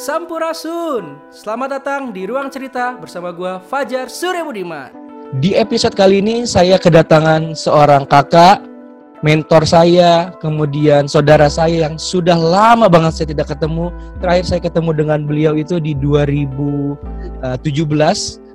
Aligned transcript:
Sampurasun. 0.00 1.20
Selamat 1.28 1.76
datang 1.76 2.08
di 2.08 2.24
Ruang 2.24 2.48
Cerita 2.48 2.96
bersama 2.96 3.36
gua 3.36 3.60
Fajar 3.60 4.08
Surya 4.08 4.40
Budiman. 4.40 4.88
Di 5.44 5.52
episode 5.52 5.92
kali 5.92 6.24
ini 6.24 6.48
saya 6.48 6.80
kedatangan 6.80 7.52
seorang 7.52 8.08
kakak, 8.08 8.64
mentor 9.20 9.68
saya, 9.68 10.32
kemudian 10.40 11.04
saudara 11.04 11.52
saya 11.52 11.84
yang 11.84 12.00
sudah 12.00 12.32
lama 12.32 12.88
banget 12.88 13.12
saya 13.12 13.28
tidak 13.36 13.52
ketemu. 13.52 13.92
Terakhir 14.24 14.44
saya 14.48 14.60
ketemu 14.64 14.90
dengan 14.96 15.28
beliau 15.28 15.52
itu 15.52 15.76
di 15.76 15.92
2017 15.92 16.96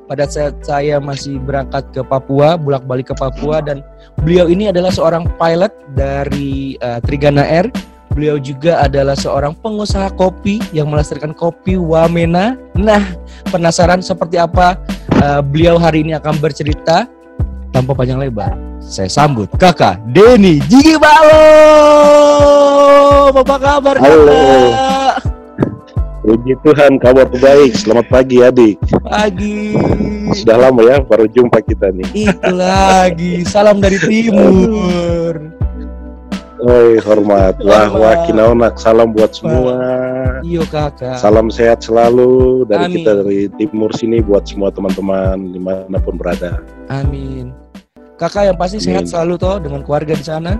pada 0.09 0.25
saat 0.25 0.57
saya 0.65 0.97
masih 0.97 1.37
berangkat 1.45 1.85
ke 1.93 2.01
Papua, 2.01 2.57
bolak-balik 2.57 3.13
ke 3.13 3.15
Papua 3.21 3.61
dan 3.61 3.85
beliau 4.25 4.49
ini 4.49 4.73
adalah 4.73 4.89
seorang 4.89 5.29
pilot 5.37 5.69
dari 5.93 6.73
uh, 6.81 6.97
Trigana 7.05 7.45
Air 7.45 7.69
Beliau 8.15 8.39
juga 8.39 8.79
adalah 8.79 9.11
seorang 9.11 9.51
pengusaha 9.59 10.07
kopi 10.15 10.63
yang 10.71 10.87
melestarikan 10.87 11.35
kopi 11.35 11.75
Wamena. 11.75 12.55
Nah, 12.71 13.03
penasaran 13.51 13.99
seperti 13.99 14.39
apa 14.39 14.79
uh, 15.19 15.43
beliau 15.43 15.75
hari 15.75 16.07
ini 16.07 16.15
akan 16.15 16.39
bercerita 16.39 17.11
tanpa 17.75 17.91
panjang 17.91 18.15
lebar. 18.23 18.55
Saya 18.79 19.11
sambut 19.11 19.51
kakak 19.59 19.99
Denny 20.15 20.63
Jigibalo. 20.63 21.43
Apa 23.35 23.55
kabar 23.59 23.99
Halo. 23.99 24.31
kakak? 24.31 25.15
Puji 26.23 26.53
Tuhan, 26.63 26.95
kabar 27.03 27.27
baik. 27.27 27.75
Selamat 27.75 28.07
pagi 28.07 28.39
adik. 28.39 28.79
Pagi. 29.03 29.75
Sudah 30.39 30.57
lama 30.63 30.87
ya 30.87 31.03
baru 31.03 31.27
jumpa 31.27 31.59
kita 31.67 31.91
nih. 31.91 32.31
Itu 32.31 32.51
lagi. 32.55 33.43
Salam 33.43 33.83
dari 33.83 33.99
timur. 33.99 35.54
Oi, 36.65 36.97
hormat. 36.97 37.61
Wah, 37.61 37.93
wah, 37.93 38.25
kinaonak. 38.25 38.81
Salam 38.81 39.13
buat 39.13 39.37
semua. 39.37 39.77
Iyo 40.41 40.65
kakak. 40.65 41.21
Salam 41.21 41.53
sehat 41.53 41.85
selalu 41.85 42.65
dari 42.65 42.89
Amin. 42.89 42.95
kita 43.05 43.11
dari 43.21 43.45
timur 43.53 43.93
sini 43.93 44.17
buat 44.17 44.49
semua 44.49 44.73
teman-teman 44.73 45.53
di 45.53 45.61
mana 45.61 46.01
pun 46.01 46.17
berada. 46.17 46.57
Amin. 46.89 47.53
Kakak 48.17 48.49
yang 48.49 48.57
pasti 48.57 48.81
Amin. 48.81 48.87
sehat 48.89 49.05
selalu 49.05 49.37
toh 49.37 49.61
dengan 49.61 49.85
keluarga 49.85 50.17
di 50.17 50.25
sana. 50.25 50.57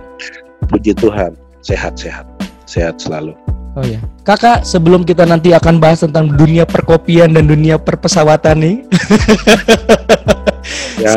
Puji 0.70 0.94
Tuhan, 0.94 1.34
sehat-sehat, 1.66 2.22
sehat 2.70 3.02
selalu. 3.02 3.34
Oh 3.74 3.82
ya, 3.82 3.98
kakak 4.22 4.62
sebelum 4.62 5.02
kita 5.02 5.26
nanti 5.26 5.58
akan 5.58 5.82
bahas 5.82 6.06
tentang 6.06 6.30
dunia 6.38 6.62
perkopian 6.62 7.34
dan 7.34 7.50
dunia 7.50 7.82
perpesawatan 7.82 8.56
nih. 8.62 8.76
ya, 11.00 11.16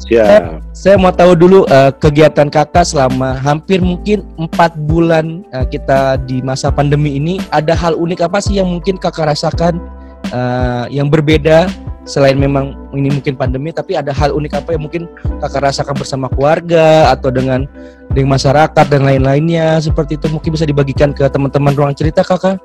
Siap. 0.00 0.24
Saya, 0.24 0.40
saya 0.72 0.96
mau 0.96 1.12
tahu 1.12 1.36
dulu 1.36 1.68
uh, 1.68 1.92
kegiatan 1.92 2.48
kakak 2.48 2.88
selama 2.88 3.36
hampir 3.36 3.84
mungkin 3.84 4.24
empat 4.40 4.72
bulan 4.88 5.44
uh, 5.52 5.68
kita 5.68 6.16
di 6.24 6.40
masa 6.40 6.72
pandemi 6.72 7.20
ini. 7.20 7.36
Ada 7.52 7.76
hal 7.76 8.00
unik 8.00 8.24
apa 8.24 8.40
sih 8.40 8.56
yang 8.56 8.72
mungkin 8.72 8.96
kakak 8.96 9.28
rasakan 9.28 9.76
uh, 10.32 10.88
yang 10.88 11.12
berbeda 11.12 11.68
selain 12.08 12.40
memang 12.40 12.72
ini 12.96 13.12
mungkin 13.12 13.36
pandemi, 13.36 13.76
tapi 13.76 13.92
ada 13.92 14.08
hal 14.10 14.32
unik 14.32 14.64
apa 14.64 14.72
yang 14.72 14.88
mungkin 14.88 15.04
kakak 15.36 15.68
rasakan 15.68 15.94
bersama 16.00 16.26
keluarga 16.32 17.12
atau 17.12 17.28
dengan 17.28 17.68
dengan 18.08 18.40
masyarakat 18.40 18.84
dan 18.88 19.04
lain-lainnya 19.04 19.84
seperti 19.84 20.16
itu 20.16 20.32
mungkin 20.32 20.56
bisa 20.56 20.64
dibagikan 20.64 21.12
ke 21.12 21.28
teman-teman 21.28 21.76
ruang 21.76 21.92
cerita 21.92 22.24
kakak. 22.24 22.56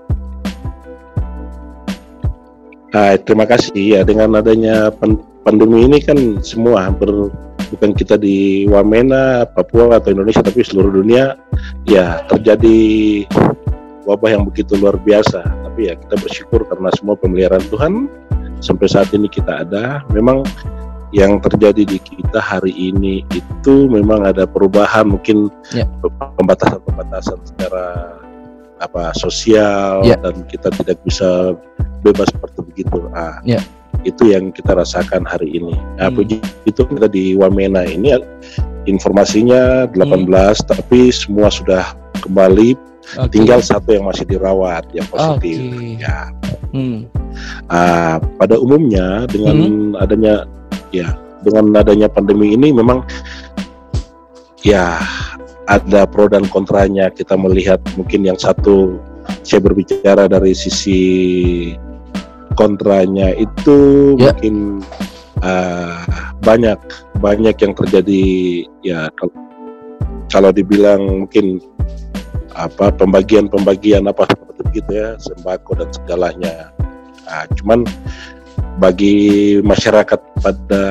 Hai, 2.95 3.19
terima 3.19 3.43
kasih 3.43 3.99
ya 3.99 4.01
dengan 4.07 4.39
adanya 4.39 4.87
pandemi 5.45 5.85
ini 5.85 6.01
kan 6.01 6.41
semua 6.41 6.89
hampir 6.89 7.07
bukan 7.69 7.93
kita 7.93 8.17
di 8.17 8.65
Wamena, 8.65 9.45
Papua 9.45 10.01
atau 10.01 10.09
Indonesia 10.09 10.41
tapi 10.41 10.65
seluruh 10.65 11.05
dunia 11.05 11.37
ya 11.85 12.25
terjadi 12.25 12.79
wabah 14.09 14.33
yang 14.33 14.43
begitu 14.49 14.73
luar 14.81 14.97
biasa. 14.97 15.45
Tapi 15.45 15.93
ya 15.93 15.93
kita 15.93 16.17
bersyukur 16.17 16.65
karena 16.65 16.89
semua 16.97 17.13
pemeliharaan 17.13 17.65
Tuhan 17.69 17.93
sampai 18.57 18.87
saat 18.89 19.13
ini 19.13 19.29
kita 19.29 19.61
ada. 19.65 20.01
Memang 20.09 20.41
yang 21.13 21.37
terjadi 21.37 21.85
di 21.85 22.01
kita 22.01 22.41
hari 22.41 22.73
ini 22.73 23.21
itu 23.31 23.85
memang 23.87 24.25
ada 24.25 24.49
perubahan 24.49 25.05
mungkin 25.15 25.53
ya. 25.71 25.85
pembatasan-pembatasan 26.41 27.39
secara 27.45 28.17
apa 28.83 29.15
sosial 29.15 30.03
ya. 30.03 30.19
dan 30.19 30.43
kita 30.51 30.67
tidak 30.83 30.99
bisa 31.05 31.55
bebas 32.01 32.27
seperti 32.33 32.59
begitu. 32.65 33.07
Ah, 33.15 33.39
ya 33.47 33.61
itu 34.03 34.35
yang 34.35 34.51
kita 34.51 34.75
rasakan 34.75 35.23
hari 35.23 35.61
ini. 35.61 35.73
Nah, 35.95 36.11
hmm. 36.11 36.15
puji 36.17 36.35
itu 36.67 36.81
kita 36.83 37.07
di 37.07 37.37
Wamena 37.37 37.87
ini 37.87 38.17
informasinya 38.85 39.89
18 39.93 40.27
hmm. 40.27 40.65
tapi 40.69 41.09
semua 41.09 41.49
sudah 41.49 41.95
kembali 42.21 42.77
okay. 43.17 43.29
tinggal 43.33 43.61
satu 43.61 43.93
yang 43.93 44.05
masih 44.09 44.25
dirawat 44.25 44.85
yang 44.93 45.05
positif 45.09 45.57
okay. 45.61 46.01
ya. 46.01 46.17
Hmm. 46.73 47.07
Uh, 47.67 48.17
pada 48.39 48.55
umumnya 48.59 49.27
dengan 49.27 49.55
hmm. 49.95 50.03
adanya 50.03 50.47
ya 50.91 51.15
dengan 51.45 51.77
adanya 51.77 52.07
pandemi 52.09 52.57
ini 52.57 52.73
memang 52.73 53.05
ya 54.65 54.97
ada 55.65 56.05
pro 56.09 56.25
dan 56.29 56.45
kontranya 56.49 57.09
kita 57.13 57.37
melihat 57.37 57.77
mungkin 57.97 58.25
yang 58.25 58.37
satu 58.37 58.97
saya 59.45 59.61
berbicara 59.61 60.29
dari 60.29 60.53
sisi 60.53 61.01
kontranya 62.55 63.31
itu 63.35 63.77
yeah. 64.17 64.31
mungkin 64.33 64.81
uh, 65.43 66.01
banyak 66.41 66.79
banyak 67.19 67.55
yang 67.59 67.73
terjadi 67.75 68.23
ya 68.83 69.11
kalau 70.31 70.51
dibilang 70.51 71.27
mungkin 71.27 71.61
apa 72.55 72.91
pembagian-pembagian 72.95 74.07
apa 74.07 74.27
seperti 74.31 74.61
begitu 74.71 74.91
ya 74.95 75.09
sembako 75.19 75.71
dan 75.83 75.89
segalanya. 75.91 76.55
Nah, 77.27 77.43
cuman 77.59 77.83
bagi 78.79 79.59
masyarakat 79.63 80.19
pada 80.39 80.83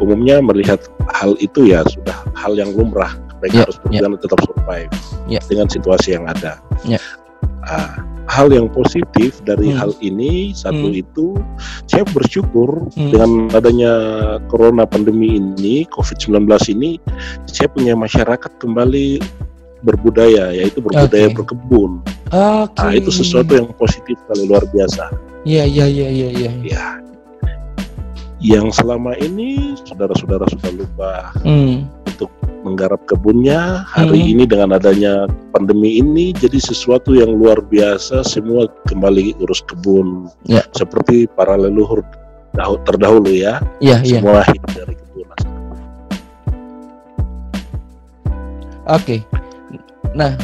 umumnya 0.00 0.40
melihat 0.40 0.80
hal 1.12 1.36
itu 1.40 1.72
ya 1.72 1.84
sudah 1.88 2.16
hal 2.36 2.56
yang 2.56 2.72
lumrah 2.72 3.12
mereka 3.40 3.60
yeah, 3.60 3.64
harus 3.68 3.78
berjalan 3.84 4.12
yeah. 4.12 4.22
tetap 4.24 4.40
survive 4.44 4.90
yeah. 5.28 5.42
dengan 5.48 5.66
situasi 5.68 6.08
yang 6.16 6.24
ada. 6.24 6.60
Yeah. 6.88 7.02
Uh, 7.64 8.13
hal 8.24 8.48
yang 8.48 8.72
positif 8.72 9.40
dari 9.44 9.72
hmm. 9.72 9.78
hal 9.78 9.92
ini 10.00 10.56
satu 10.56 10.88
hmm. 10.88 11.02
itu 11.02 11.26
saya 11.84 12.04
bersyukur 12.12 12.88
hmm. 12.96 13.10
dengan 13.12 13.30
adanya 13.52 13.92
corona 14.48 14.88
pandemi 14.88 15.36
ini 15.36 15.84
COVID-19 15.92 16.48
ini 16.72 16.96
saya 17.44 17.68
punya 17.68 17.92
masyarakat 17.92 18.50
kembali 18.60 19.20
berbudaya 19.84 20.50
yaitu 20.56 20.80
berbudaya 20.80 21.28
okay. 21.28 21.36
berkebun. 21.36 22.00
Okay. 22.32 22.80
Nah, 22.80 22.92
itu 22.96 23.12
sesuatu 23.12 23.52
yang 23.52 23.68
positif 23.76 24.16
kali 24.26 24.48
luar 24.48 24.64
biasa. 24.72 25.12
Iya 25.44 25.68
iya 25.68 25.86
iya 25.86 26.08
iya 26.08 26.28
iya. 26.32 26.50
Ya. 26.64 26.86
Yang 28.40 28.80
selama 28.80 29.16
ini 29.20 29.76
saudara-saudara 29.84 30.48
sudah 30.48 30.72
lupa 30.72 31.12
hmm. 31.44 32.03
Untuk 32.14 32.30
menggarap 32.64 33.02
kebunnya 33.04 33.84
hari 33.84 34.24
hmm. 34.24 34.32
ini 34.32 34.44
dengan 34.48 34.72
adanya 34.78 35.28
pandemi 35.52 36.00
ini 36.00 36.32
jadi 36.32 36.56
sesuatu 36.56 37.12
yang 37.12 37.36
luar 37.36 37.60
biasa 37.60 38.24
semua 38.24 38.70
kembali 38.88 39.36
urus 39.44 39.60
kebun 39.68 40.32
ya. 40.48 40.64
seperti 40.72 41.28
para 41.28 41.58
leluhur 41.60 42.00
terdahulu 42.86 43.34
ya, 43.34 43.60
ya 43.82 44.00
semua 44.00 44.46
ya. 44.46 44.54
hidup 44.54 44.70
dari 44.72 44.94
kebun 44.96 45.28
Oke, 48.84 49.16
okay. 49.16 49.20
nah 50.12 50.36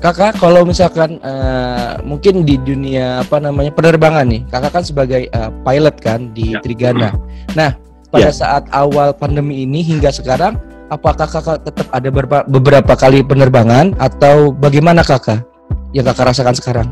kakak 0.00 0.40
kalau 0.40 0.64
misalkan 0.64 1.20
uh, 1.20 2.00
mungkin 2.00 2.48
di 2.48 2.56
dunia 2.56 3.20
apa 3.20 3.36
namanya 3.36 3.76
penerbangan 3.76 4.24
nih, 4.24 4.40
kakak 4.48 4.72
kan 4.72 4.80
sebagai 4.80 5.28
uh, 5.36 5.52
pilot 5.60 6.00
kan 6.00 6.32
di 6.32 6.56
ya. 6.56 6.64
Trigana. 6.64 7.12
Nah 7.52 7.76
pada 8.10 8.30
ya. 8.30 8.34
saat 8.34 8.64
awal 8.70 9.12
pandemi 9.12 9.66
ini 9.66 9.82
hingga 9.82 10.10
sekarang 10.14 10.58
apakah 10.90 11.26
kakak 11.26 11.66
tetap 11.66 11.86
ada 11.90 12.08
beberapa, 12.08 12.46
beberapa 12.46 12.92
kali 12.94 13.22
penerbangan 13.26 13.94
atau 13.98 14.54
bagaimana 14.54 15.02
kakak 15.02 15.42
yang 15.90 16.06
kakak 16.06 16.30
rasakan 16.30 16.56
sekarang? 16.56 16.88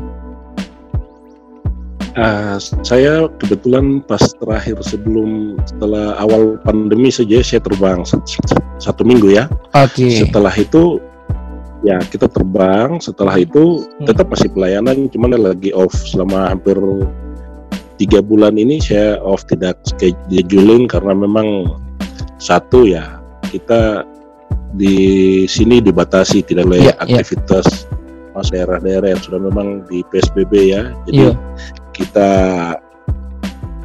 Uh, 2.15 2.55
saya 2.79 3.27
kebetulan 3.43 3.99
pas 3.99 4.23
terakhir 4.39 4.79
sebelum 4.87 5.59
setelah 5.67 6.15
awal 6.15 6.55
pandemi 6.63 7.11
saja 7.11 7.43
saya 7.43 7.59
terbang 7.59 8.07
satu, 8.07 8.39
satu 8.79 9.03
minggu 9.03 9.35
ya. 9.35 9.51
Oke. 9.75 10.07
Okay. 10.07 10.23
Setelah 10.23 10.55
itu 10.55 11.03
ya 11.83 11.99
kita 12.07 12.31
terbang. 12.31 13.03
Setelah 13.03 13.35
itu 13.35 13.83
hmm. 13.83 14.07
tetap 14.07 14.31
masih 14.31 14.47
pelayanan, 14.47 15.11
cuman 15.11 15.35
lagi 15.35 15.75
off 15.75 15.91
selama 15.91 16.55
hampir 16.55 16.79
tiga 17.95 18.19
bulan 18.19 18.59
ini 18.59 18.79
saya 18.83 19.19
off 19.23 19.47
tidak 19.47 19.79
scheduling 19.87 20.87
karena 20.87 21.15
memang 21.15 21.79
satu 22.37 22.83
ya 22.83 23.19
kita 23.47 24.03
di 24.75 24.97
sini 25.47 25.79
dibatasi 25.79 26.43
tidak 26.43 26.67
boleh 26.67 26.91
yeah, 26.91 26.95
iya. 27.07 27.23
aktivitas 27.23 27.87
yeah. 27.87 28.33
mas 28.35 28.51
daerah-daerah 28.51 29.15
yang 29.15 29.21
sudah 29.23 29.39
memang 29.39 29.87
di 29.87 30.03
PSBB 30.11 30.75
ya. 30.75 30.91
Jadi 31.07 31.31
yeah. 31.31 31.35
kita 31.95 32.29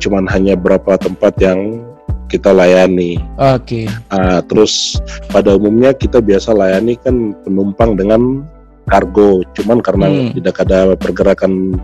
cuman 0.03 0.27
hanya 0.27 0.59
berapa 0.59 0.99
tempat 0.99 1.39
yang 1.39 1.87
kita 2.27 2.51
layani. 2.51 3.23
Oke. 3.39 3.87
Okay. 3.87 4.11
Uh, 4.11 4.43
terus 4.51 4.99
pada 5.31 5.55
umumnya 5.55 5.95
kita 5.95 6.19
biasa 6.19 6.51
layani 6.51 6.99
kan 6.99 7.35
penumpang 7.47 7.95
dengan 7.95 8.43
kargo 8.91 9.47
cuman 9.55 9.79
karena 9.79 10.07
Hmm. 10.11 10.31
tidak 10.35 10.57
ada 10.67 10.99
pergerakan 10.99 11.79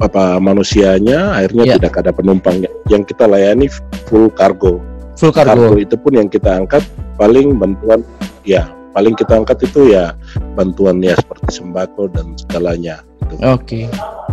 apa 0.00 0.40
manusianya 0.40 1.36
akhirnya 1.36 1.64
Ya. 1.66 1.74
tidak 1.76 1.94
ada 2.00 2.10
penumpang 2.10 2.56
yang 2.88 3.04
kita 3.04 3.24
layani 3.24 3.68
full 4.08 4.32
kargo 4.32 4.80
Full 5.20 5.28
kargo 5.30 5.68
kargo. 5.70 5.76
itu 5.76 5.94
pun 5.94 6.16
yang 6.16 6.26
kita 6.26 6.56
angkat 6.56 6.80
paling 7.14 7.52
bantuan 7.54 8.00
ya 8.42 8.64
paling 8.90 9.12
kita 9.12 9.36
angkat 9.36 9.60
itu 9.62 9.92
ya 9.92 10.16
bantuan 10.56 10.98
ya 10.98 11.14
seperti 11.14 11.60
sembako 11.60 12.08
dan 12.10 12.32
segalanya 12.34 13.04
gitu. 13.28 13.36
Oke. 13.46 13.80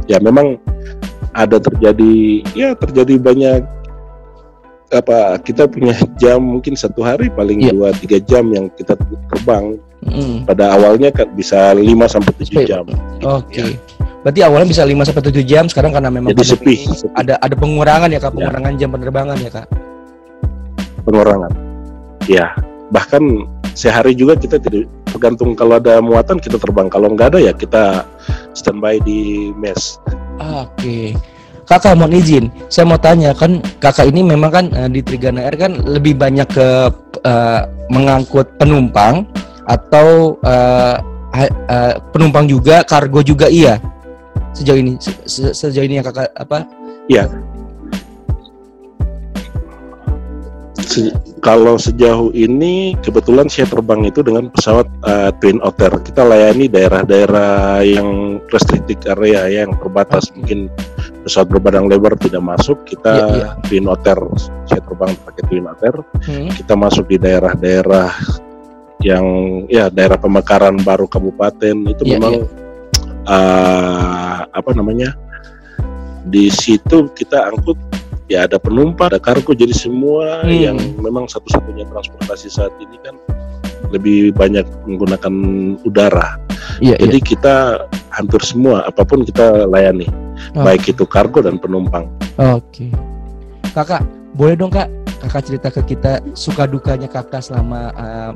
ya 0.07 0.17
memang 0.17 0.55
ada 1.35 1.59
terjadi 1.59 2.15
ya 2.55 2.71
terjadi 2.73 3.19
banyak 3.19 3.61
apa 4.87 5.35
kita 5.43 5.67
punya 5.67 5.91
jam 6.15 6.39
mungkin 6.39 6.71
satu 6.73 7.03
hari 7.03 7.27
paling 7.27 7.59
Iya. 7.59 7.71
dua 7.75 7.89
tiga 7.91 8.17
jam 8.17 8.47
yang 8.49 8.71
kita 8.71 8.95
terbang 9.29 9.75
Mm. 9.97 10.45
pada 10.45 10.77
awalnya 10.77 11.09
kan 11.09 11.25
bisa 11.33 11.73
5 11.73 12.07
sampai 12.07 12.31
tujuh 12.39 12.63
jam 12.63 12.85
Oke. 13.19 13.75
Berarti 14.25 14.41
awalnya 14.43 14.67
bisa 14.67 14.83
5 14.83 15.07
sampai 15.07 15.23
7 15.29 15.43
jam, 15.45 15.65
sekarang 15.69 15.91
karena 15.93 16.09
memang 16.11 16.33
jadi 16.33 16.43
sepi, 16.57 16.73
ini 16.83 16.95
sepi 16.95 17.13
ada 17.15 17.37
ada 17.39 17.55
pengurangan 17.55 18.09
ya 18.11 18.19
Kak, 18.19 18.33
pengurangan 18.35 18.71
jam 18.75 18.89
penerbangan 18.91 19.37
ya 19.39 19.51
Kak. 19.53 19.67
pengurangan 21.03 21.51
ya 22.27 22.51
bahkan 22.91 23.23
sehari 23.71 24.11
juga 24.11 24.35
kita 24.35 24.59
tidak 24.59 24.91
tergantung 25.07 25.55
kalau 25.55 25.79
ada 25.79 26.03
muatan 26.03 26.35
kita 26.35 26.59
terbang 26.59 26.91
kalau 26.91 27.07
nggak 27.15 27.31
ada 27.31 27.39
ya 27.39 27.53
kita 27.55 28.03
standby 28.51 28.99
di 28.99 29.53
mes 29.55 29.95
Oke. 30.37 31.15
Kakak 31.63 31.99
mohon 31.99 32.15
izin, 32.15 32.47
saya 32.71 32.87
mau 32.87 32.95
tanya 32.95 33.35
kan 33.35 33.59
kakak 33.83 34.07
ini 34.07 34.23
memang 34.23 34.51
kan 34.51 34.65
eh, 34.71 34.87
di 34.87 35.03
Trigana 35.03 35.43
Air 35.43 35.55
kan 35.59 35.75
lebih 35.83 36.15
banyak 36.15 36.47
ke 36.47 36.67
eh, 37.23 37.61
mengangkut 37.87 38.47
penumpang 38.55 39.27
atau 39.67 40.39
ha- 41.35 41.55
eh, 41.67 41.93
penumpang 42.15 42.47
juga, 42.47 42.87
kargo 42.87 43.19
juga 43.19 43.51
iya. 43.51 43.83
Sejauh 44.57 44.80
ini 44.80 44.98
se- 44.98 45.21
se- 45.30 45.54
sejauh 45.54 45.86
ini 45.86 46.01
yang 46.01 46.07
kakak 46.09 46.33
apa? 46.33 46.65
Se- 50.81 51.13
kalau 51.44 51.77
sejauh 51.77 52.33
ini 52.33 52.98
kebetulan 53.06 53.45
saya 53.48 53.69
terbang 53.69 54.01
itu 54.07 54.25
dengan 54.25 54.50
pesawat 54.50 54.88
uh, 55.06 55.30
Twin 55.38 55.62
Otter. 55.62 55.94
Kita 56.01 56.25
layani 56.25 56.65
daerah-daerah 56.65 57.86
yang 57.86 58.42
restricted 58.50 58.98
area 59.06 59.45
yang 59.45 59.77
terbatas. 59.77 60.33
Mungkin 60.33 60.71
pesawat 61.21 61.54
berbadan 61.54 61.86
lebar 61.86 62.18
tidak 62.18 62.42
masuk. 62.42 62.81
Kita 62.88 63.13
Iya, 63.13 63.27
iya. 63.30 63.50
Twin 63.69 63.86
Otter. 63.86 64.18
Saya 64.65 64.81
terbang 64.81 65.13
pakai 65.21 65.44
Twin 65.45 65.65
Otter. 65.69 65.95
Hmm. 66.25 66.50
Kita 66.50 66.74
masuk 66.74 67.06
di 67.07 67.18
daerah-daerah 67.21 68.12
yang 69.06 69.25
ya 69.69 69.94
daerah 69.94 70.18
pemekaran 70.18 70.81
baru 70.81 71.06
kabupaten 71.06 71.75
itu 71.86 72.01
Iya, 72.01 72.18
memang 72.18 72.33
uh, 73.27 74.47
apa 74.50 74.71
namanya 74.74 75.13
di 76.27 76.50
situ 76.50 77.07
kita 77.13 77.47
angkut 77.47 77.77
ya 78.27 78.44
ada 78.44 78.59
penumpang 78.59 79.15
ada 79.15 79.19
kargo 79.19 79.56
jadi 79.56 79.71
semua 79.71 80.44
Hmm. 80.44 80.51
yang 80.51 80.77
memang 81.00 81.27
satu-satunya 81.27 81.88
transportasi 81.88 82.51
saat 82.51 82.71
ini 82.79 83.00
kan 83.00 83.15
lebih 83.88 84.35
banyak 84.35 84.68
menggunakan 84.83 85.33
udara 85.83 86.35
Iya, 86.83 87.00
iya. 87.00 87.07
jadi 87.07 87.18
kita 87.24 87.56
hampir 88.12 88.44
semua 88.44 88.83
apa 88.83 89.03
pun 89.03 89.24
kita 89.24 89.63
layani 89.65 90.07
Oh. 90.53 90.62
baik 90.63 90.85
itu 90.89 91.03
kargo 91.03 91.39
dan 91.41 91.57
penumpang 91.57 92.06
Oke. 92.38 92.94
Kakak, 93.73 94.06
boleh 94.33 94.53
dong 94.53 94.69
Kak, 94.69 94.85
Kakak 95.21 95.44
cerita 95.45 95.68
ke 95.69 95.81
kita 95.85 96.21
suka 96.33 96.65
dukanya 96.65 97.06
Kakak 97.06 97.41
selama 97.41 97.89
uh, 97.94 98.31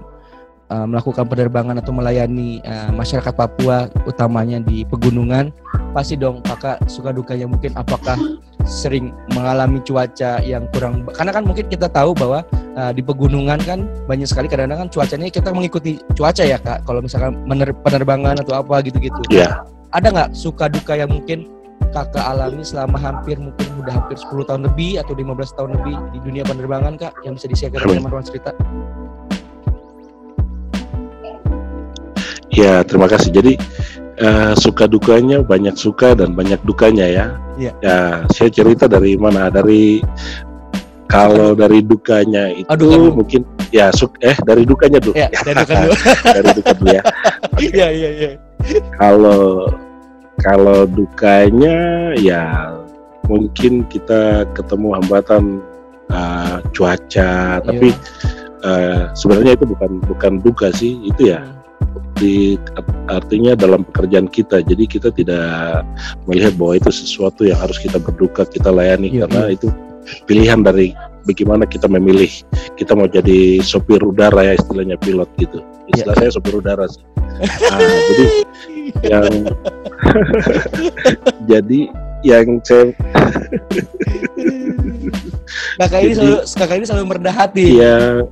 uh, 0.71 0.87
melakukan 0.87 1.27
penerbangan 1.27 1.75
atau 1.83 1.91
melayani 1.91 2.63
uh, 2.63 2.89
masyarakat 2.95 3.35
Papua 3.35 3.91
utamanya 4.07 4.63
di 4.63 4.87
pegunungan. 4.87 5.51
Pasti 5.91 6.15
dong 6.15 6.39
Kakak 6.47 6.87
suka 6.87 7.11
dukanya 7.11 7.51
mungkin 7.51 7.75
apakah 7.75 8.15
sering 8.63 9.11
mengalami 9.35 9.83
cuaca 9.83 10.39
yang 10.45 10.69
kurang 10.71 11.03
karena 11.17 11.33
kan 11.33 11.43
mungkin 11.43 11.65
kita 11.67 11.89
tahu 11.91 12.13
bahwa 12.15 12.45
uh, 12.79 12.91
di 12.95 13.03
pegunungan 13.03 13.59
kan 13.65 13.83
banyak 14.07 14.29
sekali 14.29 14.47
kadang-kadang 14.47 14.87
kan 14.87 14.89
cuacanya 14.93 15.27
kita 15.27 15.51
mengikuti 15.51 15.99
cuaca 16.15 16.43
ya 16.47 16.55
Kak. 16.55 16.87
Kalau 16.87 17.03
misalkan 17.03 17.35
mener- 17.43 17.75
penerbangan 17.83 18.39
atau 18.39 18.55
apa 18.63 18.79
gitu-gitu. 18.85 19.19
ya 19.27 19.67
Ada 19.91 20.07
nggak 20.07 20.29
suka 20.31 20.71
duka 20.71 20.95
yang 20.95 21.11
mungkin 21.11 21.51
kakak 21.91 22.23
alami 22.23 22.63
selama 22.63 22.95
hampir 22.95 23.35
mungkin 23.35 23.67
udah 23.83 23.93
hampir 23.99 24.15
10 24.15 24.47
tahun 24.47 24.61
lebih 24.71 25.03
atau 25.03 25.11
15 25.11 25.57
tahun 25.59 25.69
lebih 25.75 25.95
di 26.15 26.19
dunia 26.23 26.43
penerbangan 26.47 26.95
kak 26.95 27.13
yang 27.27 27.35
bisa 27.35 27.51
di-share 27.51 27.71
ke 27.75 27.83
Amin. 27.83 27.99
teman 27.99 28.11
ruang 28.15 28.25
cerita 28.25 28.55
ya 32.53 32.83
terima 32.85 33.07
kasih. 33.07 33.31
Jadi 33.31 33.53
eh, 34.21 34.53
suka 34.55 34.85
dukanya 34.85 35.41
banyak 35.41 35.75
suka 35.75 36.13
dan 36.13 36.35
banyak 36.37 36.59
dukanya 36.63 37.07
ya. 37.07 37.25
Iya. 37.59 37.71
ya 37.83 37.97
saya 38.31 38.49
cerita 38.51 38.85
dari 38.87 39.15
mana? 39.19 39.49
Dari 39.51 40.01
kalau 41.11 41.51
dari 41.51 41.83
dukanya 41.83 42.55
itu 42.55 42.67
Oh, 42.71 42.77
duka 42.79 42.95
dulu. 42.95 43.07
mungkin 43.23 43.41
ya 43.75 43.91
suk 43.91 44.15
eh 44.23 44.35
dari 44.47 44.63
dukanya 44.63 44.99
dulu. 45.03 45.15
Ya 45.15 45.27
dan 45.43 45.55
duka 45.59 45.73
dulu. 45.75 45.93
Dari 46.39 46.49
duka 46.55 46.71
dulu 46.79 46.89
ya. 46.91 47.03
Iya 47.59 47.87
iya 47.91 48.09
iya. 48.15 48.29
Kalau 48.95 49.67
kalau 50.39 50.87
dukanya 50.87 51.77
ya 52.15 52.71
mungkin 53.27 53.83
kita 53.91 54.47
ketemu 54.55 54.87
hambatan 55.03 55.59
uh, 56.15 56.63
cuaca. 56.71 57.59
Tapi 57.59 57.91
uh, 58.63 59.11
sebenarnya 59.11 59.59
itu 59.59 59.65
bukan 59.67 59.91
bukan 60.07 60.33
duka 60.39 60.71
sih 60.71 60.95
itu 61.03 61.35
ya 61.35 61.43
di 62.21 62.55
artinya 63.09 63.57
dalam 63.57 63.81
pekerjaan 63.81 64.29
kita. 64.29 64.61
Jadi 64.61 64.85
kita 64.85 65.09
tidak 65.09 65.81
melihat 66.29 66.53
bahwa 66.61 66.77
itu 66.77 66.93
sesuatu 66.93 67.41
yang 67.41 67.57
harus 67.57 67.81
kita 67.81 67.97
berduka 67.97 68.45
kita 68.45 68.69
layani. 68.69 69.09
Iya, 69.09 69.25
karena 69.25 69.57
itu 69.57 69.67
pilihan 70.29 70.61
dari 70.61 70.93
bagaimana 71.25 71.65
kita 71.65 71.89
memilih. 71.89 72.29
Kita 72.77 72.93
mau 72.93 73.09
jadi 73.09 73.57
sopir 73.65 74.05
udara 74.05 74.45
ya 74.45 74.53
istilahnya 74.53 75.01
pilot 75.01 75.29
gitu. 75.41 75.65
Iya. 75.91 76.05
istilah 76.05 76.15
saya 76.21 76.31
sopir 76.37 76.53
udara 76.53 76.85
sih. 76.85 77.01
Nah, 77.41 77.79
jadi 77.81 78.25
yang 79.07 79.33
jadi 81.51 81.79
yang 82.21 82.47
saya 82.61 82.93
kakak 85.81 86.01
ini 86.05 86.13
selalu 86.13 86.37
kakak 86.45 86.75
ini 86.77 86.85
selalu 86.85 87.05
merendah 87.07 87.33
hati. 87.33 87.65
Ya 87.81 88.27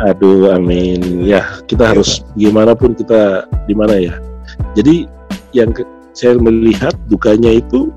aduh 0.00 0.54
amin 0.54 1.26
ya 1.26 1.42
kita 1.66 1.90
harus 1.90 2.22
gimana 2.34 2.72
pun 2.72 2.94
kita 2.94 3.44
di 3.66 3.74
mana 3.74 3.98
ya 3.98 4.14
jadi 4.74 5.06
yang 5.50 5.74
ke- 5.74 5.86
saya 6.14 6.34
melihat 6.34 6.94
dukanya 7.06 7.58
itu 7.58 7.90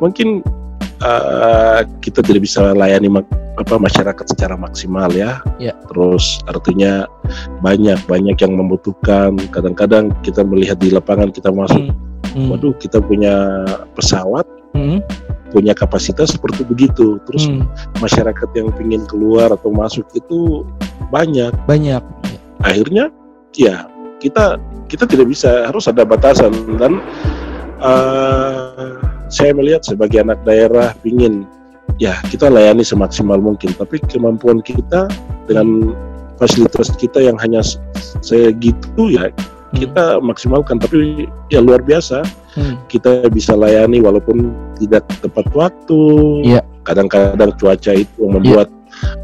mungkin 0.00 0.40
uh, 1.00 1.84
kita 2.00 2.20
tidak 2.20 2.44
bisa 2.44 2.72
layani 2.72 3.08
mak- 3.08 3.28
apa 3.56 3.76
masyarakat 3.76 4.24
secara 4.24 4.56
maksimal 4.56 5.12
ya 5.12 5.44
Ya. 5.60 5.76
terus 5.92 6.40
artinya 6.48 7.04
banyak 7.60 8.00
banyak 8.08 8.36
yang 8.40 8.56
membutuhkan 8.56 9.36
kadang-kadang 9.52 10.08
kita 10.24 10.40
melihat 10.40 10.80
di 10.80 10.88
lapangan 10.88 11.28
kita 11.28 11.52
masuk 11.52 11.92
Hmm. 12.30 12.46
Hmm. 12.46 12.48
waduh 12.54 12.72
kita 12.78 13.02
punya 13.02 13.34
pesawat 13.92 14.46
Hmm. 14.72 15.02
Punya 15.50 15.74
kapasitas 15.74 16.34
seperti 16.34 16.62
begitu. 16.64 17.18
Terus 17.26 17.50
Hmm. 17.50 17.66
masyarakat 17.98 18.48
yang 18.54 18.70
ingin 18.78 19.02
keluar 19.10 19.50
atau 19.50 19.70
masuk 19.74 20.06
itu 20.14 20.64
banyak. 21.10 21.50
Banyak. 21.66 22.02
Akhirnya 22.62 23.10
ya 23.54 23.90
kita 24.22 24.56
kita 24.86 25.04
tidak 25.06 25.26
bisa 25.30 25.66
harus 25.66 25.90
ada 25.90 26.06
batasan. 26.06 26.54
Dan 26.78 27.02
eh, 27.82 28.94
saya 29.30 29.54
melihat 29.54 29.82
sebagai 29.86 30.22
anak 30.22 30.38
daerah 30.46 30.94
ingin 31.02 31.46
ya 31.98 32.16
kita 32.30 32.46
layani 32.48 32.86
semaksimal 32.86 33.38
mungkin. 33.38 33.74
Tapi 33.74 34.00
kemampuan 34.06 34.62
kita 34.62 35.10
dengan 35.50 35.94
fasilitas 36.40 36.94
kita 36.96 37.20
yang 37.20 37.36
hanya 37.40 37.60
se- 37.60 37.80
segitu 38.22 39.12
ya 39.12 39.28
kita 39.74 40.18
maksimalkan. 40.22 40.78
Tapi 40.78 41.26
ya 41.50 41.62
luar 41.62 41.80
biasa 41.82 42.22
Hmm. 42.50 42.74
kita 42.90 43.30
bisa 43.30 43.54
layani 43.54 44.02
walaupun 44.02 44.50
tidak 44.82 45.06
tepat 45.22 45.46
waktu. 45.54 46.00
Iya. 46.42 46.62
Kadang-kadang 46.82 47.54
cuaca 47.54 47.92
itu 47.94 48.22
membuat 48.26 48.66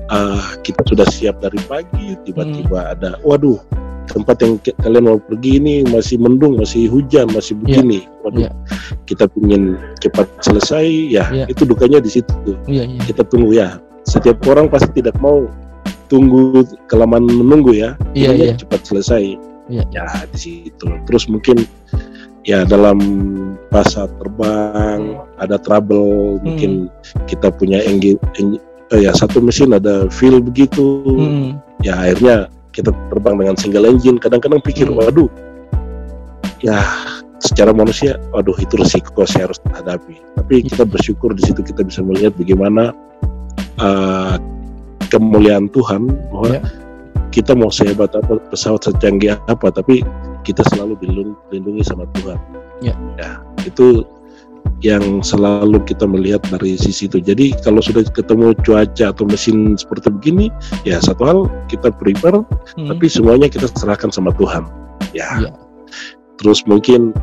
ah, 0.06 0.54
kita 0.62 0.78
sudah 0.86 1.06
siap 1.10 1.42
dari 1.42 1.58
pagi, 1.66 2.14
tiba-tiba 2.22 2.94
ada, 2.94 3.18
waduh, 3.26 3.58
tempat 4.06 4.38
yang 4.38 4.54
ke- 4.62 4.76
kalian 4.78 5.04
mau 5.10 5.18
pergi 5.18 5.58
ini 5.58 5.82
masih 5.82 6.22
mendung, 6.22 6.54
masih 6.62 6.86
hujan, 6.86 7.26
masih 7.34 7.58
begini. 7.58 8.06
Waduh, 8.22 8.46
Iya. 8.46 8.50
kita 9.10 9.26
ingin 9.42 9.74
cepat 9.98 10.30
selesai, 10.38 10.86
ya 11.10 11.26
Iya. 11.34 11.46
itu 11.50 11.66
dukanya 11.66 11.98
di 11.98 12.10
situ. 12.14 12.54
iya 12.70 12.86
iya 12.86 13.00
Kita 13.02 13.26
tunggu 13.26 13.58
ya. 13.58 13.82
Setiap 14.06 14.38
orang 14.46 14.70
pasti 14.70 15.02
tidak 15.02 15.18
mau 15.18 15.50
tunggu 16.06 16.62
kelamaan 16.86 17.26
menunggu 17.26 17.74
ya. 17.74 17.98
Iya, 18.14 18.30
Inginnya 18.30 18.46
iya. 18.54 18.56
cepat 18.62 18.80
selesai. 18.86 19.24
Iya. 19.66 19.82
Ya 19.90 20.06
di 20.30 20.38
situ. 20.38 20.86
Terus 21.10 21.26
mungkin 21.26 21.66
ya 22.46 22.62
dalam 22.62 22.98
pasar 23.68 24.06
terbang 24.22 25.18
ada 25.42 25.58
trouble 25.58 26.38
mungkin 26.40 26.86
kita 27.26 27.50
punya 27.50 27.82
engine, 27.82 28.16
engine 28.38 28.62
eh, 28.94 29.02
ya 29.04 29.10
satu 29.10 29.42
mesin 29.42 29.74
ada 29.74 30.06
feel 30.08 30.38
begitu 30.38 31.02
Hmm. 31.04 31.58
ya 31.82 31.98
akhirnya 31.98 32.46
kita 32.70 32.94
terbang 33.10 33.34
dengan 33.42 33.56
single 33.58 33.84
engine 33.90 34.16
kadang-kadang 34.22 34.62
pikir 34.62 34.86
Hmm. 34.86 35.02
waduh 35.02 35.28
ya 36.62 36.78
secara 37.36 37.68
manusia, 37.68 38.16
waduh 38.32 38.56
itu 38.56 38.80
resiko 38.80 39.28
saya 39.28 39.52
harus 39.52 39.60
hadapi. 39.68 40.16
Tapi 40.40 40.64
kita 40.72 40.88
bersyukur 40.88 41.36
di 41.36 41.44
situ 41.44 41.60
kita 41.60 41.84
bisa 41.84 42.00
melihat 42.00 42.32
bagaimana 42.40 42.96
uh, 43.76 44.40
kemuliaan 45.12 45.68
Tuhan 45.70 46.08
bahwa 46.32 46.58
Ya. 46.58 46.62
kita 47.30 47.52
mau 47.52 47.68
sehebat 47.68 48.16
apa 48.16 48.40
pesawat 48.48 48.88
secanggih 48.88 49.36
apa, 49.52 49.68
tapi 49.68 50.00
kita 50.46 50.62
selalu 50.70 50.94
dilindung- 51.02 51.38
dilindungi 51.50 51.82
sama 51.82 52.06
Tuhan. 52.14 52.38
Ya. 52.84 52.94
itu 53.66 54.06
yang 54.84 55.24
selalu 55.24 55.80
kita 55.88 56.04
melihat 56.04 56.44
dari 56.52 56.76
sisi 56.76 57.08
itu. 57.08 57.18
Jadi 57.18 57.56
kalau 57.64 57.80
sudah 57.80 58.04
ketemu 58.04 58.52
cuaca 58.62 59.10
atau 59.10 59.24
mesin 59.24 59.74
seperti 59.74 60.12
begini, 60.12 60.52
ya 60.84 61.00
satu 61.00 61.22
hal 61.24 61.38
kita 61.66 61.90
prepare, 61.90 62.44
Hmm. 62.76 62.92
tapi 62.92 63.08
semuanya 63.08 63.48
kita 63.48 63.66
serahkan 63.74 64.12
sama 64.12 64.30
Tuhan. 64.36 64.68
Ya. 65.16 65.48
Ya. 65.48 65.52
Terus 66.36 66.60
mungkin 66.68 67.16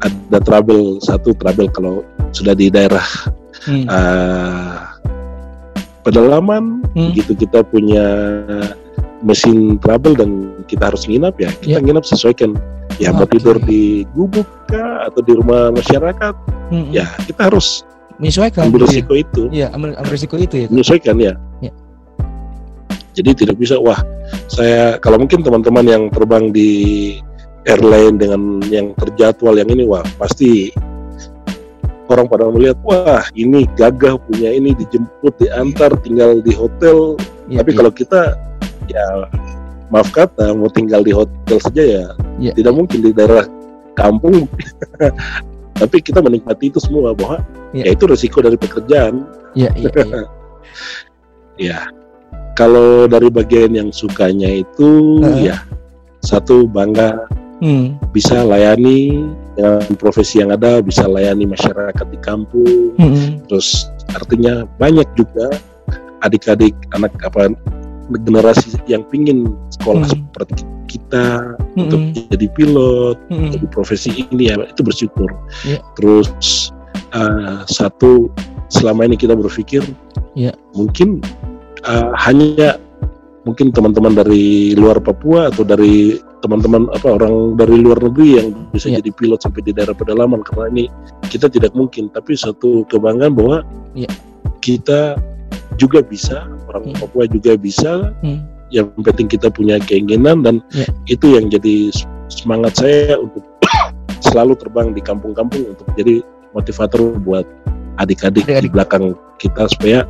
ada 0.00 0.38
trouble 0.38 1.02
satu 1.02 1.34
trouble 1.34 1.68
kalau 1.74 2.06
sudah 2.30 2.54
di 2.54 2.70
daerah 2.70 3.04
Hmm. 3.66 3.84
eh, 3.90 4.78
pedalaman, 6.06 6.84
Hmm. 6.94 7.10
begitu 7.10 7.34
kita 7.34 7.66
punya 7.66 8.06
mesin 9.24 9.80
trouble 9.80 10.12
dan 10.14 10.52
kita 10.68 10.92
harus 10.92 11.08
nginap 11.08 11.34
ya, 11.40 11.48
kita 11.58 11.80
Ya. 11.80 11.84
nginap 11.84 12.04
sesuaikan. 12.04 12.52
Ya 13.00 13.10
mau 13.10 13.24
Oke. 13.26 13.40
tidur 13.40 13.56
di 13.58 14.04
gubuk 14.14 14.46
kah 14.68 15.08
atau 15.08 15.24
di 15.24 15.32
rumah 15.34 15.72
masyarakat, 15.72 16.34
Hmm. 16.70 16.92
ya 16.92 17.08
kita 17.24 17.48
harus 17.50 17.82
menyesuaikan 18.20 18.68
ambil 18.70 18.84
gitu 18.84 18.86
ya. 18.86 18.90
risiko 18.92 19.12
itu, 19.16 19.42
Iya, 19.50 19.66
ambil, 19.74 19.90
ambil 19.98 20.12
risiko 20.14 20.36
itu 20.38 20.54
ya. 20.62 20.66
menyesuaikan 20.70 21.16
ya. 21.18 21.32
Ya. 21.58 21.72
Jadi 23.14 23.30
tidak 23.46 23.56
bisa 23.58 23.78
wah 23.78 23.98
saya 24.46 24.98
kalau 24.98 25.22
mungkin 25.22 25.42
teman-teman 25.42 25.86
yang 25.86 26.02
terbang 26.10 26.50
di 26.50 26.70
airline 27.64 28.18
dengan 28.18 28.58
yang 28.68 28.90
terjadwal 28.98 29.54
yang 29.54 29.70
ini 29.70 29.86
wah 29.86 30.02
pasti 30.18 30.74
orang 32.10 32.26
pada 32.28 32.50
melihat 32.50 32.76
wah 32.84 33.24
ini 33.32 33.64
gagah 33.78 34.18
punya 34.28 34.52
ini 34.52 34.76
dijemput 34.76 35.34
diantar 35.40 35.94
tinggal 36.04 36.42
di 36.44 36.52
hotel 36.52 37.16
Iya, 37.44 37.60
tapi 37.60 37.70
iya. 37.72 37.78
kalau 37.78 37.92
kita 37.92 38.20
ya 38.88 39.06
maaf 39.92 40.08
kata 40.10 40.52
mau 40.56 40.68
tinggal 40.72 41.04
di 41.04 41.12
hotel 41.12 41.58
saja 41.60 41.82
ya 41.82 42.06
Iya, 42.40 42.50
tidak 42.58 42.74
mungkin 42.74 42.98
di 43.04 43.10
daerah 43.14 43.46
kampung 43.94 44.50
tapi 45.80 46.02
kita 46.02 46.18
menikmati 46.18 46.70
itu 46.70 46.78
semua 46.82 47.14
bahwa 47.14 47.42
Iya. 47.74 47.90
ya 47.90 47.98
itu 47.98 48.04
resiko 48.06 48.38
dari 48.42 48.54
pekerjaan 48.58 49.26
Iya, 49.54 49.70
iya, 49.78 49.90
iya. 49.90 50.22
ya 51.70 51.78
kalau 52.54 53.06
dari 53.06 53.30
bagian 53.30 53.74
yang 53.74 53.90
sukanya 53.90 54.50
itu 54.62 55.18
Heeh. 55.22 55.50
ya 55.52 55.56
satu 56.22 56.66
bangga 56.66 57.28
Hmm. 57.62 57.94
bisa 58.10 58.42
layani 58.42 59.24
dengan 59.54 59.86
profesi 59.94 60.42
yang 60.42 60.50
ada 60.50 60.82
bisa 60.82 61.06
layani 61.06 61.46
masyarakat 61.46 62.06
di 62.10 62.18
kampung 62.18 62.92
Hmm. 62.98 63.38
terus 63.46 63.86
artinya 64.10 64.66
banyak 64.76 65.06
juga 65.14 65.54
adik-adik 66.26 66.74
anak 66.92 67.14
apa 67.22 67.54
generasi 68.10 68.76
yang 68.86 69.02
pingin 69.08 69.48
sekolah 69.72 70.04
Hmm. 70.04 70.12
seperti 70.12 70.62
kita 70.86 71.56
untuk 71.74 72.00
Hmm. 72.00 72.26
jadi 72.30 72.46
pilot 72.54 73.16
Hmm. 73.32 73.50
jadi 73.50 73.66
profesi 73.72 74.26
ini 74.30 74.52
ya 74.52 74.60
itu 74.62 74.80
bersyukur 74.84 75.30
Iya. 75.64 75.80
terus 75.96 76.28
eh, 77.14 77.58
satu 77.66 78.28
selama 78.68 79.06
ini 79.06 79.16
kita 79.16 79.34
berpikir 79.34 79.82
Iya. 80.34 80.52
mungkin 80.74 81.22
eh, 81.84 82.10
hanya 82.16 82.78
mungkin 83.44 83.68
teman-teman 83.76 84.16
dari 84.16 84.72
luar 84.72 85.04
Papua 85.04 85.52
atau 85.52 85.68
dari 85.68 86.16
teman-teman 86.40 86.88
apa 86.92 87.16
orang 87.16 87.56
dari 87.56 87.76
luar 87.80 88.00
negeri 88.00 88.40
yang 88.40 88.48
bisa 88.72 88.88
Iya. 88.88 89.00
jadi 89.00 89.10
pilot 89.16 89.40
sampai 89.40 89.60
di 89.64 89.72
daerah 89.72 89.96
pedalaman 89.96 90.44
karena 90.44 90.68
ini 90.72 90.84
kita 91.28 91.48
tidak 91.48 91.72
mungkin 91.72 92.08
tapi 92.12 92.36
satu 92.36 92.84
kebanggaan 92.88 93.32
bahwa 93.36 93.64
Iya. 93.96 94.08
kita 94.60 95.16
juga 95.76 96.00
bisa 96.00 96.46
orang 96.74 96.90
Hmm. 96.90 97.00
Papua 97.00 97.24
juga 97.30 97.52
bisa 97.54 98.10
Hmm. 98.20 98.42
yang 98.68 98.90
penting 99.00 99.30
kita 99.30 99.46
punya 99.48 99.78
keinginan 99.78 100.42
dan 100.42 100.58
Iya. 100.74 100.90
itu 101.08 101.26
yang 101.38 101.46
jadi 101.46 101.94
semangat 102.26 102.82
saya 102.82 103.14
untuk 103.16 103.46
selalu 104.26 104.58
terbang 104.58 104.90
di 104.90 104.98
kampung-kampung 104.98 105.62
untuk 105.70 105.86
jadi 105.94 106.18
motivator 106.50 107.14
buat 107.22 107.46
adik-adik 107.96 108.42
di 108.42 108.66
belakang 108.66 109.14
kita 109.38 109.70
supaya 109.70 110.02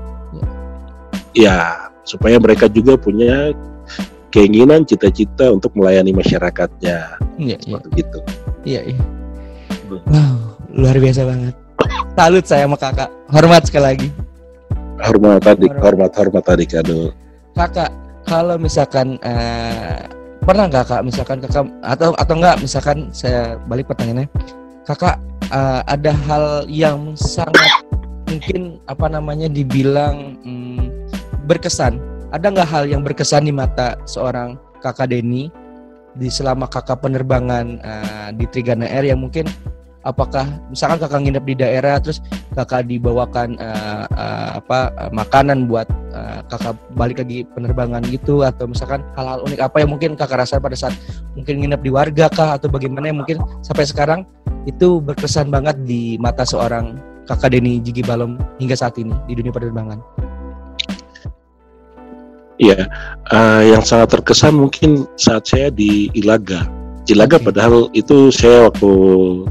ya 1.35 1.77
supaya 2.05 2.41
mereka 2.41 2.65
juga 2.69 2.97
punya 2.97 3.53
keinginan 4.31 4.83
cita-cita 4.83 5.53
untuk 5.53 5.77
melayani 5.77 6.11
masyarakatnya 6.11 7.21
Iya, 7.37 7.57
iya. 7.61 7.77
seperti 7.77 7.99
itu. 8.01 8.19
Iya, 8.65 8.81
iya. 8.95 9.01
Wow, 9.91 10.35
luar 10.73 10.97
biasa 10.97 11.23
banget. 11.29 11.55
Salut 12.15 12.45
saya 12.47 12.65
sama 12.65 12.79
kakak. 12.79 13.11
Hormat 13.29 13.67
sekali 13.69 13.85
lagi. 13.85 14.09
Hormat 15.03 15.43
adik, 15.43 15.75
Hormat. 15.75 15.83
hormat 15.83 16.13
hormat 16.15 16.45
adik 16.55 16.71
aduh. 16.79 17.11
Kakak, 17.59 17.91
kalau 18.27 18.55
misalkan 18.55 19.19
eh, 19.27 20.07
pernah 20.43 20.71
nggak 20.71 20.87
kak, 20.87 21.03
misalkan 21.03 21.39
kakak 21.43 21.67
atau 21.83 22.15
atau 22.15 22.35
enggak, 22.39 22.57
misalkan 22.63 23.11
saya 23.11 23.59
balik 23.67 23.91
pertanyaannya, 23.91 24.31
kakak 24.87 25.19
eh, 25.51 25.83
ada 25.87 26.13
hal 26.31 26.45
yang 26.71 27.19
sangat 27.19 27.83
mungkin 28.31 28.79
apa 28.87 29.07
namanya 29.11 29.51
dibilang 29.51 30.39
hmm, 30.47 31.11
berkesan. 31.51 31.99
Ada 32.31 32.51
nggak 32.51 32.69
hal 32.71 32.85
yang 32.87 33.03
berkesan 33.03 33.47
di 33.47 33.55
mata 33.55 33.99
seorang 34.07 34.59
kakak 34.79 35.11
Denny 35.11 35.51
di 36.15 36.31
selama 36.31 36.71
kakak 36.71 37.03
penerbangan 37.03 37.83
eh, 37.83 38.29
di 38.39 38.47
Trigana 38.47 38.87
Air 38.87 39.11
yang 39.11 39.19
mungkin 39.19 39.51
apakah 40.05 40.47
misalkan 40.71 41.01
kakak 41.03 41.21
nginep 41.25 41.45
di 41.49 41.55
daerah 41.59 41.97
terus 41.99 42.21
kakak 42.55 42.87
dibawakan 42.87 43.59
eh, 43.59 44.05
eh, 44.07 44.51
apa 44.63 44.95
eh, 44.95 45.11
makanan 45.11 45.67
buat 45.67 45.91
eh, 46.15 46.41
kakak 46.49 46.79
balik 46.95 47.21
lagi 47.21 47.43
penerbangan 47.53 48.03
gitu 48.09 48.47
atau 48.47 48.71
misalkan 48.71 49.03
hal-hal 49.19 49.43
unik 49.45 49.61
apa 49.61 49.77
yang 49.83 49.91
mungkin 49.91 50.15
kakak 50.15 50.47
rasa 50.47 50.63
pada 50.63 50.79
saat 50.79 50.95
mungkin 51.35 51.61
nginep 51.61 51.81
di 51.83 51.91
warga 51.91 52.27
kah 52.31 52.57
atau 52.57 52.71
bagaimana 52.71 53.11
yang 53.11 53.21
mungkin 53.21 53.43
sampai 53.61 53.85
sekarang 53.85 54.21
itu 54.65 55.03
berkesan 55.03 55.53
banget 55.53 55.77
di 55.85 56.17
mata 56.17 56.47
seorang 56.47 56.97
kakak 57.29 57.53
Denny 57.53 57.81
Jigi 57.83 58.01
Balom 58.07 58.41
hingga 58.63 58.77
saat 58.79 58.97
ini 58.97 59.13
di 59.29 59.35
dunia 59.37 59.53
penerbangan. 59.53 60.01
Iya, 62.55 62.87
eh, 63.35 63.63
yang 63.75 63.83
sangat 63.83 64.15
terkesan 64.15 64.55
mungkin 64.55 65.11
saat 65.19 65.43
saya 65.51 65.75
di 65.75 66.07
Ilaga. 66.15 66.84
Ilaga 67.05 67.37
Oke. 67.37 67.53
padahal 67.53 67.93
itu 67.93 68.33
saya 68.33 68.73
waktu 68.73 68.91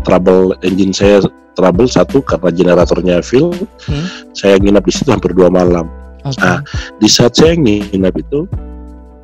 trouble 0.01 0.57
engine 0.65 0.89
saya 0.89 1.21
trouble 1.53 1.85
satu 1.85 2.25
karena 2.25 2.49
generatornya 2.49 3.21
fail, 3.21 3.53
Hmm. 3.85 4.05
saya 4.33 4.57
nginap 4.57 4.81
di 4.89 4.93
situ 4.93 5.13
hampir 5.13 5.37
dua 5.37 5.53
malam. 5.53 5.85
Oke. 6.25 6.41
Ah. 6.41 6.65
Di 6.97 7.05
saat 7.05 7.37
saya 7.37 7.53
nginap 7.53 8.17
itu, 8.17 8.49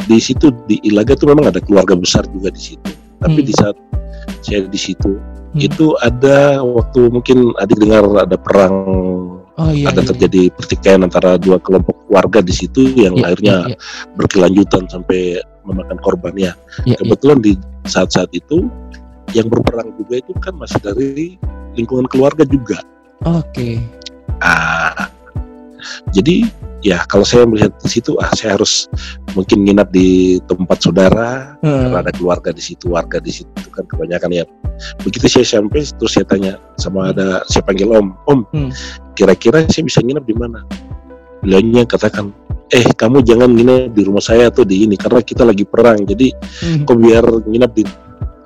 di 0.05 0.21
situ 0.21 0.53
di 0.69 0.77
Ilaga 0.85 1.17
tuh 1.17 1.33
memang 1.33 1.49
ada 1.49 1.57
keluarga 1.57 1.97
besar 1.97 2.29
juga 2.29 2.53
di 2.53 2.61
situ. 2.61 2.89
Tapi 3.17 3.41
Hmm. 3.41 3.47
di 3.49 3.53
saat 3.57 3.75
saya 4.45 4.69
di 4.69 4.77
situ, 4.77 5.17
Hmm. 5.17 5.57
itu 5.65 5.97
ada 6.05 6.61
waktu 6.61 7.09
mungkin 7.09 7.57
adik 7.57 7.81
dengar 7.81 8.05
ada 8.13 8.37
perang, 8.37 8.77
oh 9.59 9.71
iya. 9.75 9.91
ada 9.91 10.01
iya, 10.01 10.09
terjadi 10.15 10.41
pertikaian 10.55 11.01
antara 11.03 11.35
dua 11.35 11.59
kelompok 11.59 11.95
warga 12.07 12.39
di 12.39 12.55
situ 12.55 12.95
yang 12.95 13.19
iya. 13.19 13.25
akhirnya 13.29 13.55
Iya, 13.69 13.77
berkelanjutan 14.15 14.83
sampai 14.87 15.43
memakan 15.67 15.99
korban 16.01 16.33
ya. 16.33 16.55
iya, 16.87 16.95
iya, 16.95 16.97
Kebetulan 16.97 17.39
di 17.43 17.53
saat-saat 17.85 18.31
itu 18.31 18.65
yang 19.35 19.45
berperang 19.51 19.93
juga 19.99 20.23
itu 20.23 20.33
kan 20.41 20.57
masih 20.57 20.79
dari 20.81 21.37
lingkungan 21.77 22.07
keluarga 22.09 22.47
juga. 22.47 22.79
iya. 22.81 23.43
Oke. 23.43 23.69
Ah, 24.39 25.11
jadi 26.15 26.47
ya 26.79 27.03
kalau 27.05 27.27
saya 27.27 27.43
melihat 27.43 27.75
di 27.83 27.89
situ 27.91 28.15
ah 28.19 28.31
saya 28.31 28.55
harus 28.55 28.87
mungkin 29.35 29.67
nginap 29.67 29.91
di 29.91 30.39
tempat 30.47 30.79
saudara 30.79 31.59
Hmm. 31.59 31.91
karena 31.91 31.97
ada 32.07 32.11
keluarga 32.15 32.49
di 32.55 32.63
situ, 32.63 32.95
warga 32.95 33.19
di 33.19 33.31
situ 33.35 33.51
kan 33.71 33.83
kebanyakan 33.83 34.31
ya. 34.31 34.43
Begitu 35.03 35.27
saya 35.27 35.45
sampai 35.59 35.83
terus 35.83 36.15
saya 36.15 36.23
tanya 36.23 36.55
sama 36.79 37.11
ada 37.11 37.43
saya 37.51 37.63
panggil 37.67 37.91
Om, 37.91 38.07
Om, 38.25 38.39
Hmm. 38.55 38.69
kira-kira 39.11 39.67
saya 39.67 39.83
bisa 39.83 39.99
nginap 39.99 40.23
di 40.23 40.35
mana? 40.39 40.63
Beliaunya 41.43 41.83
katakan, 41.83 42.31
eh 42.71 42.83
kamu 42.95 43.23
jangan 43.23 43.51
nginap 43.51 43.91
di 43.91 44.01
rumah 44.03 44.23
saya 44.23 44.47
atau 44.47 44.63
di 44.63 44.87
ini 44.87 44.95
karena 44.95 45.19
kita 45.19 45.43
lagi 45.43 45.63
perang. 45.67 46.03
Jadi 46.07 46.31
Hmm. 46.63 46.83
kok 46.87 46.95
biar 46.95 47.25
nginap 47.47 47.71
di 47.75 47.83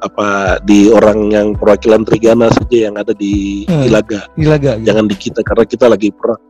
apa 0.03 0.59
di 0.67 0.91
orang 0.91 1.31
yang 1.31 1.47
perwakilan 1.55 2.03
Trigana 2.03 2.51
saja 2.51 2.91
yang 2.91 2.99
ada 2.99 3.15
di 3.15 3.63
Hmm. 3.63 3.87
Ilaga, 3.87 4.27
Gila 4.35 4.57
gak? 4.59 4.75
gitu? 4.83 4.85
jangan 4.91 5.05
di 5.07 5.15
kita 5.15 5.39
karena 5.47 5.63
kita 5.63 5.85
lagi 5.87 6.09
perang. 6.11 6.41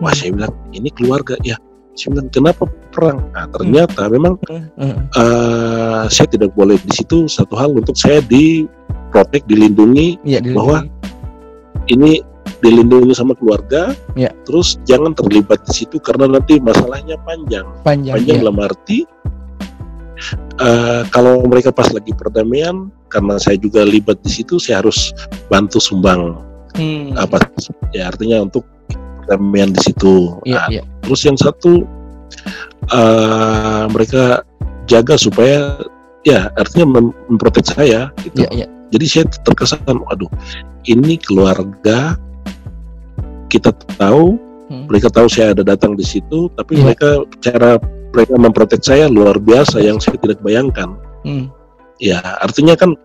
Wah 0.00 0.10
Hmm. 0.10 0.16
saya 0.16 0.30
bilang 0.34 0.54
ini 0.72 0.88
keluarga 0.92 1.34
ya. 1.42 1.56
Saya 1.94 2.16
bilang 2.16 2.28
kenapa 2.30 2.64
perang? 2.94 3.18
Nah 3.34 3.46
ternyata 3.50 4.06
memang 4.08 4.34
Hmm. 4.48 4.66
Hmm. 4.78 4.96
eh, 5.12 6.02
saya 6.08 6.28
tidak 6.30 6.54
boleh 6.54 6.78
di 6.78 6.92
situ 6.94 7.26
satu 7.26 7.54
hal 7.58 7.74
untuk 7.74 7.94
saya 7.94 8.22
di 8.22 8.64
protect 9.10 9.44
dilindungi 9.50 10.22
Iya, 10.22 10.40
dilindungi. 10.40 10.56
Bahwa 10.56 10.76
ini 11.88 12.22
dilindungi 12.60 13.12
sama 13.16 13.32
keluarga. 13.34 13.96
Ya. 14.14 14.30
Terus 14.44 14.76
jangan 14.84 15.16
terlibat 15.16 15.64
di 15.66 15.72
situ 15.82 15.96
karena 15.98 16.28
nanti 16.28 16.60
masalahnya 16.60 17.16
panjang. 17.24 17.66
panjang. 17.82 18.14
Panjang 18.20 18.36
iya. 18.38 18.42
dalam 18.44 18.58
arti 18.60 18.98
eh, 20.60 21.02
kalau 21.08 21.40
mereka 21.48 21.72
pas 21.72 21.88
lagi 21.88 22.12
perdamaian, 22.12 22.92
karena 23.08 23.40
saya 23.40 23.56
juga 23.56 23.80
libat 23.82 24.20
di 24.20 24.30
situ, 24.30 24.60
saya 24.60 24.84
harus 24.84 25.10
bantu 25.48 25.80
sumbang 25.80 26.36
Hmm. 26.70 27.18
apa 27.18 27.42
ya 27.90 28.14
artinya 28.14 28.46
untuk 28.46 28.62
perdamaian 29.30 29.70
di 29.70 29.80
situ. 29.86 30.34
Iya, 30.42 30.58
Nah, 30.58 30.66
iya. 30.74 30.82
Terus 31.06 31.20
yang 31.22 31.38
satu 31.38 31.86
eh, 32.90 33.84
mereka 33.94 34.42
jaga 34.90 35.14
supaya 35.14 35.78
ya 36.26 36.50
artinya 36.58 36.98
mem- 36.98 37.14
memprotek 37.30 37.62
saya 37.62 38.10
gitu. 38.26 38.42
Iya, 38.42 38.50
iya. 38.50 38.66
Jadi 38.90 39.04
saya 39.06 39.24
terkesan, 39.46 40.02
waduh, 40.02 40.26
ini 40.90 41.14
keluarga 41.22 42.18
kita 43.46 43.70
tahu, 43.94 44.34
Hmm. 44.66 44.86
mereka 44.90 45.10
tahu 45.10 45.30
saya 45.30 45.54
ada 45.54 45.62
datang 45.62 45.94
di 45.94 46.02
situ, 46.02 46.50
tapi 46.58 46.78
Iya. 46.78 46.82
mereka 46.90 47.08
cara 47.38 47.78
mereka 48.10 48.34
memprotek 48.34 48.82
saya 48.82 49.06
luar 49.06 49.38
biasa 49.38 49.78
yang 49.78 50.02
saya 50.02 50.18
tidak 50.18 50.42
bayangkan. 50.42 50.98
Hmm. 51.22 51.46
Ya 52.02 52.18
artinya 52.42 52.74
kan 52.74 52.98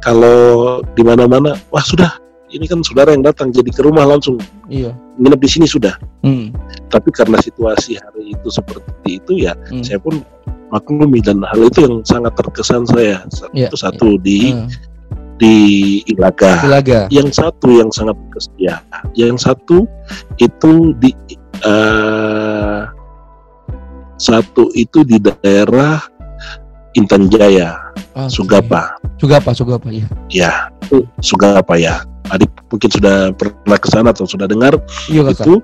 kalau 0.00 0.80
di 0.96 1.04
mana-mana, 1.04 1.52
wah 1.68 1.84
sudah, 1.84 2.16
ini 2.48 2.64
kan 2.66 2.78
saudara 2.82 3.10
yang 3.10 3.26
datang 3.26 3.50
jadi 3.50 3.70
ke 3.70 3.82
rumah 3.82 4.06
langsung 4.06 4.38
Iya. 4.70 4.94
nginep 5.18 5.40
di 5.42 5.48
sini 5.50 5.66
sudah. 5.66 5.94
Hmm. 6.22 6.54
Tapi 6.92 7.10
karena 7.10 7.38
situasi 7.42 7.98
hari 7.98 8.34
itu 8.34 8.48
seperti 8.48 9.18
itu 9.18 9.32
ya, 9.46 9.52
Hmm. 9.70 9.82
saya 9.82 9.98
pun 9.98 10.22
maklumi 10.70 11.22
dan 11.22 11.42
hal 11.46 11.62
itu 11.62 11.86
yang 11.86 12.02
sangat 12.06 12.34
terkesan 12.38 12.86
saya. 12.86 13.22
Sa- 13.34 13.50
itu 13.50 13.74
satu 13.74 14.18
di 14.22 14.54
Hmm. 14.54 14.70
di 15.36 15.54
Ilaga. 16.08 16.64
Ilaga. 16.64 17.00
Yang 17.12 17.44
satu 17.44 17.68
yang 17.68 17.92
sangat 17.92 18.16
berkesan, 18.16 18.56
ya, 18.56 18.80
yang 19.12 19.36
satu 19.36 19.84
itu 20.40 20.96
di 20.96 21.12
eh, 21.64 22.80
satu 24.16 24.68
itu 24.72 25.04
di 25.04 25.16
daerah 25.20 26.00
Intan 26.96 27.28
Jaya, 27.28 27.76
Oke. 28.16 28.32
Sugapa. 28.32 28.96
Sugapa, 29.20 29.52
Sugapa, 29.52 29.88
ya. 29.92 30.06
Ya, 30.32 30.52
itu 30.84 31.04
Sugapa 31.20 31.76
ya. 31.76 32.00
Adik 32.34 32.50
mungkin 32.72 32.90
sudah 32.90 33.30
pernah 33.34 33.78
ke 33.78 33.88
sana 33.90 34.10
atau 34.10 34.26
sudah 34.26 34.50
dengar 34.50 34.74
Iya, 35.06 35.30
itu. 35.30 35.62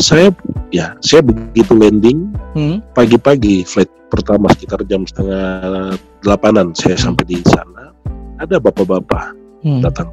Saya 0.00 0.32
ya, 0.72 0.96
saya 1.04 1.20
begitu 1.22 1.76
landing 1.76 2.32
Hmm. 2.56 2.80
pagi-pagi 2.96 3.64
flight 3.64 3.88
pertama 4.12 4.48
sekitar 4.52 4.84
jam 4.88 5.08
setengah 5.08 5.96
delapanan 6.20 6.72
saya 6.76 6.96
sampai 6.96 7.24
di 7.28 7.38
sana. 7.48 7.92
Ada 8.40 8.58
bapak-bapak 8.60 9.36
Hmm. 9.62 9.80
datang. 9.80 10.08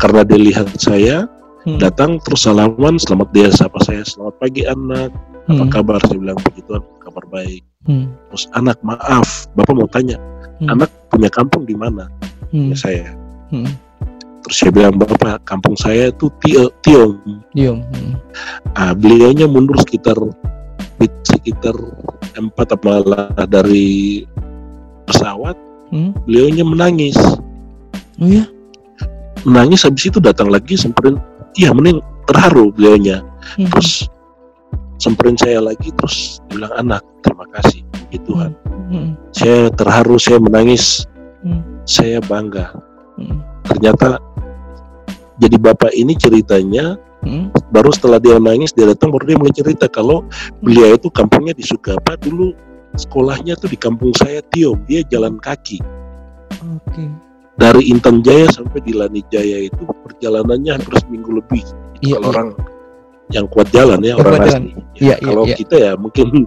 Karena 0.00 0.24
dia 0.24 0.40
lihat 0.40 0.66
saya 0.80 1.28
Hmm. 1.66 1.78
datang 1.78 2.18
terus 2.22 2.46
salaman, 2.46 2.96
selamat 2.96 3.28
dia 3.34 3.48
sapa 3.52 3.78
saya, 3.84 4.02
selamat 4.02 4.34
pagi 4.40 4.62
anak, 4.66 5.10
apa 5.46 5.62
Hmm. 5.62 5.70
kabar? 5.70 5.98
Saya 6.06 6.18
bilang 6.18 6.38
begituan, 6.42 6.82
kabar 7.02 7.24
baik. 7.30 7.62
Hmm. 7.86 8.10
Terus 8.32 8.44
anak 8.56 8.78
maaf, 8.82 9.46
bapak 9.54 9.74
mau 9.74 9.88
tanya, 9.90 10.18
Hmm. 10.58 10.74
anak 10.74 10.90
punya 11.10 11.30
kampung 11.30 11.62
di 11.68 11.74
mana? 11.78 12.10
Hmm. 12.50 12.74
Ya 12.74 12.76
saya. 12.76 13.06
Hmm. 13.50 13.70
Terus 14.46 14.56
saya 14.62 14.70
bilang 14.70 14.94
bapak 14.94 15.42
kampung 15.42 15.74
saya 15.74 16.14
itu 16.14 16.30
Tio, 16.38 16.70
Tiong. 16.86 17.18
Diam. 17.50 17.82
Hmm. 17.82 18.14
Ah, 18.78 18.94
beliaunya 18.94 19.50
mundur 19.50 19.74
sekitar 19.82 20.14
sekitar 21.26 21.74
empat 22.38 22.78
malah 22.86 23.34
dari 23.50 24.22
pesawat. 25.10 25.58
Hmm. 25.90 26.14
Beliaunya 26.30 26.62
menangis, 26.62 27.18
Oh 28.22 28.26
ya. 28.30 28.46
menangis 29.42 29.82
habis 29.82 30.10
itu 30.10 30.22
datang 30.22 30.46
lagi 30.50 30.78
semperin, 30.78 31.18
iya 31.58 31.74
mending 31.74 31.98
terharu 32.30 32.70
beliaunya. 32.70 33.26
Hmm. 33.58 33.66
Terus 33.66 34.06
semperin 35.02 35.34
saya 35.34 35.58
lagi 35.58 35.90
terus 35.90 36.38
bilang 36.50 36.70
anak 36.78 37.02
terima 37.26 37.50
kasih 37.50 37.82
ya 38.14 38.18
Tuhan. 38.22 38.50
Hmm. 38.94 39.08
Saya 39.34 39.74
terharu, 39.74 40.22
saya 40.22 40.38
menangis, 40.38 41.02
Hmm. 41.42 41.62
saya 41.82 42.22
bangga. 42.22 42.70
Hmm. 43.18 43.42
Ternyata 43.66 44.18
jadi 45.36 45.56
bapak 45.56 45.92
ini 45.92 46.14
ceritanya 46.16 46.96
Hmm. 47.26 47.50
baru 47.74 47.90
setelah 47.90 48.22
dia 48.22 48.38
nangis 48.38 48.70
dia 48.70 48.86
datang 48.86 49.10
baru 49.10 49.26
dia 49.26 49.34
mulai 49.40 49.50
cerita 49.50 49.90
kalau 49.90 50.22
beliau 50.62 50.94
itu 50.94 51.10
kampungnya 51.10 51.58
di 51.58 51.64
Sugapa 51.66 52.14
dulu 52.22 52.54
sekolahnya 52.94 53.58
tuh 53.58 53.66
di 53.66 53.74
kampung 53.74 54.14
saya 54.14 54.38
Tio 54.54 54.78
dia 54.86 55.02
jalan 55.10 55.34
kaki 55.42 55.82
Oke. 56.62 57.02
dari 57.58 57.90
Intan 57.90 58.22
Jaya 58.22 58.46
sampai 58.54 58.78
di 58.78 58.94
Lani 58.94 59.26
Jaya 59.26 59.66
itu 59.66 59.82
perjalanannya 60.06 60.78
hampir 60.78 60.94
seminggu 61.02 61.42
lebih 61.42 61.66
Iya, 61.98 62.14
kalau 62.14 62.22
iya. 62.22 62.30
orang 62.30 62.48
yang 63.34 63.46
kuat 63.50 63.68
jalan 63.74 63.98
ya 64.06 64.14
orang 64.14 64.30
kuat 64.30 64.46
asli 64.46 64.52
jalan. 64.52 64.62
Ya, 64.62 64.78
Iya, 64.78 64.84
iya, 65.02 65.14
kalau 65.26 65.44
iya. 65.50 65.56
kita 65.58 65.76
ya 65.82 65.92
mungkin 65.98 66.26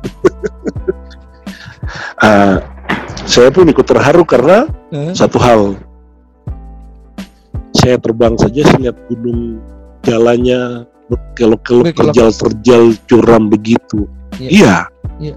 Ah, 2.21 2.61
saya 3.25 3.49
pun 3.49 3.65
ikut 3.67 3.83
terharu 3.83 4.23
karena 4.23 4.69
Hah? 4.93 5.11
satu 5.11 5.41
hal 5.41 5.75
saya 7.89 7.97
terbang 7.97 8.37
saja 8.37 8.61
saya 8.69 8.77
lihat 8.85 8.97
gunung 9.09 9.57
jalannya 10.05 10.85
berkelok-kelok 11.09 11.89
Berkelok. 11.89 12.13
terjal-terjal 12.13 12.83
curam 13.09 13.49
begitu 13.49 14.05
Iya. 14.37 14.49
iya 14.53 14.77
Iya. 15.17 15.35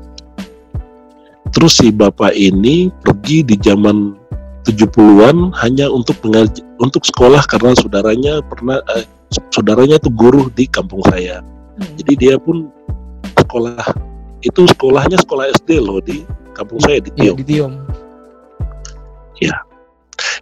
terus 1.49 1.81
si 1.81 1.89
bapak 1.89 2.37
ini 2.37 2.93
pergi 3.01 3.41
di 3.41 3.57
zaman 3.57 4.13
70-an 4.69 5.51
hanya 5.65 5.89
untuk 5.89 6.21
mengaji, 6.21 6.61
untuk 6.77 7.03
sekolah 7.03 7.41
karena 7.49 7.73
saudaranya 7.73 8.45
pernah 8.45 8.85
eh, 8.95 9.09
saudaranya 9.49 9.97
itu 9.97 10.13
guru 10.13 10.53
di 10.53 10.69
kampung 10.69 11.01
saya 11.09 11.41
Hmm. 11.73 11.89
jadi 11.97 12.13
dia 12.21 12.35
pun 12.37 12.69
sekolah 13.33 13.81
itu 14.45 14.61
sekolahnya 14.77 15.17
sekolah 15.17 15.49
SD 15.57 15.81
loh 15.81 16.05
di 16.05 16.21
kampung 16.53 16.77
saya 16.85 17.01
di 17.01 17.09
Iya, 17.17 17.33
Tiong 17.33 17.39
di 17.41 17.45
Tiong. 17.49 17.75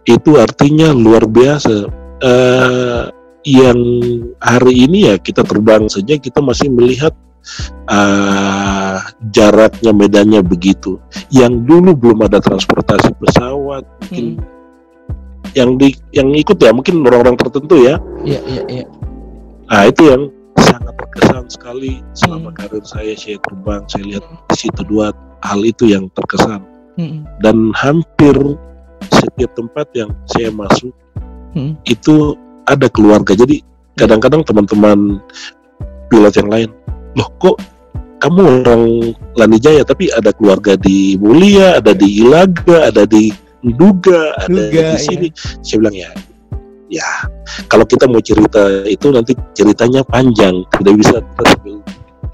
itu 0.01 0.31
artinya 0.35 0.91
luar 0.91 1.23
biasa. 1.23 1.87
Eh, 2.21 3.03
yang 3.49 3.79
hari 4.37 4.85
ini 4.85 5.09
ya 5.09 5.15
kita 5.17 5.41
terbang 5.41 5.89
saja 5.89 6.13
kita 6.21 6.37
masih 6.45 6.69
melihat 6.69 7.17
eh, 7.89 8.97
jaraknya 9.33 9.89
medannya 9.89 10.41
begitu. 10.45 11.01
Yang 11.33 11.65
dulu 11.65 11.91
belum 11.97 12.29
ada 12.29 12.37
transportasi 12.37 13.17
pesawat, 13.17 13.81
mungkin 14.05 14.37
Hmm. 14.37 14.45
yang 15.57 15.69
di 15.81 15.97
yang 16.13 16.29
ikut 16.37 16.61
ya 16.61 16.69
mungkin 16.69 17.01
orang-orang 17.01 17.35
tertentu 17.41 17.81
ya. 17.81 17.97
Iya, 18.21 18.39
iya, 18.45 18.63
iya. 18.69 18.85
Nah 19.65 19.83
itu 19.89 20.01
yang 20.05 20.29
sangat 20.61 20.93
berkesan 20.93 21.45
sekali 21.49 22.05
selama 22.13 22.53
Hmm. 22.53 22.57
karir 22.61 22.85
saya 22.85 23.13
saya 23.17 23.41
terbang 23.41 23.81
saya 23.89 24.03
lihat 24.05 24.23
di 24.29 24.55
situ 24.61 24.81
dua 24.85 25.09
hal 25.41 25.65
itu 25.65 25.89
yang 25.89 26.05
terkesan 26.13 26.61
Hmm. 27.01 27.25
dan 27.41 27.73
hampir 27.73 28.37
setiap 29.09 29.51
tempat 29.57 29.89
yang 29.97 30.13
saya 30.29 30.53
masuk 30.53 30.93
Hmm. 31.51 31.75
itu 31.83 32.35
ada 32.67 32.87
keluarga. 32.87 33.35
Jadi 33.35 33.59
kadang-kadang 33.99 34.47
teman-teman 34.47 35.19
pilot 36.07 36.33
yang 36.39 36.49
lain, 36.49 36.69
loh 37.15 37.29
kok 37.39 37.57
kamu 38.21 38.61
orang 38.61 38.83
Lanijaya 39.33 39.81
tapi 39.81 40.13
ada 40.13 40.29
keluarga 40.31 40.77
di 40.77 41.17
Mulia, 41.17 41.81
ada 41.81 41.91
di 41.91 42.21
Ilaga, 42.21 42.93
ada 42.93 43.03
di 43.03 43.33
Nduga, 43.65 44.37
ada 44.45 44.47
Nduga, 44.47 44.95
di 44.95 44.99
sini. 45.01 45.27
Saya 45.65 45.77
bilang 45.81 45.97
ya, 45.97 46.09
ya 46.87 47.09
kalau 47.67 47.83
kita 47.83 48.05
mau 48.05 48.21
cerita 48.21 48.85
itu 48.85 49.09
nanti 49.09 49.33
ceritanya 49.57 50.05
panjang, 50.05 50.61
tidak 50.77 50.93
bisa 51.01 51.15
kita 51.19 51.43
sambil 51.49 51.75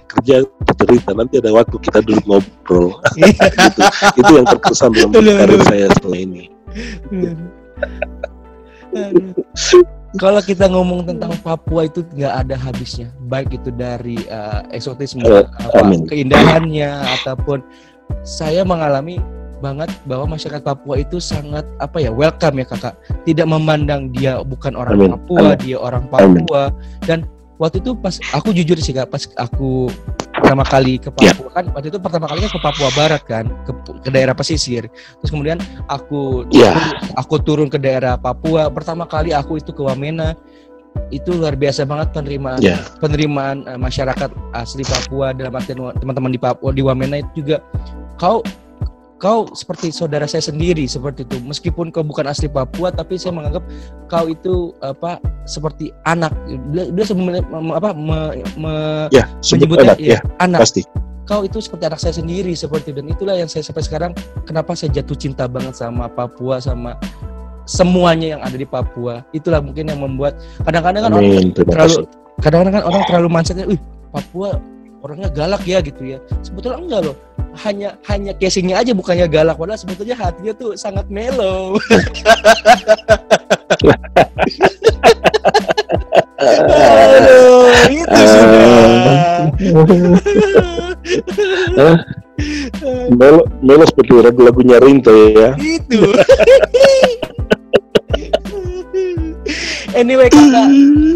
kerja 0.08 0.36
cerita. 0.84 1.10
Nanti 1.16 1.34
ada 1.40 1.52
waktu 1.56 1.76
kita 1.80 2.00
duduk 2.04 2.26
ngobrol. 2.28 3.00
gitu. 3.16 3.82
Itu 4.20 4.32
yang 4.36 4.48
terkesan 4.48 4.92
dalam 4.92 5.12
karir 5.14 5.62
saya 5.64 5.88
setelah 5.96 6.20
ini. 6.20 6.44
Kalau 10.18 10.42
kita 10.42 10.66
ngomong 10.72 11.06
tentang 11.06 11.36
Papua 11.44 11.86
itu 11.86 12.02
nggak 12.16 12.34
ada 12.48 12.56
habisnya, 12.58 13.12
baik 13.28 13.54
itu 13.60 13.70
dari 13.76 14.18
uh, 14.32 14.64
eksotisme, 14.72 15.22
Eh, 15.22 15.44
apa, 15.46 15.84
amin. 15.84 16.08
keindahannya 16.08 16.90
ataupun 17.22 17.62
saya 18.24 18.64
mengalami 18.64 19.20
banget 19.60 19.92
bahwa 20.08 20.34
masyarakat 20.40 20.64
Papua 20.64 21.04
itu 21.04 21.20
sangat 21.20 21.68
apa 21.78 22.00
ya 22.02 22.10
welcome 22.10 22.64
ya 22.64 22.66
kakak, 22.66 22.96
tidak 23.28 23.46
memandang 23.52 24.10
dia 24.16 24.40
bukan 24.42 24.74
orang 24.80 24.96
Amin. 24.96 25.12
Papua, 25.20 25.54
Amin. 25.54 25.60
dia 25.62 25.78
orang 25.78 26.04
Amin. 26.10 26.42
Papua 26.48 26.64
dan 27.04 27.28
waktu 27.60 27.84
itu 27.84 27.92
pas 28.00 28.16
aku 28.32 28.56
jujur 28.56 28.80
sih 28.80 28.96
kak, 28.96 29.12
pas 29.12 29.28
aku 29.38 29.92
pertama 30.38 30.64
kali 30.64 31.02
ke 31.02 31.10
Ya. 31.20 31.34
Papua 31.34 31.50
kan 31.52 31.66
waktu 31.74 31.88
itu 31.90 32.00
pertama 32.00 32.26
kalinya 32.30 32.50
ke 32.54 32.60
Papua 32.62 32.90
Barat 32.94 33.22
kan, 33.26 33.46
ke, 33.66 33.72
ke 34.06 34.10
daerah 34.14 34.38
pesisir, 34.38 34.86
terus 35.20 35.30
kemudian 35.34 35.58
aku 35.90 36.46
Ya. 36.54 36.72
aku 37.18 37.42
turun 37.42 37.68
ke 37.68 37.82
daerah 37.82 38.16
Papua 38.16 38.70
pertama 38.70 39.04
kali 39.10 39.34
aku 39.34 39.58
itu 39.58 39.74
ke 39.74 39.82
Wamena 39.82 40.38
itu 41.14 41.30
luar 41.30 41.54
biasa 41.54 41.86
banget 41.86 42.10
penerimaan 42.14 42.58
Ya. 42.62 42.78
penerimaan 42.98 43.66
eh, 43.66 43.78
masyarakat 43.78 44.30
asli 44.54 44.82
Papua 44.86 45.34
dalam 45.34 45.54
artian 45.54 45.94
teman-teman 45.98 46.32
di 46.34 46.40
Papua 46.42 46.70
di 46.74 46.82
Wamena 46.86 47.22
itu 47.22 47.44
juga 47.46 47.62
kau 48.18 48.42
kau 49.18 49.50
seperti 49.58 49.90
saudara 49.90 50.30
saya 50.30 50.46
sendiri 50.46 50.86
seperti 50.86 51.26
itu. 51.26 51.42
Meskipun 51.42 51.90
kau 51.90 52.06
bukan 52.06 52.30
asli 52.30 52.46
Papua 52.50 52.94
tapi 52.94 53.18
saya 53.18 53.34
menganggap 53.34 53.66
kau 54.10 54.30
itu 54.30 54.78
apa 54.86 55.18
seperti 55.50 55.90
anak. 56.06 56.34
Dia, 56.74 56.94
dia 56.94 57.06
apa 57.74 57.90
me- 57.98 58.46
me- 58.58 59.10
Ya, 59.10 59.26
menyebutnya 59.54 59.94
anak, 59.94 60.00
ya, 60.00 60.18
ya, 60.18 60.20
anak. 60.42 60.62
pasti. 60.66 60.84
kau 61.28 61.44
itu 61.44 61.60
seperti 61.60 61.92
anak 61.92 62.00
saya 62.00 62.16
sendiri 62.16 62.56
seperti 62.56 62.96
dan 62.96 63.04
itulah 63.12 63.36
yang 63.36 63.52
saya 63.52 63.60
sampai 63.60 63.84
sekarang 63.84 64.12
kenapa 64.48 64.72
saya 64.80 64.96
jatuh 64.96 65.12
cinta 65.20 65.44
banget 65.44 65.76
sama 65.76 66.08
Papua 66.08 66.64
sama 66.64 66.96
semuanya 67.68 68.40
yang 68.40 68.42
ada 68.48 68.56
di 68.56 68.64
Papua. 68.64 69.28
Itulah 69.36 69.60
mungkin 69.60 69.92
yang 69.92 70.00
membuat 70.00 70.40
kadang-kadang 70.64 71.04
kan 71.04 71.12
orang 71.20 71.28
Amin. 71.28 71.52
Terima 71.52 71.72
terlalu 71.76 72.08
kadang-kadang 72.40 72.74
kan 72.80 72.84
orang 72.88 73.04
terlalu 73.12 73.28
mindsetnya, 73.28 73.66
wih 73.68 73.82
Papua 74.16 74.56
orangnya 75.02 75.30
galak 75.30 75.64
ya 75.68 75.80
gitu 75.82 76.04
ya. 76.04 76.20
Sebetulnya 76.42 76.80
enggak 76.82 77.02
loh. 77.12 77.16
Hanya 77.66 77.98
hanya 78.06 78.38
casingnya 78.38 78.78
aja 78.86 78.94
bukannya 78.94 79.26
galak, 79.26 79.58
padahal 79.58 79.82
sebetulnya 79.82 80.14
hatinya 80.14 80.54
tuh 80.54 80.78
sangat 80.78 81.10
mellow. 81.10 81.74
Aduh, 86.38 87.66
itu 87.90 88.22
sudah. 88.30 88.78
Melo, 93.10 93.42
Melo 93.66 93.84
seperti 93.90 94.22
lagu-lagunya 94.22 94.78
Rinto 94.78 95.10
ya. 95.34 95.58
itu. 95.58 96.14
anyway, 99.98 100.30
kakak, 100.30 100.70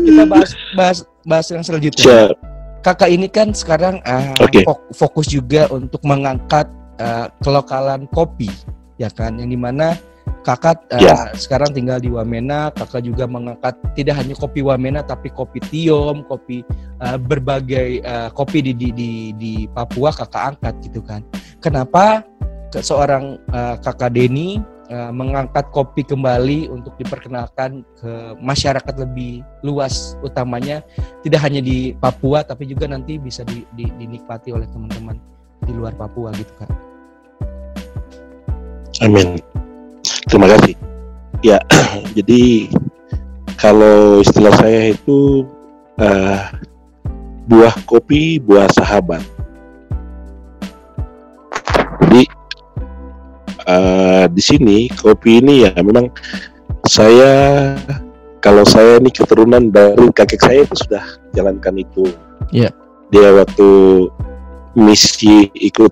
kita 0.10 0.24
bahas 0.26 0.52
bahas 0.74 0.98
bahas 1.22 1.46
yang 1.54 1.62
selanjutnya. 1.62 2.02
Siap. 2.02 2.51
Kakak 2.82 3.10
ini 3.14 3.30
kan 3.30 3.54
sekarang 3.54 4.02
uh, 4.04 4.36
Oke. 4.42 4.66
fok- 4.66 4.90
fokus 4.94 5.30
juga 5.30 5.70
untuk 5.70 6.02
mengangkat 6.04 6.66
uh, 6.98 7.30
kelokalan 7.46 8.10
kopi 8.10 8.50
ya 8.98 9.10
kan 9.10 9.38
yang 9.38 9.50
di 9.50 9.58
mana 9.58 9.94
kakak 10.42 10.82
uh, 10.90 10.98
Ya. 11.02 11.30
sekarang 11.38 11.70
tinggal 11.74 12.02
di 12.02 12.10
Wamena 12.10 12.74
kakak 12.74 13.06
juga 13.06 13.30
mengangkat 13.30 13.78
tidak 13.94 14.18
hanya 14.18 14.34
kopi 14.34 14.66
Wamena 14.66 15.06
tapi 15.06 15.30
kopi 15.30 15.62
Tiom 15.62 16.26
kopi 16.26 16.66
uh, 17.02 17.18
berbagai 17.22 18.02
uh, 18.02 18.30
kopi 18.34 18.66
di, 18.66 18.74
di 18.74 18.90
di 18.94 19.10
di 19.38 19.54
Papua 19.70 20.10
kakak 20.10 20.58
angkat 20.58 20.74
gitu 20.90 21.06
kan 21.06 21.22
kenapa 21.62 22.26
ke 22.74 22.82
seorang 22.82 23.38
uh, 23.54 23.78
kakak 23.78 24.18
Denny 24.18 24.58
uh, 24.92 25.12
mengangkat 25.16 25.72
kopi 25.72 26.04
kembali 26.04 26.68
untuk 26.68 26.94
diperkenalkan 27.00 27.88
ke 27.98 28.12
masyarakat 28.44 28.96
lebih 29.00 29.42
luas 29.64 30.20
utamanya 30.22 30.84
tidak 31.24 31.42
hanya 31.48 31.64
di 31.64 31.96
Papua 31.96 32.44
tapi 32.44 32.68
juga 32.68 32.86
nanti 32.92 33.16
bisa 33.16 33.48
di- 33.48 33.66
di- 33.74 33.94
dinikmati 33.96 34.52
oleh 34.52 34.68
teman-teman 34.68 35.16
di 35.64 35.74
luar 35.74 35.96
Papua 35.96 36.36
gitu 36.36 36.54
kan. 36.60 36.70
Amin. 39.02 39.42
Terima 40.30 40.46
kasih. 40.46 40.78
Ya, 41.42 41.58
jadi 42.18 42.70
kalau 43.58 44.22
istilah 44.22 44.54
saya 44.62 44.94
itu 44.94 45.46
eh, 45.98 46.40
buah 47.50 47.74
kopi, 47.90 48.38
buah 48.42 48.70
sahabat. 48.78 49.26
Jadi 52.06 52.41
eh, 53.72 54.26
di 54.32 54.42
sini 54.44 54.78
kopi 54.92 55.40
ini 55.40 55.68
ya 55.68 55.72
memang 55.80 56.12
saya 56.86 57.34
kalau 58.42 58.66
saya 58.66 58.98
ini 58.98 59.14
keturunan 59.14 59.70
dari 59.70 60.10
kakek 60.12 60.42
saya 60.42 60.60
itu 60.66 60.76
sudah 60.76 61.04
jalankan 61.32 61.78
itu. 61.78 62.10
Iya. 62.50 62.74
Dia 63.14 63.30
waktu 63.38 63.70
misi 64.74 65.52
ikut 65.54 65.92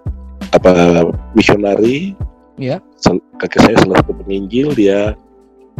apa 0.50 1.04
misionari 1.36 2.16
Iya. 2.58 2.82
sel- 2.98 3.24
kakek 3.38 3.70
saya 3.70 3.76
salah 3.86 3.98
satu 4.02 4.12
penginjil 4.24 4.74
dia 4.74 5.14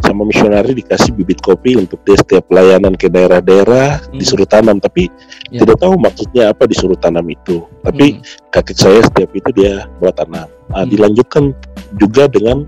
sama 0.04 0.26
misionari 0.26 0.72
dikasih 0.74 1.12
bibit 1.14 1.40
kopi 1.40 1.76
untuk 1.76 2.00
dia 2.04 2.16
setiap 2.18 2.46
pelayanan 2.48 2.96
ke 2.96 3.06
daerah-daerah 3.08 4.00
Hmm. 4.08 4.18
disuruh 4.18 4.48
tanam 4.48 4.80
tapi 4.80 5.08
Ya. 5.50 5.64
tidak 5.64 5.80
tahu 5.82 5.94
maksudnya 6.00 6.52
apa 6.52 6.64
disuruh 6.66 6.96
tanam 6.96 7.24
itu 7.28 7.64
tapi 7.84 8.18
Hmm. 8.18 8.22
kakek 8.52 8.78
saya 8.78 9.00
setiap 9.04 9.30
itu 9.34 9.50
dia 9.52 9.86
buat 9.98 10.14
tanam 10.16 10.48
Nah, 10.70 10.86
Hmm. 10.86 10.90
dilanjutkan 10.90 11.44
juga 11.98 12.30
dengan 12.30 12.62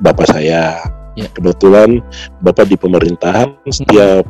bapak 0.00 0.26
saya 0.32 0.80
Ya. 1.18 1.26
kebetulan 1.34 1.98
bapak 2.40 2.70
di 2.70 2.76
pemerintahan 2.78 3.50
setiap 3.68 4.24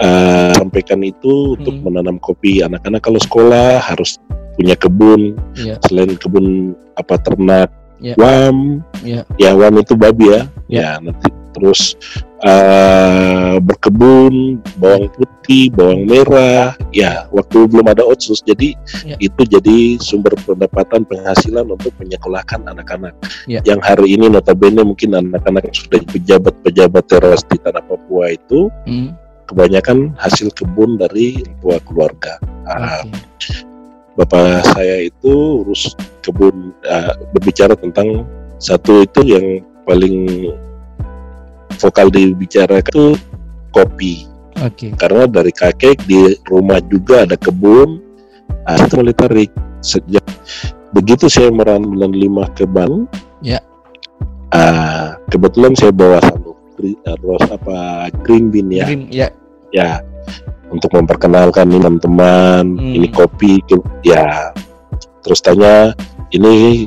uh, 0.00 0.52
sampaikan 0.56 1.00
itu 1.02 1.56
untuk 1.56 1.74
Hmm. 1.76 1.84
menanam 1.88 2.16
kopi 2.20 2.60
anak-anak 2.62 3.00
kalau 3.00 3.20
sekolah 3.20 3.80
harus 3.80 4.20
punya 4.56 4.72
kebun 4.76 5.36
Iya. 5.56 5.76
selain 5.84 6.16
kebun 6.16 6.72
apa 6.96 7.20
ternak 7.20 7.68
Ya. 7.98 8.14
wam 8.20 8.84
Iya. 9.00 9.24
ya 9.40 9.50
wam 9.56 9.80
itu 9.80 9.96
babi 9.96 10.28
ya 10.28 10.42
Ya. 10.68 10.80
ya 10.82 10.90
nanti 11.00 11.28
terus 11.56 11.96
uh, 12.44 13.56
berkebun 13.64 14.60
bawang 14.76 15.08
putih 15.16 15.72
bawang 15.72 16.04
merah 16.04 16.76
ya 16.92 17.24
waktu 17.32 17.64
belum 17.64 17.88
ada 17.88 18.04
otsus 18.04 18.44
jadi 18.44 18.76
Ya. 19.08 19.16
itu 19.16 19.40
jadi 19.48 19.96
sumber 19.98 20.36
pendapatan 20.44 21.08
penghasilan 21.08 21.64
untuk 21.66 21.96
menyekolahkan 21.96 22.60
anak-anak 22.68 23.16
Ya. 23.48 23.64
yang 23.64 23.80
hari 23.80 24.12
ini 24.12 24.28
notabene 24.28 24.84
mungkin 24.84 25.16
anak-anak 25.16 25.72
yang 25.72 25.76
sudah 25.76 26.00
pejabat-pejabat 26.12 27.04
teras 27.08 27.40
di 27.48 27.56
tanah 27.56 27.80
Papua 27.80 28.36
itu 28.36 28.68
Hmm. 28.84 29.16
kebanyakan 29.46 30.12
hasil 30.18 30.50
kebun 30.52 30.98
dari 30.98 31.40
tua 31.62 31.78
keluarga 31.86 32.36
Ah, 32.66 33.06
Oke. 33.06 33.14
Bapak 34.16 34.64
saya 34.72 35.06
itu 35.06 35.62
urus 35.62 35.92
kebun 36.24 36.72
uh, 36.88 37.12
berbicara 37.36 37.76
tentang 37.76 38.24
satu 38.56 39.04
itu 39.04 39.20
yang 39.36 39.60
paling 39.84 40.50
vokal 41.76 42.08
dibicara 42.08 42.80
itu 42.80 43.14
kopi 43.70 44.24
Oke. 44.64 44.96
karena 44.96 45.28
dari 45.28 45.52
kakek 45.52 46.00
di 46.08 46.32
rumah 46.48 46.80
juga 46.88 47.28
ada 47.28 47.36
kebun 47.36 48.00
ah, 48.64 48.80
itu 48.80 48.96
mulai 48.96 49.12
tarik 49.12 49.52
sejak 49.84 50.24
begitu 50.96 51.28
saya 51.28 51.52
merantau 51.52 52.08
lima 52.08 52.48
ke 52.56 52.64
Bandung 52.64 53.04
Ya. 53.44 53.60
ah, 54.56 55.20
kebetulan 55.28 55.76
saya 55.76 55.92
bawa 55.92 56.24
satu 56.24 56.56
ah, 57.04 57.16
ros 57.20 57.44
apa 57.52 58.08
green 58.24 58.48
bean 58.48 58.72
ya 58.72 58.88
Green, 58.88 59.04
ya. 59.12 59.28
ya 59.76 60.00
untuk 60.68 60.90
memperkenalkan 60.92 61.68
ini 61.68 61.78
teman-teman 61.78 62.64
Hmm. 62.74 62.94
ini 62.94 63.08
kopi 63.08 63.62
ke- 63.62 63.80
ya 64.02 64.50
terus 65.22 65.38
tanya 65.38 65.94
ini 66.30 66.86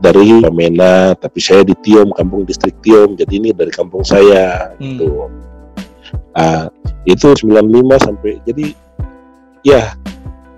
dari 0.00 0.40
Wamena 0.40 1.12
tapi 1.14 1.38
saya 1.38 1.60
di 1.60 1.76
Tiom 1.76 2.10
kampung 2.10 2.42
distrik 2.42 2.74
Tiom 2.80 3.14
jadi 3.14 3.30
ini 3.30 3.50
dari 3.52 3.70
kampung 3.70 4.02
saya 4.02 4.72
Hmm. 4.76 4.96
gitu 4.96 5.08
ah 6.32 6.66
itu 7.04 7.28
95 7.36 7.98
sampai 7.98 8.42
jadi 8.42 8.74
ya 9.62 9.94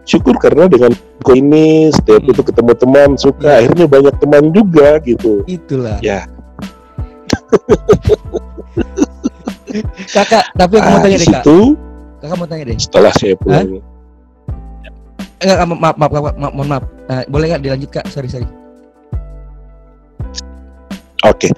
syukur 0.02 0.34
karena 0.36 0.66
dengan 0.66 0.90
kok 1.20 1.34
ini 1.34 1.90
setiap 1.90 2.22
Hmm. 2.22 2.30
itu 2.32 2.40
ketemu 2.42 2.72
teman 2.74 3.10
suka 3.14 3.48
Ya. 3.48 3.58
akhirnya 3.62 3.86
banyak 3.86 4.14
teman 4.16 4.44
juga 4.50 4.96
gitu 5.00 5.44
Itulah. 5.44 6.00
ya 6.00 6.24
Kakak, 10.08 10.52
tapi 10.52 10.74
aku 10.76 10.88
mau 10.88 11.00
ah, 11.00 11.02
tanya 11.02 11.16
deh 11.16 11.28
kak. 11.28 11.44
Kakak 12.22 12.36
mau 12.38 12.46
tanya 12.46 12.70
deh. 12.70 12.78
setelah 12.78 13.12
saya 13.18 13.34
pulang 13.34 13.82
Enggak, 15.42 15.58
enggak, 15.58 15.68
maaf, 15.74 15.96
maaf, 15.98 16.10
maaf, 16.14 16.34
maaf, 16.38 16.52
mohon 16.54 16.68
maaf. 16.70 16.84
Eh, 17.10 17.22
boleh 17.26 17.46
nggak 17.50 17.62
dilanjut 17.66 17.90
kak? 17.90 18.06
Sorry, 18.14 18.30
sorry. 18.30 18.46
Oke, 21.26 21.50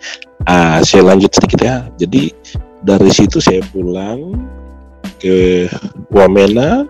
ah, 0.49 0.81
saya 0.81 1.05
lanjut 1.05 1.29
sedikit 1.37 1.61
ya. 1.61 1.85
Jadi 2.01 2.33
dari 2.81 3.13
situ 3.13 3.45
saya 3.45 3.61
pulang 3.77 4.41
ke 5.21 5.69
Wamena. 6.09 6.89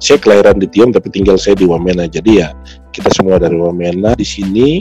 Saya 0.00 0.16
kelahiran 0.16 0.56
di 0.56 0.68
Tiom 0.68 0.96
tapi 0.96 1.12
tinggal 1.12 1.36
saya 1.36 1.60
di 1.60 1.68
Wamena. 1.68 2.08
Jadi 2.08 2.40
ya 2.40 2.56
kita 2.96 3.12
semua 3.12 3.36
dari 3.36 3.60
Wamena 3.60 4.16
di 4.16 4.24
sini. 4.24 4.80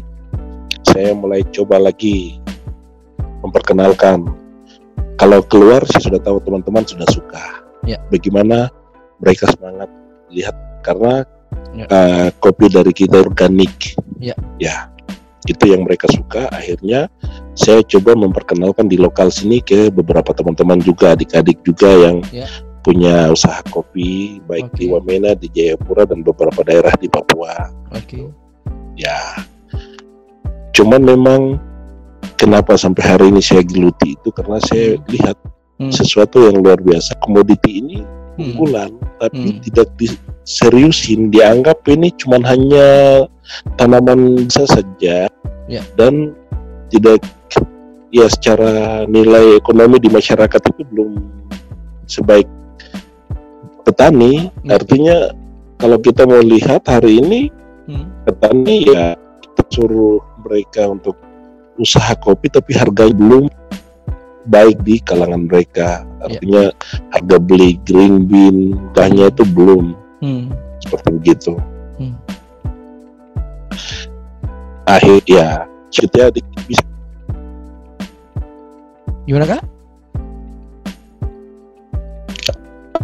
Saya 0.87 1.11
mulai 1.11 1.43
coba 1.51 1.91
lagi 1.91 2.39
memperkenalkan. 3.43 4.31
Kalau 5.19 5.43
keluar 5.43 5.83
saya 5.91 6.07
sudah 6.07 6.21
tahu 6.23 6.39
teman-teman 6.39 6.87
sudah 6.87 7.07
suka. 7.11 7.66
Ya. 7.87 7.97
Bagaimana 8.11 8.67
mereka 9.23 9.47
semangat 9.55 9.89
lihat 10.29 10.55
karena 10.83 11.23
Ya. 11.73 11.85
ah, 11.89 12.27
kopi 12.43 12.67
dari 12.67 12.91
kita 12.91 13.23
organik. 13.23 13.95
Ya. 14.19 14.35
Ya 14.59 14.91
itu 15.47 15.63
yang 15.71 15.87
mereka 15.87 16.11
suka 16.11 16.51
akhirnya 16.51 17.07
saya 17.55 17.79
coba 17.87 18.13
memperkenalkan 18.19 18.91
di 18.91 18.99
lokal 18.99 19.31
sini 19.31 19.63
ke 19.63 19.87
beberapa 19.87 20.35
teman-teman 20.35 20.83
juga 20.83 21.15
adik-adik 21.15 21.63
juga 21.63 21.87
yang 21.87 22.19
Ya. 22.35 22.45
punya 22.83 23.31
usaha 23.31 23.63
kopi 23.71 24.43
baik 24.43 24.75
di 24.75 24.91
Oke. 24.91 24.99
Wamena 24.99 25.31
di 25.39 25.47
Jayapura 25.47 26.03
dan 26.03 26.19
beberapa 26.23 26.61
daerah 26.67 26.91
di 26.99 27.07
Papua 27.07 27.71
Oke. 27.95 28.27
ya 28.99 29.15
cuman 30.75 31.01
memang 31.03 31.41
kenapa 32.35 32.75
sampai 32.75 33.03
hari 33.07 33.25
ini 33.31 33.39
saya 33.39 33.63
geluti 33.63 34.19
itu 34.19 34.29
karena 34.35 34.59
saya 34.63 34.99
lihat 35.07 35.35
Hmm. 35.77 35.93
sesuatu 35.93 36.41
yang 36.49 36.57
luar 36.65 36.81
biasa 36.81 37.17
komoditi 37.21 37.81
ini 37.81 37.97
Hmm. 38.37 38.53
unggulan 38.53 38.91
tapi 39.21 39.57
Hmm. 39.57 39.61
tidak 39.61 39.89
diseriusin 39.97 41.29
dianggap 41.29 41.81
ini 41.89 42.09
cuman 42.17 42.41
hanya 42.45 42.87
tanaman 43.77 44.45
biasa 44.45 44.65
saja 44.65 45.29
Ya. 45.67 45.83
dan 45.99 46.33
tidak 46.89 47.21
ya 48.09 48.25
secara 48.31 49.03
nilai 49.05 49.59
ekonomi 49.59 49.99
di 49.99 50.07
masyarakat 50.07 50.61
itu 50.71 50.81
belum 50.93 51.19
sebaik 52.07 52.47
petani 53.83 54.49
Hmm. 54.51 54.71
artinya 54.71 55.17
kalau 55.77 55.97
kita 56.01 56.25
mau 56.25 56.41
lihat 56.41 56.87
hari 56.87 57.19
ini 57.21 57.41
Hmm. 57.87 58.07
petani 58.25 58.87
ya 58.87 59.13
kita 59.43 59.61
suruh 59.71 60.19
mereka 60.43 60.87
untuk 60.87 61.15
usaha 61.77 62.15
kopi 62.17 62.49
tapi 62.49 62.73
harganya 62.73 63.13
belum 63.13 63.45
baik 64.47 64.79
di 64.81 64.99
kalangan 64.99 65.43
mereka 65.43 66.01
artinya 66.19 66.71
harga 67.11 67.37
beli 67.37 67.75
green 67.83 68.25
bean 68.25 68.57
gahnya 68.91 69.27
itu 69.27 69.43
belum 69.45 69.91
Hmm. 70.17 70.49
seperti 70.81 71.07
begitu 71.13 71.53
Hmm. 71.99 72.15
akhir 74.85 75.21
ya 75.27 75.47
kita 75.89 76.31
bisa 76.65 76.83
Gimana 79.27 79.43
kak? 79.45 79.61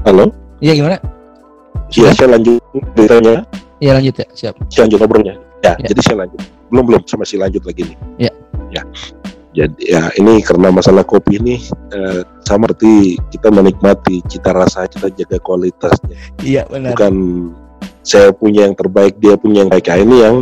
halo 0.03 0.31
Iya 0.57 0.73
gimana? 0.73 0.97
ya 1.91 2.09
saya 2.15 2.39
lanjut 2.39 2.57
beritanya 2.95 3.43
Iya 3.77 3.91
lanjut 3.99 4.15
ya 4.15 4.27
siap. 4.33 4.55
saya 4.71 4.87
lanjut 4.87 4.97
ngobrolnya 5.03 5.35
ya, 5.59 5.75
Ya. 5.75 5.87
jadi 5.91 6.01
saya 6.01 6.17
lanjut 6.23 6.39
belum 6.71 6.83
belum 6.87 7.01
saya 7.03 7.19
masih 7.19 7.37
lanjut 7.37 7.63
lagi 7.67 7.81
nih 7.85 7.97
Ya. 8.17 8.31
ya 8.71 8.81
jadi 9.53 9.77
ya 9.85 10.03
ini 10.17 10.41
karena 10.41 10.73
masalah 10.73 11.05
kopi 11.05 11.37
ini 11.37 11.55
eh, 11.93 12.21
sama 12.43 12.67
seperti 12.73 13.21
kita 13.29 13.53
menikmati 13.53 14.25
cita 14.25 14.49
rasa 14.49 14.89
kita 14.89 15.13
jaga 15.13 15.37
kualitasnya 15.39 16.17
Iya 16.41 16.65
benar. 16.65 16.97
bukan 16.97 17.13
saya 18.03 18.33
punya 18.35 18.65
yang 18.67 18.75
terbaik 18.75 19.15
dia 19.21 19.37
punya 19.37 19.63
yang 19.63 19.71
baik 19.71 19.87
Nah, 19.87 19.99
ini 20.01 20.15
yang 20.25 20.37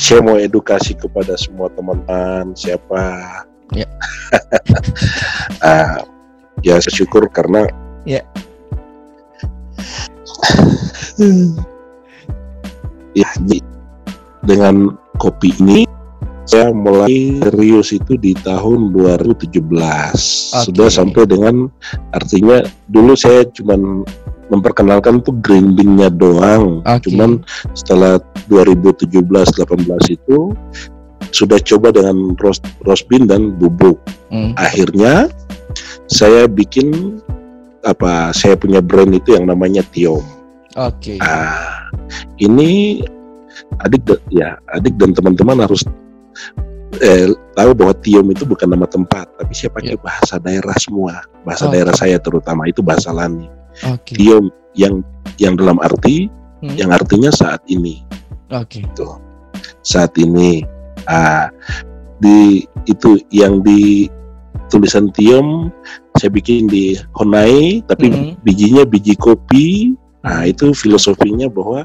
saya 0.00 0.18
mau 0.24 0.34
edukasi 0.34 0.96
kepada 0.96 1.36
semua 1.36 1.68
teman-teman 1.76 2.56
siapa 2.56 3.02
Ya. 3.72 3.88
Ah, 5.64 6.04
ya 6.60 6.76
saya 6.80 6.92
syukur 6.94 7.28
karena 7.28 7.68
Ya. 8.04 8.20
ya 13.14 13.28
di- 13.46 13.64
dengan 14.44 14.92
kopi 15.16 15.54
ini 15.62 15.86
saya 16.44 16.70
mulai 16.70 17.40
serius 17.40 17.96
itu 17.96 18.20
di 18.20 18.36
tahun 18.36 18.92
2017 18.92 19.64
sudah 20.68 20.88
Oke. 20.88 20.92
sampai 20.92 21.22
dengan 21.24 21.68
artinya 22.12 22.60
dulu 22.92 23.16
saya 23.16 23.48
cuman 23.48 24.04
memperkenalkan 24.52 25.24
tuh 25.24 25.32
green 25.40 25.72
bean-nya 25.72 26.12
doang 26.12 26.84
Oke. 26.84 27.08
cuman 27.08 27.40
setelah 27.72 28.20
2017-18 28.52 29.08
itu 30.12 30.52
sudah 31.34 31.58
coba 31.64 31.90
dengan 31.90 32.36
roast, 32.38 32.62
roast 32.84 33.08
bean 33.08 33.24
dan 33.26 33.56
bubuk 33.56 33.96
Hmm. 34.34 34.50
akhirnya 34.58 35.30
saya 36.10 36.50
bikin 36.50 37.20
apa 37.86 38.34
saya 38.34 38.58
punya 38.58 38.82
brand 38.82 39.14
itu 39.14 39.36
yang 39.38 39.46
namanya 39.46 39.86
Tiom 39.94 40.24
Oke. 40.74 41.22
Ah, 41.22 41.86
ini 42.42 42.98
adik 43.86 44.02
ya 44.34 44.58
adik 44.74 44.98
dan 44.98 45.14
teman-teman 45.14 45.62
harus 45.62 45.86
eh, 47.02 47.30
tahu 47.58 47.70
bahwa 47.74 47.94
Tiom 47.98 48.26
itu 48.30 48.46
bukan 48.46 48.70
nama 48.70 48.86
tempat, 48.86 49.26
tapi 49.38 49.52
saya 49.54 49.70
pakai 49.74 49.98
bahasa 49.98 50.38
daerah 50.38 50.76
semua, 50.78 51.22
bahasa 51.42 51.66
Oh. 51.66 51.72
daerah 51.74 51.94
saya 51.94 52.16
terutama 52.22 52.66
itu 52.70 52.82
bahasa 52.84 53.10
Lani. 53.10 53.50
Oke. 53.90 54.14
Tiom 54.14 54.50
yang 54.78 55.02
yang 55.38 55.58
dalam 55.58 55.82
arti 55.82 56.30
Hmm. 56.62 56.74
yang 56.78 56.90
artinya 56.94 57.28
saat 57.34 57.60
ini, 57.66 58.00
Oke. 58.54 58.86
saat 59.82 60.14
ini. 60.16 60.64
Ah, 61.04 61.52
di 62.22 62.64
itu 62.88 63.20
yang 63.28 63.60
di 63.60 64.08
tulisan 64.72 65.12
Tiom 65.12 65.68
saya 66.16 66.30
bikin 66.32 66.70
di 66.70 66.96
Honai, 67.18 67.84
tapi 67.84 68.08
Hmm. 68.08 68.32
bijinya 68.46 68.86
biji 68.88 69.12
kopi. 69.18 69.92
Nah, 70.24 70.48
itu 70.48 70.72
filosofinya 70.72 71.52
bahwa 71.52 71.84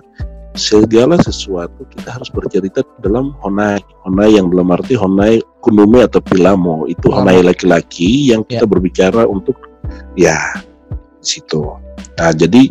segala 0.57 1.19
sesuatu 1.21 1.85
kita 1.93 2.17
harus 2.17 2.29
bercerita 2.33 2.81
dalam 3.05 3.35
honai. 3.45 3.77
Honai 4.05 4.37
yang 4.37 4.49
dalam 4.49 4.69
arti 4.73 4.97
honai 4.97 5.41
kunume 5.61 6.01
atau 6.05 6.21
pilamo. 6.23 6.89
Itu 6.89 7.13
Oh. 7.13 7.21
honai 7.21 7.45
laki-laki 7.45 8.33
yang 8.33 8.41
kita 8.45 8.65
Ya. 8.65 8.69
berbicara 8.69 9.29
untuk 9.29 9.55
ya 10.17 10.37
di 11.21 11.25
situ. 11.25 11.61
Nah, 12.19 12.31
jadi 12.35 12.67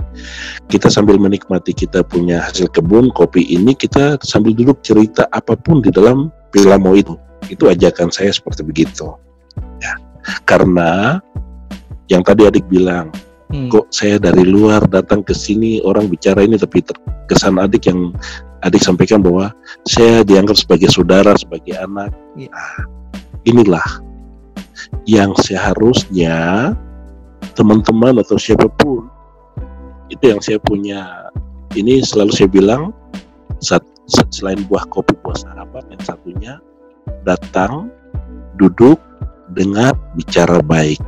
kita 0.69 0.93
sambil 0.93 1.17
menikmati 1.17 1.73
kita 1.73 2.05
punya 2.05 2.45
hasil 2.49 2.69
kebun 2.69 3.09
kopi 3.17 3.45
ini 3.49 3.73
kita 3.73 4.21
sambil 4.21 4.53
duduk 4.53 4.81
cerita 4.85 5.25
apa 5.33 5.57
pun 5.57 5.81
di 5.81 5.89
dalam 5.89 6.29
pilamo 6.53 6.93
itu. 6.93 7.17
Itu 7.49 7.69
ajakan 7.69 8.13
saya 8.13 8.29
seperti 8.29 8.61
begitu. 8.67 9.09
Ya. 9.81 9.97
Karena 10.45 11.17
yang 12.13 12.21
tadi 12.21 12.45
adik 12.45 12.69
bilang 12.69 13.09
Hmm. 13.49 13.73
kok 13.73 13.89
saya 13.89 14.21
dari 14.21 14.45
luar 14.45 14.85
datang 14.93 15.25
ke 15.25 15.33
sini 15.33 15.81
orang 15.81 16.13
bicara 16.13 16.45
ini 16.45 16.61
tapi 16.61 16.85
terkesan 16.85 17.57
adik 17.57 17.89
yang 17.89 18.13
adik 18.61 18.85
sampaikan 18.85 19.25
bahwa 19.25 19.49
saya 19.89 20.21
dianggap 20.21 20.61
sebagai 20.61 20.93
saudara 20.93 21.33
sebagai 21.33 21.73
anak 21.81 22.13
Iya. 22.37 22.53
Nah, 22.53 22.77
inilah 23.49 23.89
yang 25.09 25.33
seharusnya 25.41 26.71
teman-teman 27.57 28.21
atau 28.21 28.37
siapa 28.37 28.69
pun 28.69 29.09
itu 30.13 30.25
yang 30.29 30.41
saya 30.45 30.61
punya 30.61 31.33
ini 31.73 32.05
selalu 32.05 32.33
saya 32.37 32.49
bilang 32.53 32.93
selain 34.33 34.61
buah 34.69 34.85
kopi 34.89 35.17
buah 35.25 35.37
sahabat 35.37 35.85
yang 35.89 36.03
satunya 36.05 36.53
datang 37.25 37.89
duduk 38.57 39.01
dengar 39.57 39.97
bicara 40.17 40.61
baik 40.65 41.03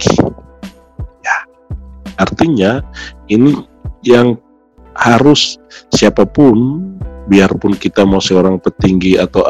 artinya 2.20 2.84
ini 3.32 3.56
yang 4.04 4.36
harus 4.92 5.56
siapa 5.96 6.28
pun 6.28 6.84
biarpun 7.26 7.72
kita 7.78 8.04
mau 8.04 8.20
seorang 8.20 8.60
petinggi 8.60 9.16
atau 9.16 9.42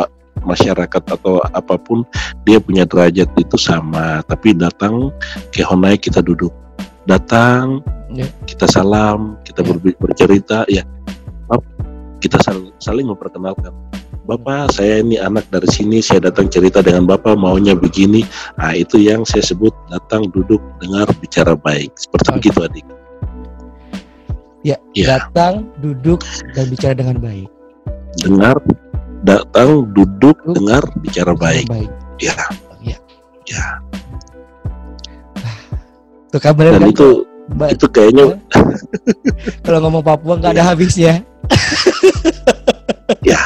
masyarakat 0.46 1.02
atau 1.10 1.42
apa 1.52 1.76
pun 1.76 2.06
dia 2.46 2.62
punya 2.62 2.86
derajat 2.86 3.28
itu 3.36 3.56
sama 3.58 4.22
tapi 4.24 4.54
datang 4.54 5.10
ke 5.50 5.60
Honai 5.66 5.98
kita 5.98 6.22
duduk 6.22 6.54
datang 7.04 7.82
Ya. 8.10 8.26
kita 8.42 8.66
salam 8.66 9.38
kita 9.46 9.62
Ya. 9.62 9.66
berbi- 9.70 9.98
bercerita 10.02 10.66
ya 10.66 10.82
kita 12.18 12.42
sal- 12.42 12.74
saling 12.82 13.06
memperkenalkan 13.06 13.70
Bapak 14.20 14.76
saya 14.76 15.00
ini 15.00 15.16
anak 15.16 15.48
dari 15.48 15.66
sini 15.66 15.98
saya 15.98 16.28
datang 16.28 16.46
cerita 16.46 16.84
dengan 16.84 17.08
Bapak 17.08 17.34
maunya 17.34 17.72
begini 17.72 18.22
nah 18.56 18.72
itu 18.72 19.00
yang 19.00 19.24
saya 19.24 19.40
sebut 19.42 19.72
datang 19.88 20.28
duduk 20.30 20.60
dengar 20.78 21.08
bicara 21.18 21.56
baik 21.56 21.90
seperti 21.96 22.28
Oke. 22.30 22.36
begitu 22.38 22.60
adik 22.64 22.86
Ya, 24.60 24.76
Ya. 24.92 25.16
datang, 25.16 25.72
duduk 25.80 26.20
dan 26.52 26.68
bicara 26.68 26.92
dengan 26.92 27.16
baik. 27.16 27.48
dengar 28.20 28.60
datang 29.24 29.88
duduk 29.96 30.36
Duduk. 30.44 30.52
dengar 30.60 30.82
bicara 31.00 31.32
baik 31.32 31.64
Baik. 31.64 31.88
ya 32.20 32.36
Ya. 32.84 32.96
ya 33.48 33.64
Tuh 36.30 36.38
dan 36.38 36.54
kan? 36.54 36.86
itu 36.86 37.08
Ba- 37.50 37.72
itu 37.72 37.86
kayaknya 37.90 38.38
Kalau 39.66 39.82
ngomong 39.82 40.04
Papua 40.06 40.38
nggak 40.38 40.54
ada 40.54 40.70
habisnya. 40.70 41.24
Ya. 43.26 43.39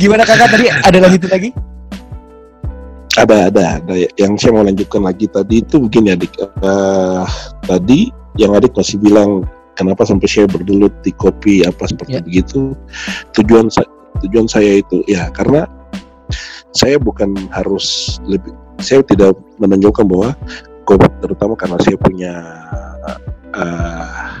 Gimana 0.00 0.22
kakak? 0.24 0.48
Tadi 0.54 0.66
ada 0.70 0.98
lanjutin 1.00 1.30
lagi? 1.30 1.50
ada 3.18 3.52
ada. 3.52 3.64
Ada. 3.82 3.94
Yang 4.16 4.32
saya 4.40 4.50
mau 4.56 4.64
lanjutkan 4.64 5.02
lagi 5.04 5.26
tadi 5.28 5.60
itu 5.60 5.76
begini 5.82 6.14
adik 6.14 6.32
Eh, 6.40 7.24
tadi 7.66 8.08
yang 8.38 8.54
adik 8.56 8.72
masih 8.72 8.96
bilang 9.02 9.44
kenapa 9.76 10.06
sampai 10.06 10.28
saya 10.30 10.46
bergelut 10.48 10.94
di 11.04 11.12
kopi? 11.12 11.66
Apa 11.66 11.84
seperti 11.90 12.16
Ya. 12.16 12.24
begitu. 12.24 12.72
Tujuan 13.36 13.68
tujuan 14.24 14.46
saya 14.48 14.80
itu 14.80 15.02
ya 15.08 15.28
karena 15.32 15.66
saya 16.70 16.96
bukan 17.02 17.34
harus 17.50 18.16
lebih 18.24 18.54
saya 18.78 19.02
tidak 19.04 19.36
menonjolkan 19.58 20.06
bahwa 20.06 20.30
kopi 20.86 21.06
terutama 21.20 21.52
karena 21.58 21.78
saya 21.82 21.96
punya 21.98 22.32
eh, 23.56 24.39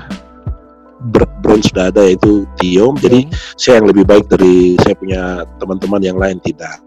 br- 1.08 1.32
brand 1.40 1.64
sudah 1.64 1.88
ada 1.88 2.04
yaitu 2.04 2.44
Tiom 2.60 2.96
jadi 3.00 3.24
saya 3.56 3.80
yang 3.80 3.88
lebih 3.88 4.04
baik 4.04 4.28
dari 4.28 4.76
saya 4.84 4.94
punya 4.96 5.22
teman-teman 5.56 6.02
yang 6.04 6.18
lain 6.20 6.36
tidak. 6.44 6.80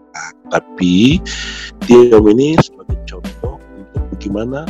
Tapi 0.48 1.18
Tiom 1.84 2.24
ini 2.30 2.54
sebagai 2.62 2.98
contoh 3.08 3.58
untuk 3.58 4.02
bagaimana 4.14 4.62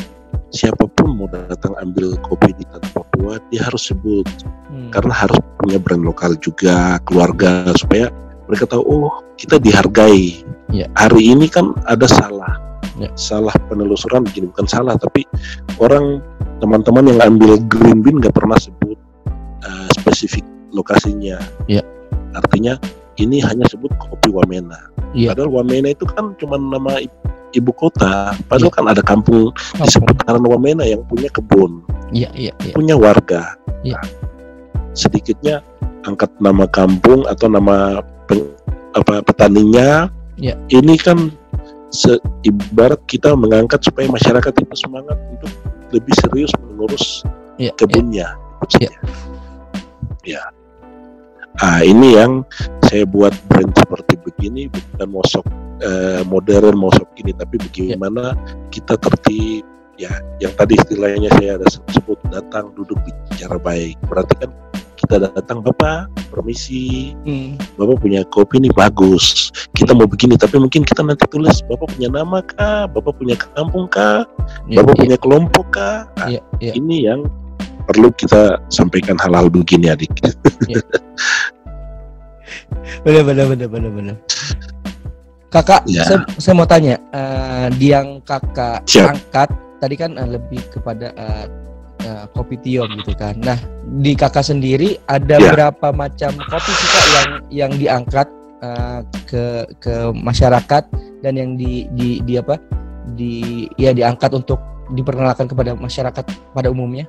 siapa 0.54 0.88
pun 0.96 1.18
mau 1.18 1.28
datang 1.28 1.76
ambil 1.82 2.16
kopi 2.24 2.54
di 2.56 2.64
tanah 2.70 2.90
Papua 2.94 3.36
dia 3.52 3.66
harus 3.68 3.92
sebut. 3.92 4.26
Hmm. 4.74 4.90
karena 4.90 5.14
harus 5.14 5.38
punya 5.62 5.78
brand 5.78 6.02
lokal 6.02 6.34
juga 6.42 6.98
keluarga 7.06 7.70
supaya 7.78 8.10
mereka 8.50 8.66
tahu 8.66 8.82
oh 8.82 9.22
kita 9.38 9.62
dihargai. 9.62 10.42
Ya. 10.74 10.90
hari 10.98 11.30
ini 11.30 11.46
kan 11.46 11.70
ada 11.86 12.08
salah. 12.10 12.58
Ya. 12.94 13.10
salah 13.18 13.54
penelusuran 13.66 14.22
begini 14.22 14.54
bukan 14.54 14.70
salah 14.70 14.94
tapi 14.94 15.26
orang 15.82 16.22
teman-teman 16.62 17.10
yang 17.10 17.34
ambil 17.34 17.58
green 17.66 18.06
bean 18.06 18.22
nggak 18.22 18.30
pernah 18.30 18.54
sebut 18.54 18.94
uh, 19.64 19.88
spesifik 19.92 20.44
lokasinya 20.70 21.38
Ya. 21.66 21.80
artinya 22.32 22.76
ini 23.16 23.38
hanya 23.40 23.64
sebut 23.66 23.90
kopi 23.96 24.30
Wamena 24.30 24.90
Iya. 25.14 25.32
padahal 25.32 25.50
Wamena 25.62 25.88
itu 25.90 26.04
kan 26.06 26.34
cuma 26.36 26.58
nama 26.58 26.98
ibu 27.54 27.70
kota 27.72 28.34
padahal 28.50 28.70
Ya. 28.70 28.76
kan 28.76 28.84
ada 28.90 29.02
kampung 29.02 29.50
di 29.50 29.78
Kampung. 29.78 29.90
seputaran 29.90 30.42
Wamena 30.42 30.82
yang 30.82 31.02
punya 31.06 31.30
kebun 31.30 31.82
Iya, 32.14 32.30
iya, 32.34 32.52
iya. 32.62 32.74
punya 32.74 32.94
warga. 32.94 33.58
Nah, 33.82 33.98
sedikitnya 34.94 35.60
angkat 36.06 36.30
nama 36.38 36.68
kampung 36.70 37.26
atau 37.26 37.50
nama 37.50 37.98
peng- 38.30 38.54
apa 38.94 39.18
petaninya. 39.24 40.06
Ya. 40.38 40.54
Ini 40.70 40.94
kan 40.98 41.30
se- 41.90 42.22
ibarat 42.42 43.02
kita 43.06 43.34
mengangkat 43.34 43.82
supaya 43.82 44.06
masyarakat 44.06 44.52
itu 44.54 44.74
semangat 44.78 45.18
untuk 45.30 45.50
lebih 45.90 46.14
serius 46.22 46.50
mengurus 46.58 47.22
Ya, 47.58 47.70
kebunnya. 47.74 48.34
itu 48.62 48.86
Ya. 48.86 48.92
Ya. 50.24 50.42
Ah 51.62 51.86
ini 51.86 52.18
yang 52.18 52.42
saya 52.90 53.06
buat 53.06 53.30
brand 53.46 53.70
seperti 53.78 54.18
begini 54.26 54.66
bukan 54.66 55.08
mosok 55.14 55.46
eh, 55.84 56.26
modern 56.26 56.74
mosok 56.74 57.06
ini 57.22 57.30
tapi 57.36 57.62
bagaimana 57.62 58.34
kita 58.74 58.98
tertib. 58.98 59.62
Ya 59.94 60.10
yang 60.42 60.50
tadi 60.58 60.74
istilahnya 60.74 61.30
saya 61.38 61.54
ada 61.54 61.70
sebut 61.70 62.18
datang 62.34 62.74
duduk 62.74 62.98
bicara 63.06 63.62
baik. 63.62 63.94
Berarti 64.10 64.34
kan 64.42 64.50
kita 64.98 65.30
datang 65.30 65.62
bapak 65.62 66.10
permisi. 66.32 67.14
Hmm. 67.22 67.54
bapak 67.78 68.02
punya 68.02 68.26
kopi 68.32 68.58
ini 68.58 68.74
bagus. 68.74 69.54
Kita 69.76 69.94
mau 69.94 70.10
begini 70.10 70.34
tapi 70.34 70.58
mungkin 70.58 70.82
kita 70.82 71.06
nanti 71.06 71.28
tulis 71.30 71.62
bapak 71.70 71.94
punya 71.94 72.10
nama 72.10 72.42
kah? 72.42 72.90
Bapak 72.90 73.14
punya 73.20 73.38
kampung 73.38 73.86
kah? 73.86 74.26
Ya, 74.66 74.82
bapak 74.82 74.98
ya, 74.98 75.00
punya 75.06 75.18
kelompok 75.20 75.66
kah? 75.70 76.10
Nah, 76.18 76.28
ya, 76.34 76.40
ya. 76.58 76.72
ini 76.74 77.06
yang 77.06 77.22
perlu 77.84 78.08
kita 78.16 78.58
sampaikan 78.68 79.16
hal-hal 79.20 79.48
begini 79.48 79.92
adik 79.92 80.10
Benar, 83.04 83.22
benar, 83.24 83.46
benar, 83.52 83.68
benar, 83.68 83.90
benar. 83.92 84.16
Kakak, 85.52 85.86
Ya. 85.86 86.02
saya, 86.08 86.18
saya 86.40 86.54
mau 86.56 86.66
tanya, 86.66 86.98
di 87.78 87.94
yang 87.94 88.18
kakak 88.26 88.82
Siap. 88.88 89.14
angkat 89.14 89.48
tadi 89.78 89.94
kan 89.94 90.16
eh, 90.16 90.28
lebih 90.36 90.60
kepada 90.72 91.12
eh, 91.14 91.46
kopi 92.34 92.56
tiom 92.60 92.88
gitu 93.00 93.12
kan. 93.16 93.36
Nah, 93.40 93.56
di 94.00 94.12
kakak 94.16 94.44
sendiri 94.44 94.98
ada 95.08 95.36
Ya. 95.40 95.52
berapa 95.52 95.88
macam 95.94 96.34
kopi 96.36 96.72
sih 96.72 96.88
kak 96.90 97.06
yang 97.06 97.30
yang 97.52 97.72
diangkat 97.76 98.28
eh, 98.64 99.00
ke 99.28 99.44
ke 99.78 99.94
masyarakat 100.12 100.84
dan 101.22 101.32
yang 101.36 101.54
di 101.56 101.86
di 101.94 102.20
di 102.24 102.34
apa 102.40 102.56
di 103.14 103.64
ya 103.78 103.92
diangkat 103.94 104.32
untuk 104.34 104.58
diperkenalkan 104.92 105.48
kepada 105.48 105.76
masyarakat 105.76 106.24
pada 106.52 106.68
umumnya? 106.68 107.06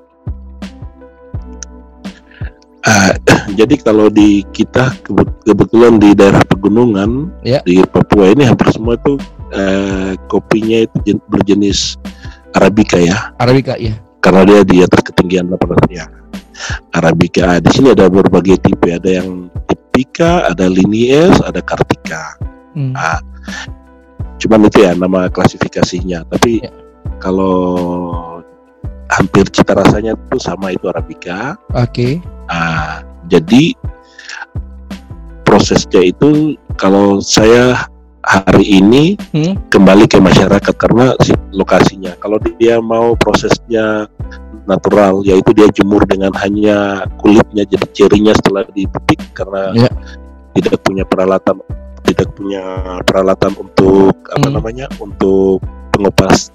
Ah, 2.86 3.18
jadi 3.60 3.76
kalau 3.78 4.08
di 4.08 4.46
kita 4.48 4.94
kebe- 5.02 5.34
kebetulan 5.42 5.98
di 5.98 6.14
daerah 6.14 6.46
pegunungan 6.46 7.34
Ya. 7.42 7.60
di 7.62 7.82
Papua 7.82 8.30
ini 8.30 8.46
hampir 8.46 8.70
semua 8.70 8.94
itu 8.94 9.18
eh, 9.52 10.14
kopinya 10.28 10.86
itu 10.86 10.96
jen- 11.04 11.26
berjenis 11.26 11.98
Arabica 12.54 12.96
ya 12.96 13.34
Arabica 13.36 13.74
ya. 13.76 13.98
karena 14.22 14.42
dia 14.44 14.62
di 14.62 14.78
atas 14.80 15.02
ketinggian 15.02 15.50
800 15.50 15.90
ya 15.92 16.06
Arabica 16.92 17.58
di 17.58 17.70
sini 17.70 17.92
ada 17.92 18.06
berbagai 18.06 18.58
tipe 18.60 18.90
ada 18.90 19.10
yang 19.12 19.50
tipika 19.66 20.46
ada 20.46 20.66
linies 20.66 21.36
ada 21.42 21.60
kartika 21.60 22.38
Hmm. 22.76 22.92
Ah, 22.92 23.24
cuman 24.36 24.68
itu 24.68 24.84
ya 24.84 24.92
nama 24.94 25.26
klasifikasinya 25.26 26.28
tapi 26.28 26.60
Ya. 26.60 26.70
kalau 27.18 27.64
hampir 29.08 29.48
cita 29.48 29.72
rasanya 29.72 30.12
itu 30.14 30.36
sama 30.38 30.70
itu 30.70 30.84
Arabica 30.86 31.56
Oke. 31.72 32.20
Ah, 32.46 33.02
jadi 33.26 33.74
prosesnya 35.46 36.02
itu 36.04 36.54
kalau 36.76 37.22
saya 37.22 37.88
hari 38.26 38.82
ini 38.82 39.14
Hmm. 39.32 39.54
kembali 39.70 40.10
ke 40.10 40.18
masyarakat 40.18 40.74
karena 40.76 41.14
si 41.22 41.32
lokasinya. 41.54 42.18
Kalau 42.18 42.42
dia 42.58 42.82
mau 42.82 43.14
prosesnya 43.14 44.10
natural, 44.66 45.22
yaitu 45.22 45.54
dia 45.54 45.70
jemur 45.70 46.02
dengan 46.10 46.34
hanya 46.42 47.06
kulitnya 47.22 47.70
jadi 47.70 47.86
cerinya 47.94 48.34
setelah 48.34 48.66
dipetik 48.74 49.22
karena 49.38 49.70
Ya. 49.78 49.90
tidak 50.58 50.82
punya 50.82 51.06
peralatan 51.06 51.62
tidak 52.06 52.30
punya 52.38 52.62
peralatan 53.06 53.54
untuk 53.58 54.14
apa 54.30 54.46
Hmm. 54.50 54.58
namanya 54.58 54.86
untuk 54.98 55.62
pengupas 55.94 56.50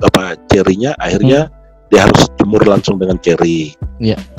apa 0.00 0.36
cerinya 0.52 0.92
akhirnya 1.00 1.48
dia 1.92 2.08
harus 2.08 2.26
jemur 2.40 2.62
langsung 2.64 2.96
dengan 2.96 3.16
ceri. 3.20 3.72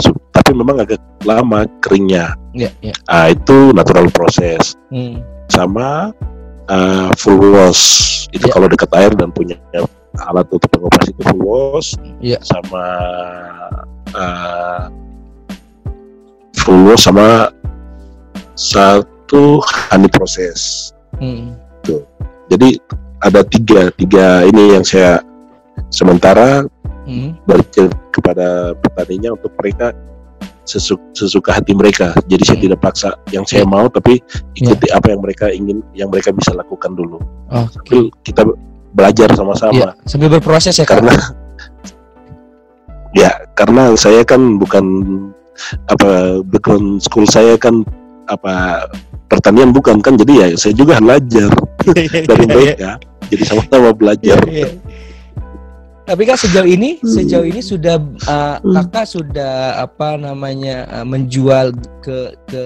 So, 0.02 0.12
tapi 0.34 0.52
memang 0.54 0.82
agak 0.82 1.00
lama 1.24 1.66
keringnya. 1.82 2.36
Ya, 2.56 2.70
ya. 2.80 2.94
Ah 3.08 3.30
itu 3.32 3.72
natural 3.76 4.08
proses 4.12 4.76
Hmm. 4.92 5.20
sama 5.52 6.16
uh, 6.72 7.10
full 7.20 7.38
wash 7.54 8.26
itu 8.32 8.48
Ya. 8.48 8.54
kalau 8.56 8.68
dekat 8.72 8.90
air 8.96 9.12
dan 9.14 9.30
punya 9.30 9.60
alat 10.26 10.48
untuk 10.48 10.72
pengupas 10.72 11.06
itu 11.12 11.22
full 11.28 11.44
wash 11.44 11.94
Ya. 12.24 12.40
sama 12.42 12.86
uh, 14.16 14.88
full 16.56 16.88
wash 16.88 17.04
sama 17.06 17.52
satu 18.56 19.60
honey 19.92 20.08
proses 20.10 20.92
Hmm. 21.20 21.56
jadi 22.48 22.80
ada 23.24 23.42
tiga 23.44 23.88
tiga 23.96 24.44
ini 24.44 24.76
yang 24.76 24.84
saya 24.84 25.20
sementara 25.92 26.68
Hmm. 27.06 27.38
berikan 27.46 27.88
kepada 28.10 28.48
petaninya 28.76 29.38
untuk 29.38 29.54
mereka 29.56 29.94
sesu- 30.66 30.98
sesuka 31.14 31.54
hati 31.54 31.72
mereka. 31.72 32.18
Jadi 32.26 32.42
saya 32.42 32.58
Hmm. 32.58 32.66
tidak 32.66 32.80
paksa 32.82 33.10
yang 33.30 33.46
saya 33.46 33.62
Ya. 33.62 33.70
mau, 33.70 33.86
tapi 33.86 34.18
ikuti 34.54 34.90
apa 34.90 35.14
yang 35.14 35.22
mereka 35.22 35.46
ingin, 35.50 35.86
yang 35.94 36.10
mereka 36.10 36.34
bisa 36.34 36.52
lakukan 36.52 36.92
dulu. 36.92 37.22
Oke. 37.48 37.70
Sambil 37.78 38.02
kita 38.22 38.42
belajar 38.92 39.28
Iya, 39.30 39.38
sama-sama. 39.38 39.88
sambil 40.04 40.30
berproses 40.34 40.74
ya. 40.74 40.84
Karena 40.84 41.14
ya 43.14 43.32
karena 43.54 43.96
saya 43.96 44.22
kan 44.24 44.60
bukan 44.60 44.86
apa 45.88 46.42
background 46.44 47.00
school 47.00 47.24
saya 47.24 47.56
kan 47.56 47.86
apa 48.28 48.86
pertanian 49.32 49.72
bukan 49.72 50.02
kan 50.02 50.18
jadi 50.18 50.34
ya 50.36 50.48
saya 50.58 50.74
juga 50.74 51.00
belajar 51.00 51.48
dari 52.28 52.46
mereka 52.46 53.00
jadi 53.32 53.44
sama-sama 53.46 53.96
belajar 53.96 54.38
Iya, 54.44 54.68
iya. 54.68 54.68
Tapi 56.06 56.22
kak 56.30 56.38
sejauh 56.38 56.70
ini, 56.70 57.02
Hmm. 57.02 57.10
sejauh 57.10 57.46
ini 57.50 57.66
sudah 57.66 57.98
uh, 58.30 58.62
Hmm. 58.62 58.78
kakak 58.78 59.10
sudah 59.10 59.82
apa 59.82 60.22
namanya 60.22 60.86
uh, 60.94 61.06
menjual 61.06 61.74
ke 62.06 62.38
ke 62.46 62.64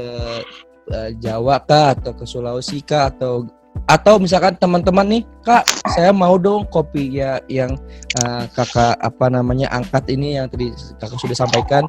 uh, 0.92 1.10
Jawa 1.24 1.64
kah 1.64 1.96
atau 1.96 2.12
ke 2.12 2.28
Sulawesi 2.28 2.84
kah 2.84 3.08
atau 3.08 3.48
atau 3.88 4.20
misalkan 4.20 4.60
teman-teman 4.60 5.08
nih 5.08 5.24
kak 5.46 5.64
saya 5.96 6.12
mau 6.12 6.36
dong 6.36 6.68
kopi 6.68 7.16
ya 7.22 7.40
yang 7.48 7.80
uh, 8.20 8.44
kakak 8.52 9.00
apa 9.00 9.26
namanya 9.32 9.72
angkat 9.72 10.04
ini 10.12 10.36
yang 10.36 10.52
tadi 10.52 10.74
kakak 11.00 11.16
sudah 11.22 11.38
sampaikan 11.38 11.88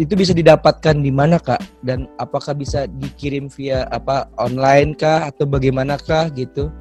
itu 0.00 0.14
bisa 0.16 0.32
didapatkan 0.32 0.96
di 0.96 1.12
mana 1.12 1.36
kak 1.36 1.60
dan 1.84 2.08
apakah 2.16 2.56
bisa 2.56 2.88
dikirim 2.96 3.52
via 3.52 3.84
apa 3.92 4.30
online 4.40 4.96
kah 4.96 5.28
atau 5.28 5.44
bagaimanakah 5.44 6.32
gitu 6.32 6.72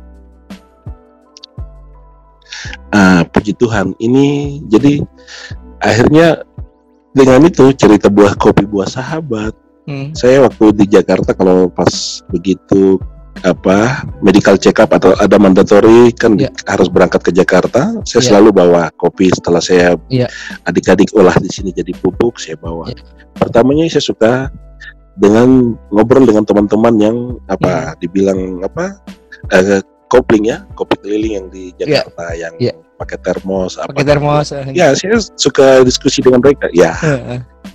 Ah, 2.92 3.22
puji 3.28 3.54
Tuhan 3.60 3.94
ini 4.00 4.60
jadi 4.68 5.04
akhirnya 5.84 6.42
dengan 7.14 7.46
itu 7.46 7.70
cerita 7.74 8.08
buah 8.10 8.34
kopi 8.38 8.66
buah 8.66 8.90
sahabat 8.90 9.54
Hmm. 9.88 10.12
saya 10.12 10.44
waktu 10.44 10.76
di 10.76 10.86
Jakarta 11.00 11.32
kalau 11.32 11.72
pas 11.72 12.20
begitu 12.28 13.00
apa 13.40 14.04
medical 14.20 14.60
check 14.60 14.84
up 14.84 14.92
atau 14.92 15.16
ada 15.16 15.40
mandatory 15.40 16.12
kan 16.12 16.36
Ya. 16.36 16.52
harus 16.68 16.92
berangkat 16.92 17.24
ke 17.24 17.32
Jakarta 17.32 17.96
saya 18.04 18.20
Ya. 18.20 18.28
selalu 18.36 18.52
bawa 18.52 18.92
kopi 19.00 19.32
setelah 19.32 19.64
saya 19.64 19.96
Ya. 20.12 20.28
adik-adik 20.68 21.16
olah 21.16 21.40
di 21.40 21.48
sini 21.48 21.72
jadi 21.72 21.96
pupuk 22.04 22.36
saya 22.36 22.60
bawa 22.60 22.92
Ya. 22.92 23.00
pertamanya 23.40 23.88
saya 23.88 24.04
suka 24.04 24.52
dengan 25.16 25.80
ngobrol 25.88 26.28
dengan 26.28 26.44
teman-teman 26.44 26.94
yang 27.00 27.18
apa 27.48 27.96
dibilang 28.04 28.60
apa 28.68 29.00
eh, 29.56 29.80
kopling 30.08 30.48
ya 30.48 30.64
kopi 30.74 30.96
keliling 31.04 31.34
yang 31.40 31.48
di 31.52 31.64
Ya. 31.78 32.04
Jakarta 32.04 32.26
yang 32.34 32.54
Ya. 32.58 32.74
pakai 32.98 33.18
termos 33.22 33.78
apa 33.78 33.94
pakai 33.94 34.06
termos 34.08 34.50
eh, 34.52 34.66
ya 34.74 34.96
saya 34.98 35.20
suka 35.38 35.86
diskusi 35.86 36.24
dengan 36.24 36.42
mereka 36.42 36.66
ya 36.74 36.98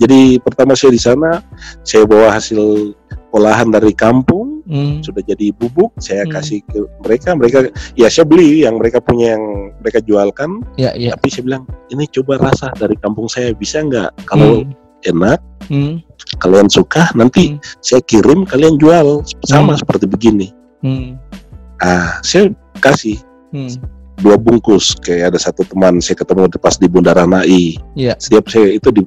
jadi 0.03 0.41
pertama 0.43 0.75
saya 0.75 0.91
di 0.91 0.99
sana 0.99 1.45
saya 1.87 2.03
bawa 2.09 2.35
hasil 2.35 2.93
olahan 3.31 3.71
dari 3.71 3.93
kampung 3.93 4.51
Hmm. 4.63 5.03
sudah 5.03 5.27
jadi 5.27 5.51
bubuk 5.59 5.91
saya 5.99 6.23
Hmm. 6.23 6.39
kasih 6.39 6.63
ke 6.63 6.79
mereka 7.03 7.35
mereka 7.35 7.59
ya 7.99 8.07
saya 8.07 8.23
beli 8.23 8.63
yang 8.63 8.79
mereka 8.79 9.03
punya 9.03 9.35
yang 9.35 9.75
mereka 9.83 9.99
jualkan 10.01 10.63
Ya, 10.79 10.95
ya. 10.95 11.19
tapi 11.19 11.35
saya 11.35 11.43
bilang 11.51 11.63
ini 11.91 12.07
coba 12.07 12.39
rasa 12.39 12.71
dari 12.79 12.95
kampung 12.95 13.27
saya 13.27 13.51
bisa 13.53 13.83
nggak 13.83 14.23
kalau 14.23 14.63
Hmm. 14.63 14.71
enak 15.03 15.39
Hmm. 15.67 15.99
kalian 16.39 16.71
suka 16.71 17.11
nanti 17.19 17.55
Hmm. 17.55 17.59
saya 17.83 18.01
kirim 18.07 18.47
kalian 18.47 18.79
jual 18.79 19.27
sama 19.43 19.75
Hmm. 19.75 19.81
seperti 19.83 20.07
begini 20.07 20.55
Hmm. 20.79 21.19
Ah 21.83 22.23
saya 22.23 22.49
kasih 22.79 23.19
Hmm. 23.51 23.69
dua 24.17 24.39
bungkus 24.39 24.97
kayak 24.97 25.35
ada 25.35 25.39
satu 25.39 25.61
teman 25.63 25.99
saya 25.99 26.17
ketemu 26.17 26.49
di- 26.49 26.57
pas 26.57 26.75
di 26.75 26.87
Bundaran 26.87 27.35
AI 27.35 27.77
Iya. 27.93 28.15
setiap 28.17 28.49
saya 28.49 28.73
itu 28.73 28.89
di 28.89 29.03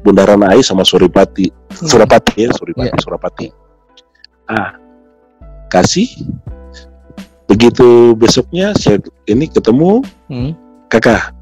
Bundaran 0.00 0.44
AI 0.44 0.60
sama 0.60 0.84
Suripati 0.84 1.48
Hmm. 1.48 1.88
Surapati 1.88 2.34
ya 2.38 2.50
Suripati 2.52 2.86
Iya. 2.86 3.00
Surapati 3.00 3.46
ah 4.46 4.76
kasih 5.66 6.06
begitu 7.46 8.14
besoknya 8.14 8.70
saya 8.74 9.00
ini 9.24 9.48
ketemu 9.48 10.06
Hmm. 10.28 10.52
kakak 10.86 11.34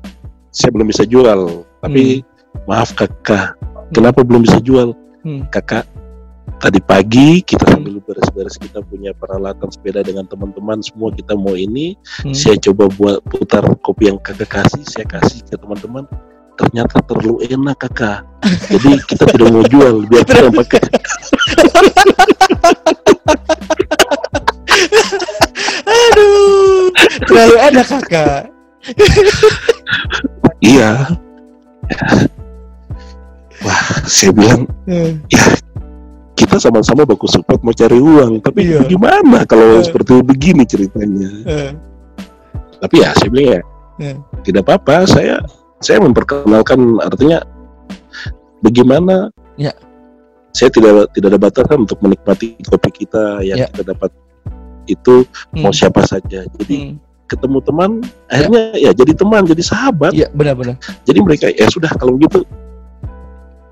saya 0.49 0.73
belum 0.73 0.89
bisa 0.89 1.05
jual 1.05 1.65
tapi 1.79 2.25
maaf 2.65 2.95
kakak 2.95 3.55
kenapa 3.91 4.25
belum 4.25 4.41
bisa 4.41 4.57
jual 4.59 4.97
Hmm. 5.21 5.45
kakak 5.49 5.85
tadi 6.59 6.83
pagi 6.83 7.39
kita 7.43 7.71
sambil 7.71 8.03
beres-beres 8.03 8.59
kita 8.59 8.83
punya 8.83 9.15
peralatan 9.15 9.71
sepeda 9.71 10.03
dengan 10.03 10.27
teman-teman 10.27 10.83
semua 10.83 11.15
kita 11.15 11.39
mau 11.39 11.55
ini. 11.55 11.95
Hmm. 12.23 12.35
saya 12.35 12.59
coba 12.59 12.91
buat 12.99 13.23
putar 13.31 13.63
kopi 13.83 14.11
yang 14.11 14.19
kakak 14.19 14.51
kasih 14.51 14.83
saya 14.87 15.07
kasih 15.07 15.43
ke 15.47 15.55
teman-teman. 15.55 16.05
Ternyata 16.59 16.99
terlalu 17.07 17.47
enak 17.47 17.79
kakak. 17.79 18.27
Jadi 18.67 18.99
kita 19.07 19.25
tidak 19.33 19.49
mau 19.55 19.63
jual 19.71 20.03
biar 20.11 20.27
kita 20.27 20.51
pakai. 20.51 20.83
Aduh, 25.89 26.91
terlalu 27.31 27.57
enak 27.71 27.87
kakak. 27.87 28.43
iya. 30.59 31.07
Wah 33.59 33.83
saya 34.07 34.31
bilang 34.31 34.71
Eh, 34.87 35.19
kita 36.39 36.57
sama-sama 36.57 37.03
baku 37.03 37.27
support 37.27 37.59
mau 37.61 37.75
cari 37.75 37.99
uang 37.99 38.39
tapi 38.39 38.71
Iya. 38.71 38.87
gimana 38.87 39.43
kalau 39.43 39.83
Eh. 39.83 39.85
seperti 39.85 40.23
begini 40.23 40.63
ceritanya 40.63 41.31
eh, 41.45 41.71
tapi 42.79 43.03
ya 43.03 43.11
saya 43.19 43.29
bilang 43.29 43.49
ya 43.51 43.61
eh. 44.07 44.17
tidak 44.47 44.63
apa-apa 44.63 45.11
saya 45.11 45.43
saya 45.83 45.99
memperkenalkan 45.99 46.79
artinya 47.03 47.43
bagaimana 48.61 49.35
Ya. 49.59 49.75
saya 50.55 50.71
tidak 50.71 51.11
tidak 51.11 51.35
ada 51.35 51.41
batasan 51.41 51.79
untuk 51.83 51.99
menikmati 51.99 52.55
kopi 52.63 52.91
kita 53.05 53.43
yang 53.43 53.59
Ya. 53.59 53.67
kita 53.69 53.91
dapat 53.91 54.11
itu 54.87 55.27
mau 55.53 55.69
Hmm. 55.69 55.77
siapa 55.77 56.01
saja 56.03 56.47
jadi 56.47 56.77
Hmm. 56.79 56.95
ketemu 57.27 57.59
teman 57.61 57.91
akhirnya 58.27 58.63
ya 58.79 58.91
jadi 58.95 59.13
teman 59.13 59.45
jadi 59.45 59.61
sahabat 59.61 60.17
Iya, 60.17 60.33
benar-benar. 60.33 60.79
jadi 61.05 61.19
mereka 61.21 61.47
ya 61.53 61.67
sudah 61.69 61.91
kalau 61.93 62.17
gitu 62.17 62.41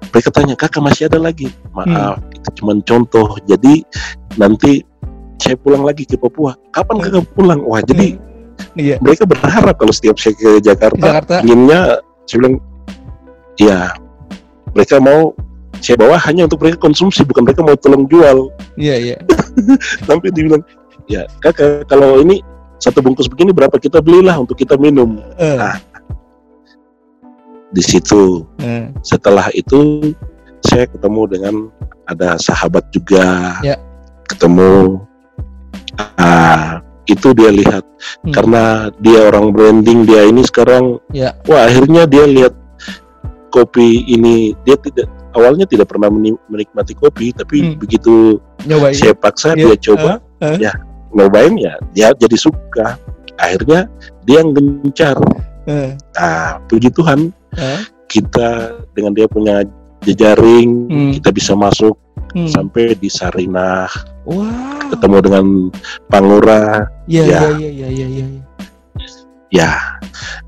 mereka 0.09 0.29
tanya 0.31 0.55
kakak 0.55 0.81
masih 0.81 1.07
ada 1.07 1.19
lagi 1.19 1.49
maaf 1.71 2.19
itu 2.31 2.49
cuma 2.57 2.73
contoh 2.81 3.37
jadi 3.45 3.83
nanti 4.35 4.83
saya 5.37 5.55
pulang 5.55 5.83
lagi 5.83 6.03
ke 6.03 6.17
Papua 6.17 6.57
kapan 6.71 6.95
Hmm. 6.97 7.05
kakak 7.05 7.25
pulang 7.33 7.61
wah 7.63 7.81
jadi 7.81 8.17
Iya, 8.73 8.97
mereka 8.99 9.25
berharap 9.25 9.77
kalau 9.77 9.93
setiap 9.93 10.17
saya 10.17 10.33
ke 10.33 10.61
Jakarta, 10.61 10.97
Jakarta. 10.97 11.35
inginnya 11.41 12.01
saya 12.25 12.37
bilang 12.41 12.57
ya 13.57 13.93
mereka 14.73 14.97
mau 14.97 15.37
saya 15.77 15.97
bawa 15.97 16.17
hanya 16.19 16.45
untuk 16.45 16.61
mereka 16.61 16.81
konsumsi 16.81 17.21
bukan 17.23 17.45
mereka 17.45 17.61
mau 17.61 17.77
tolong 17.77 18.05
jual 18.07 18.49
iya, 18.75 18.97
iya. 18.97 19.17
sampai 20.09 20.33
dibilang 20.33 20.65
ya 21.05 21.29
kakak 21.39 21.85
kalau 21.85 22.17
ini 22.19 22.41
satu 22.77 23.01
bungkus 23.01 23.29
begini 23.29 23.53
berapa 23.53 23.77
kita 23.77 24.01
belilah 24.01 24.37
untuk 24.37 24.57
kita 24.57 24.77
minum 24.77 25.21
Eh, 25.37 25.57
Ah. 25.57 25.77
Di 27.77 27.83
situ 27.85 28.41
eh. 28.59 28.89
setelah 29.05 29.53
itu 29.53 30.01
saya 30.65 30.89
ketemu 30.89 31.23
dengan 31.29 31.55
ada 32.09 32.41
sahabat 32.41 32.89
juga 32.89 33.61
Ya. 33.61 33.77
ketemu 34.27 35.05
ah 36.17 36.81
itu 37.07 37.31
dia 37.37 37.53
lihat 37.53 37.85
Hmm. 38.23 38.33
karena 38.35 38.63
dia 39.01 39.29
orang 39.29 39.53
branding 39.53 40.05
dia 40.05 40.25
ini 40.25 40.43
sekarang 40.43 40.99
Ya. 41.13 41.37
wah 41.45 41.69
akhirnya 41.69 42.05
dia 42.05 42.25
lihat 42.25 42.55
kopi 43.49 44.05
ini 44.05 44.53
dia 44.65 44.77
tidak 44.77 45.07
awalnya 45.33 45.65
tidak 45.65 45.89
pernah 45.89 46.09
meni- 46.09 46.39
menikmati 46.49 46.93
kopi 46.93 47.31
tapi 47.33 47.57
Hmm. 47.63 47.77
begitu 47.77 48.41
Nyobain. 48.65 48.93
saya 48.97 49.13
paksa 49.13 49.53
Ya. 49.55 49.69
dia 49.69 49.77
coba 49.93 50.19
Eh, 50.41 50.49
eh. 50.49 50.57
ya 50.69 50.73
nyobain 51.13 51.55
ya 51.57 51.77
dia 51.93 52.13
jadi 52.13 52.37
suka 52.37 52.97
akhirnya 53.37 53.87
dia 54.25 54.41
gencar 54.43 55.17
Eh, 55.67 55.99
nah 56.15 56.63
puji 56.71 56.95
Tuhan 56.95 57.35
eh. 57.55 57.81
kita 58.07 58.75
dengan 58.93 59.15
dia 59.15 59.27
punya 59.27 59.63
jejaring 60.03 60.87
Hmm. 60.91 61.13
kita 61.15 61.31
bisa 61.31 61.53
masuk 61.55 61.95
Hmm. 62.35 62.51
sampai 62.51 62.93
di 62.95 63.09
Sarinah 63.09 63.89
Wow. 64.27 64.91
ketemu 64.91 65.17
dengan 65.23 65.45
Pangura 66.07 66.91
Iya, 67.07 67.23
Ya. 67.25 67.41
iya, 67.55 67.71
iya, 67.71 67.71
iya, 67.71 67.89
iya, 67.89 68.07
iya. 68.27 68.43
ya 69.49 69.71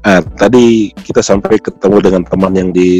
ah, 0.02 0.20
tadi 0.36 0.90
kita 0.92 1.22
sampai 1.22 1.56
ketemu 1.58 2.02
dengan 2.02 2.22
teman 2.26 2.52
yang 2.52 2.70
di 2.70 2.90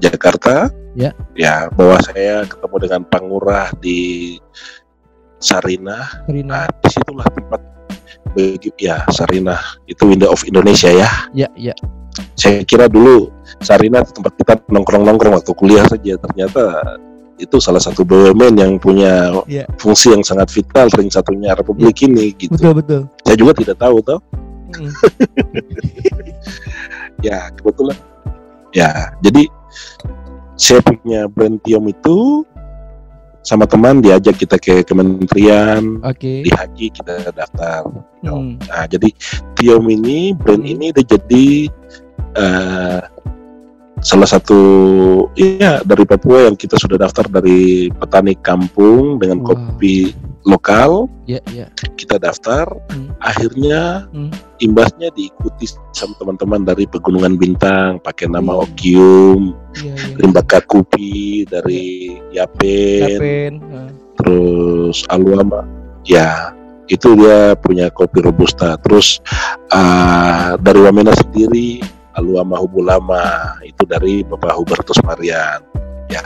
Jakarta 0.00 0.72
Ya. 0.92 1.12
ya 1.32 1.72
bahwa 1.72 1.96
saya 2.04 2.44
ketemu 2.44 2.76
dengan 2.84 3.02
Pangura 3.08 3.72
di 3.80 4.36
Sarinah 5.38 6.24
Rina. 6.28 6.48
nah 6.48 6.66
di 6.68 6.88
situlah 6.88 7.26
tempat 7.32 7.60
bagi 8.32 8.70
ya 8.78 9.02
Sarinah 9.08 9.60
itu 9.86 10.04
window 10.04 10.32
of 10.32 10.42
Indonesia 10.44 10.88
ya 10.88 11.08
Ya, 11.32 11.48
ya. 11.56 11.74
Saya 12.42 12.66
kira 12.66 12.90
dulu 12.90 13.30
Sarinah 13.62 14.02
tempat 14.02 14.34
kita 14.34 14.58
nongkrong-nongkrong 14.66 15.38
waktu 15.38 15.52
kuliah 15.54 15.86
saja 15.86 16.18
ternyata 16.18 16.82
itu 17.38 17.58
salah 17.58 17.78
satu 17.78 18.02
BUMN 18.02 18.54
yang 18.58 18.72
punya 18.82 19.30
Iya. 19.46 19.66
fungsi 19.78 20.10
yang 20.10 20.26
sangat 20.26 20.50
vital 20.50 20.90
ring 20.98 21.10
satunya 21.10 21.54
Republik 21.54 22.02
ini 22.02 22.34
gitu. 22.34 22.54
Betul, 22.54 22.72
betul. 22.82 23.00
Saya 23.22 23.36
juga 23.38 23.52
tidak 23.54 23.76
tahu 23.78 23.96
toh. 24.02 24.20
Hmm. 24.74 24.90
Ya 27.22 27.50
kebetulan. 27.54 27.98
Ya 28.74 28.90
jadi 29.22 29.46
saya 30.58 30.82
punya 30.82 31.30
brand 31.30 31.58
Tiom 31.62 31.86
itu 31.86 32.42
sama 33.42 33.66
teman 33.66 33.98
diajak 33.98 34.38
kita 34.38 34.54
ke 34.54 34.86
kementerian 34.86 35.98
Oke. 36.06 36.46
di 36.46 36.50
haji 36.50 36.86
kita 36.94 37.30
daftar. 37.30 37.86
Hmm. 38.22 38.58
Nah 38.66 38.86
jadi 38.86 39.10
Tiom 39.58 39.86
ini 39.86 40.34
brand 40.34 40.62
Hmm. 40.62 40.72
ini 40.78 40.86
dia 40.94 41.04
jadi 41.18 41.46
eh, 42.34 43.00
salah 43.98 44.26
satu 44.26 44.60
iya 45.32 45.78
dari 45.80 46.02
Papua 46.02 46.50
yang 46.50 46.58
kita 46.58 46.74
sudah 46.74 46.98
daftar 46.98 47.30
dari 47.30 47.86
petani 47.88 48.34
kampung 48.34 49.16
dengan 49.16 49.38
Wow. 49.40 49.46
kopi 49.54 50.10
lokal 50.42 51.06
Ya, 51.22 51.38
ya. 51.54 51.70
kita 51.94 52.18
daftar 52.18 52.66
Hmm. 52.90 53.14
akhirnya 53.22 54.10
Hmm. 54.10 54.34
imbasnya 54.58 55.06
diikuti 55.14 55.70
sama 55.94 56.18
teman-teman 56.18 56.66
dari 56.66 56.82
pegunungan 56.84 57.38
bintang 57.38 58.02
pakai 58.02 58.26
nama 58.26 58.58
Hmm. 58.58 58.64
Okium 58.66 59.54
Iya, 59.78 59.94
iya. 59.94 60.14
Rimbaka 60.18 60.58
Kupi 60.66 61.46
dari 61.46 62.10
Yapen 62.34 63.06
Yapen. 63.06 63.52
Eh. 63.62 63.88
terus 64.18 65.06
Aluama 65.08 65.62
ya 66.02 66.50
itu 66.90 67.06
dia 67.14 67.54
punya 67.54 67.86
kopi 67.88 68.18
robusta 68.18 68.74
terus 68.82 69.22
ah, 69.70 70.58
dari 70.58 70.82
Wamena 70.82 71.14
sendiri 71.14 71.78
Aluama 72.14 72.60
Hubulama 72.60 73.24
itu 73.64 73.82
dari 73.88 74.20
Bapak 74.22 74.52
Hubertus 74.56 75.00
Marian 75.04 75.60
ya 76.08 76.22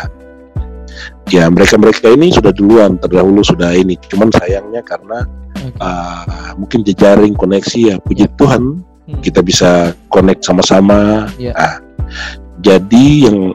ya 1.31 1.45
mereka 1.51 1.77
mereka 1.79 2.07
ini 2.11 2.33
sudah 2.33 2.51
duluan 2.51 2.99
terdahulu 2.99 3.43
sudah 3.43 3.75
ini 3.75 3.95
cuman 4.09 4.31
sayangnya 4.35 4.83
karena 4.83 5.27
Oke. 5.57 5.79
ah, 5.83 6.55
mungkin 6.59 6.83
jejaring 6.83 7.35
koneksi 7.35 7.81
ya 7.95 7.97
puji 8.03 8.27
Ya. 8.27 8.35
Tuhan 8.39 8.83
Hmm. 9.07 9.23
kita 9.23 9.39
bisa 9.39 9.95
connect 10.11 10.43
sama-sama 10.43 11.31
Ya. 11.39 11.55
Ah, 11.55 11.79
jadi 12.59 13.31
yang 13.31 13.55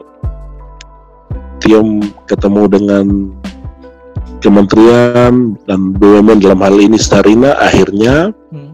Tiom 1.60 2.00
ketemu 2.26 2.62
dengan 2.72 3.06
kementerian 4.40 5.54
dan 5.70 5.80
BUMN 5.94 6.42
dalam 6.42 6.58
hal 6.58 6.74
ini 6.80 6.96
Starina 6.96 7.54
akhirnya 7.60 8.32
Hmm. 8.48 8.72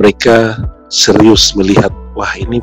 mereka 0.00 0.56
serius 0.90 1.54
melihat 1.54 1.94
wah 2.12 2.34
ini 2.34 2.58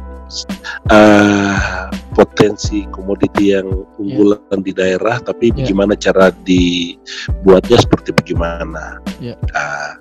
ah, 0.91 1.87
potensi 2.11 2.83
komoditi 2.91 3.55
yang 3.55 3.71
unggulan 3.95 4.59
di 4.59 4.75
daerah 4.75 5.23
tapi 5.23 5.49
Ya. 5.49 5.63
bagaimana 5.63 5.93
cara 5.95 6.35
dibuatnya 6.43 7.77
seperti 7.79 8.11
bagaimana 8.11 8.99
Ya. 9.17 9.39
Ah, 9.55 9.95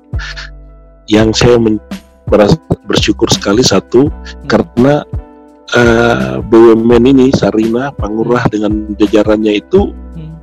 yang 1.07 1.31
saya 1.31 1.57
men- 1.57 1.79
merasa 2.27 2.59
bersyukur 2.91 3.31
sekali 3.31 3.63
satu 3.63 4.11
Hmm. 4.11 4.47
karena 4.51 4.95
eh, 5.75 6.39
BUMN 6.43 7.11
ini 7.11 7.27
Sarina 7.35 7.91
Pangurah 7.91 8.47
dengan 8.51 8.91
jajarannya 8.95 9.63
itu 9.63 9.91
Hmm. 10.15 10.35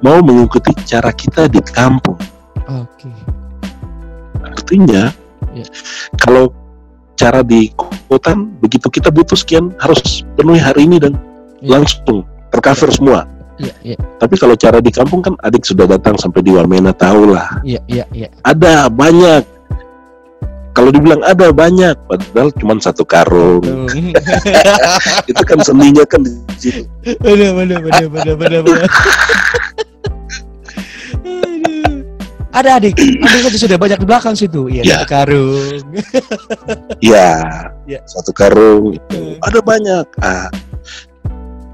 mau 0.00 0.20
mengikuti 0.20 0.72
cara 0.84 1.08
kita 1.12 1.48
di 1.48 1.60
kampung 1.60 2.16
Oke. 2.68 3.08
artinya 4.40 5.12
Ya. 5.52 5.64
kalau 6.16 6.52
cara 7.22 7.40
di 7.46 7.70
kota 8.10 8.34
begitu 8.58 8.90
kita 8.90 9.14
butuh 9.14 9.38
sekian 9.38 9.70
harus 9.78 10.26
penuhi 10.34 10.58
hari 10.58 10.90
ini 10.90 10.98
dan 10.98 11.14
Ya. 11.62 11.78
langsung 11.78 12.26
tercover 12.50 12.90
semua. 12.90 13.20
Iya, 13.62 13.94
iya, 13.94 13.98
tapi 14.18 14.34
kalau 14.34 14.58
cara 14.58 14.82
di 14.82 14.90
kampung 14.90 15.22
kan 15.22 15.38
adik 15.46 15.62
sudah 15.62 15.86
datang 15.86 16.18
sampai 16.18 16.42
di 16.42 16.50
Wamena 16.50 16.90
tahu 16.90 17.30
lah 17.30 17.62
iya, 17.62 17.78
iya, 17.86 18.02
iya. 18.10 18.26
ada 18.42 18.90
banyak. 18.90 19.46
Kalau 20.72 20.90
dibilang 20.90 21.22
ada 21.22 21.52
banyak 21.54 21.94
padahal 22.10 22.50
cuma 22.58 22.74
satu 22.82 23.06
karung. 23.06 23.62
Itu 25.30 25.42
kan 25.46 25.62
seninya 25.62 26.02
kan 26.02 26.26
di 26.26 26.32
situ. 26.58 26.88
Bener 27.22 27.54
bener 27.54 27.78
bener 28.34 28.66
Aduh. 28.66 28.82
ada 32.52 32.76
adik 32.76 32.94
adik 32.96 33.40
saja 33.42 33.58
sudah 33.58 33.78
banyak 33.80 33.98
di 33.98 34.06
belakang 34.06 34.34
situ 34.36 34.68
iya 34.68 34.82
Ya. 34.84 34.96
satu 35.00 35.06
karung 35.08 35.82
ya 37.00 37.30
Ya. 37.84 38.00
satu 38.04 38.30
karung 38.30 38.94
itu 38.94 39.16
Hmm. 39.16 39.36
ada 39.42 39.58
banyak 39.58 40.06
ah 40.20 40.48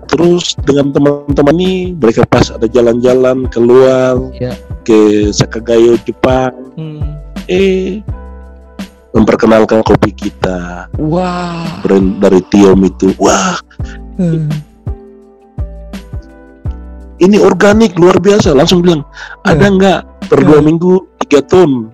terus 0.09 0.57
dengan 0.65 0.89
teman-teman 0.89 1.55
ini 1.59 1.73
mereka 1.93 2.25
pas 2.25 2.49
ada 2.49 2.65
jalan-jalan 2.65 3.45
keluar 3.51 4.17
Ya. 4.39 4.57
ke 4.83 5.29
Sakagayo 5.31 5.99
Jepang 6.03 6.55
Hmm. 6.79 7.03
eh 7.45 8.01
memperkenalkan 9.11 9.83
kopi 9.83 10.13
kita 10.13 10.87
Wah. 10.97 11.81
brand 11.83 12.23
dari 12.23 12.41
Tiom 12.49 12.79
itu 12.83 13.13
wah 13.19 13.59
Hmm. 14.19 14.51
Ini 17.19 17.37
organik 17.39 17.95
luar 17.99 18.19
biasa. 18.19 18.55
Langsung 18.55 18.83
bilang 18.83 19.03
ada 19.43 19.67
nggak 19.67 19.99
per 20.29 20.43
dua 20.43 20.59
Hmm. 20.61 20.67
minggu 20.67 20.93
tiga 21.25 21.41
ton? 21.45 21.91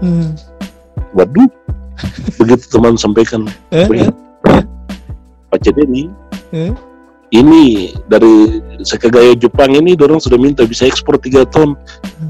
Hmm. 0.00 0.32
waduh. 1.10 1.50
Begitu 2.38 2.64
teman 2.70 2.96
sampaikan. 2.96 3.44
Eh, 3.74 3.84
"Weh, 3.90 4.08
Pak 5.50 5.58
Cedeni 5.60 6.06
eh. 6.54 6.70
ini 7.34 7.90
dari 8.06 8.62
Sakagayo 8.80 9.34
Jepang 9.36 9.74
ini 9.74 9.98
dorong 9.98 10.22
sudah 10.22 10.38
minta 10.38 10.62
bisa 10.64 10.86
ekspor 10.86 11.18
3 11.18 11.44
ton. 11.50 11.74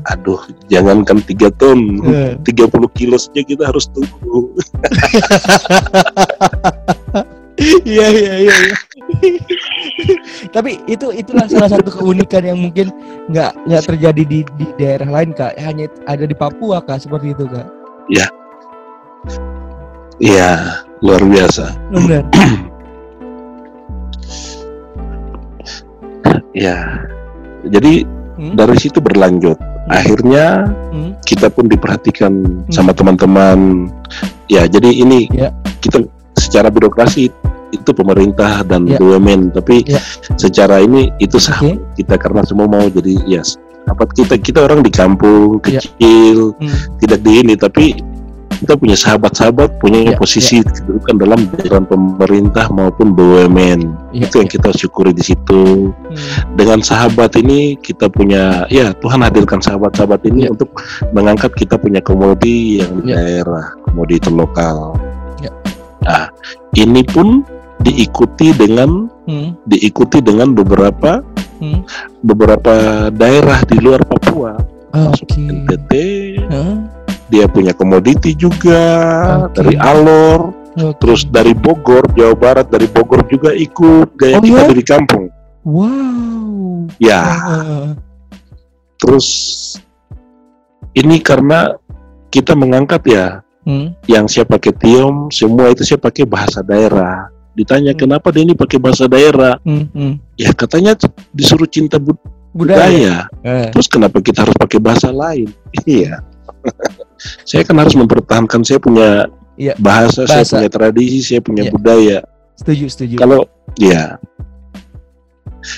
Aduh 0.08 0.40
jangankan 0.66 1.20
3 1.22 1.52
ton. 1.54 2.00
Eh. 2.08 2.34
30 2.42 2.88
kilo 2.96 3.20
saja 3.20 3.44
kita 3.44 3.68
harus 3.68 3.86
tunggu. 3.92 4.48
Iya 7.84 8.08
iya 8.08 8.34
iya. 8.48 8.56
Tapi 10.56 10.82
itu 10.86 11.10
itulah 11.12 11.46
salah 11.46 11.70
satu 11.70 11.90
keunikan 11.90 12.42
yang 12.44 12.58
mungkin 12.58 12.90
nggak 13.28 13.52
nggak 13.66 13.82
terjadi 13.86 14.22
di 14.26 14.40
di 14.56 14.66
daerah 14.76 15.08
lain 15.08 15.30
kak. 15.32 15.54
Hanya 15.58 15.86
ada 16.06 16.24
di 16.24 16.34
Papua 16.34 16.80
kak 16.82 17.02
seperti 17.02 17.32
itu 17.34 17.44
kak. 17.46 17.68
iya 20.20 20.80
luar 21.00 21.24
biasa 21.24 21.72
Benar. 21.88 22.24
ya 26.56 26.76
jadi 27.64 28.04
Hmm. 28.40 28.56
dari 28.56 28.72
situ 28.80 29.04
berlanjut 29.04 29.60
akhirnya 29.92 30.64
Hmm. 30.88 31.12
kita 31.28 31.52
pun 31.52 31.68
diperhatikan 31.68 32.64
sama 32.72 32.96
teman-teman 32.96 33.84
ya 34.48 34.64
jadi 34.64 34.88
ini 34.88 35.28
Ya. 35.28 35.52
kita 35.84 36.08
secara 36.40 36.72
birokrasi 36.72 37.28
itu 37.70 37.90
pemerintah 37.90 38.62
dan 38.62 38.86
Ya. 38.86 38.98
BUMN 38.98 39.54
tapi 39.54 39.86
Ya. 39.86 40.02
secara 40.34 40.82
ini 40.82 41.10
itu 41.18 41.38
sah 41.38 41.58
Oke. 41.58 41.78
kita 41.96 42.18
karena 42.18 42.42
semua 42.42 42.66
mau 42.66 42.86
jadi 42.86 43.14
ya 43.26 43.42
apa 43.88 44.06
kita 44.10 44.36
kita 44.36 44.62
orang 44.62 44.82
di 44.82 44.90
kampung 44.90 45.58
Ya. 45.66 45.80
kecil 45.82 46.54
Hmm. 46.58 46.74
tidak 46.98 47.20
di 47.22 47.32
ini 47.42 47.54
tapi 47.54 47.86
kita 48.60 48.76
punya 48.76 48.92
sahabat-sahabat 48.92 49.80
punya 49.80 50.12
Ya, 50.12 50.20
posisi 50.20 50.60
kedudukan 50.60 51.16
dalam 51.16 51.48
jajaran 51.56 51.88
pemerintah 51.88 52.68
maupun 52.68 53.16
BUMN 53.16 53.80
Ya, 54.12 54.28
itu 54.28 54.36
yang 54.36 54.50
kita 54.52 54.68
syukuri 54.76 55.16
di 55.16 55.24
situ 55.24 55.90
Hmm. 55.90 56.14
dengan 56.60 56.84
sahabat 56.84 57.40
ini 57.40 57.80
kita 57.80 58.12
punya 58.12 58.68
ya 58.68 58.92
Tuhan 58.92 59.24
hadirkan 59.24 59.64
sahabat-sahabat 59.64 60.28
ini 60.28 60.44
Ya. 60.44 60.52
untuk 60.52 60.68
mengangkat 61.16 61.56
kita 61.56 61.80
punya 61.80 62.04
komodi 62.04 62.84
yang 62.84 63.00
di 63.00 63.10
Ya. 63.10 63.16
daerah 63.16 63.72
komodi 63.80 64.20
terlokal 64.20 64.92
Ya. 65.40 65.50
nah 66.04 66.22
ini 66.76 67.00
pun 67.00 67.40
diikuti 67.80 68.52
dengan 68.52 69.08
Hmm. 69.24 69.56
diikuti 69.64 70.20
dengan 70.20 70.52
beberapa 70.52 71.24
Hmm. 71.58 71.84
beberapa 72.20 72.72
daerah 73.10 73.60
di 73.64 73.76
luar 73.78 74.00
Papua 74.02 74.56
masuk 74.90 75.28
Oke. 75.28 75.40
NTT 75.40 75.92
Hah? 76.50 76.74
dia 77.28 77.46
punya 77.46 77.70
komoditi 77.70 78.34
juga 78.34 78.82
Oke. 79.46 79.54
dari 79.56 79.74
Alor 79.76 80.50
Oke. 80.74 80.96
terus 80.98 81.24
dari 81.24 81.52
Bogor 81.52 82.04
Jawa 82.12 82.34
Barat 82.34 82.66
dari 82.68 82.84
Bogor 82.86 83.22
juga 83.26 83.52
ikut 83.52 84.16
gaya 84.16 84.36
Oh, 84.36 84.42
kita 84.42 84.62
ya? 84.66 84.74
di 84.74 84.84
kampung 84.84 85.24
Wow. 85.62 86.88
ya 86.98 87.20
Ah, 87.22 87.86
terus 88.96 89.28
ini 90.92 91.20
karena 91.20 91.76
kita 92.28 92.52
mengangkat 92.52 93.02
ya 93.06 93.26
hmm. 93.62 93.94
yang 94.04 94.26
saya 94.26 94.44
pakai 94.44 94.72
tiom 94.74 95.28
semua 95.28 95.70
itu 95.70 95.84
saya 95.84 96.00
pakai 96.00 96.24
bahasa 96.26 96.60
daerah 96.60 97.28
ditanya 97.60 97.92
Hmm. 97.92 98.00
kenapa 98.00 98.32
dia 98.32 98.42
ini 98.42 98.54
pakai 98.54 98.78
bahasa 98.80 99.04
daerah 99.04 99.60
Hmm. 99.62 99.86
Hmm. 99.92 100.14
ya 100.34 100.50
katanya 100.52 100.96
disuruh 101.30 101.66
cinta 101.66 101.96
bud- 101.96 102.20
Budaya. 102.50 102.74
budaya 102.74 103.16
Eh. 103.46 103.68
terus 103.70 103.86
kenapa 103.86 104.18
kita 104.18 104.42
harus 104.42 104.56
pakai 104.56 104.80
bahasa 104.80 105.12
lain 105.12 105.52
iya 105.86 106.18
saya 107.48 107.62
kan 107.62 107.76
harus 107.78 107.94
mempertahankan 107.94 108.64
saya 108.64 108.80
punya 108.80 109.28
Iya. 109.60 109.76
bahasa, 109.76 110.24
saya 110.24 110.40
Bahasa. 110.40 110.56
punya 110.56 110.70
tradisi 110.72 111.18
saya 111.20 111.40
punya 111.40 111.62
Iya. 111.68 111.72
budaya 111.72 112.18
Setuju 112.56 112.84
setuju. 112.88 113.14
kalau 113.20 113.44
ya 113.76 114.16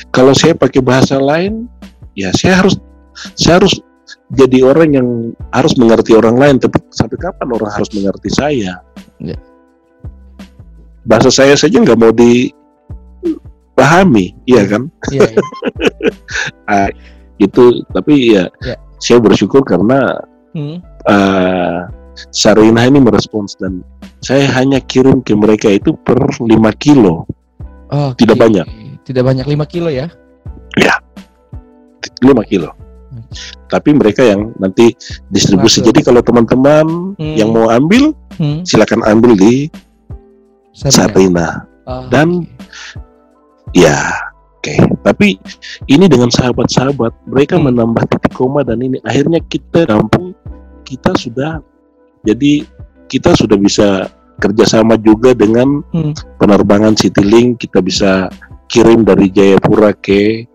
kalau 0.08 0.32
saya 0.32 0.54
pakai 0.54 0.78
bahasa 0.78 1.18
lain 1.18 1.66
ya 2.14 2.30
saya 2.30 2.62
harus 2.62 2.78
saya 3.34 3.58
harus 3.58 3.74
jadi 4.32 4.64
orang 4.64 4.90
yang 4.94 5.08
harus 5.50 5.74
mengerti 5.74 6.14
orang 6.14 6.38
lain 6.38 6.56
tapi 6.56 6.78
sampai 6.88 7.18
kapan 7.18 7.48
orang 7.50 7.70
harus 7.70 7.90
mengerti 7.92 8.30
saya 8.30 8.78
Ya. 9.18 9.38
Bahasa 11.02 11.30
saya 11.30 11.54
saja 11.54 11.78
nggak 11.78 11.98
mau 11.98 12.12
dipahami 12.14 12.62
iya 14.44 14.62
kan 14.66 14.86
Iya. 15.10 15.28
iya. 15.28 15.40
Ah, 16.70 16.88
itu 17.36 17.62
tapi 17.90 18.34
ya, 18.34 18.46
Ya. 18.62 18.76
saya 18.98 19.18
bersyukur 19.18 19.62
karena 19.62 20.18
Hmm. 20.52 20.84
uh, 21.08 21.88
Sarina 22.28 22.84
ini 22.84 23.00
merespons 23.00 23.56
dan 23.56 23.80
saya 24.20 24.44
hanya 24.52 24.78
kirim 24.78 25.18
ke 25.18 25.32
mereka 25.32 25.66
itu 25.66 25.96
per 25.96 26.20
5 26.36 26.44
kilo 26.76 27.24
Oke. 27.88 28.24
Tidak 28.24 28.36
banyak. 28.36 28.64
Tidak 29.04 29.20
banyak 29.20 29.44
5 29.44 29.64
kilo 29.66 29.88
ya. 29.88 30.08
5 32.20 32.44
kilo 32.44 32.70
tapi 33.66 33.92
mereka 33.92 34.20
yang 34.24 34.52
nanti 34.56 34.92
distribusi 35.28 35.80
Masuk. 35.80 35.88
jadi 35.92 36.00
kalau 36.04 36.20
teman-teman 36.20 37.16
Hmm. 37.16 37.36
yang 37.36 37.48
mau 37.50 37.68
ambil 37.68 38.12
Hmm. 38.36 38.60
silakan 38.64 39.00
ambil 39.04 39.32
di 39.32 39.68
Sarina 40.72 41.68
Oh, 41.82 42.06
Dan- 42.06 42.46
oke. 42.46 43.74
ya 43.74 43.98
oke 44.56 44.74
tapi 45.02 45.34
ini 45.90 46.06
dengan 46.06 46.30
sahabat-sahabat 46.30 47.10
mereka 47.26 47.58
Hmm. 47.58 47.68
menambah 47.68 48.06
titik 48.06 48.30
koma 48.32 48.62
dan 48.62 48.78
ini 48.78 49.02
akhirnya 49.02 49.42
kita 49.42 49.82
kampung 49.84 50.30
kita 50.86 51.10
sudah 51.18 51.58
jadi 52.22 52.62
kita 53.10 53.34
sudah 53.34 53.58
bisa 53.58 54.06
kerjasama 54.38 54.94
juga 54.96 55.34
dengan 55.34 55.82
Hmm. 55.90 56.14
penerbangan 56.38 56.94
Citylink 56.94 57.66
kita 57.66 57.82
bisa 57.82 58.30
kirim 58.70 59.02
dari 59.02 59.26
Jayapura 59.26 59.90
ke 59.92 60.46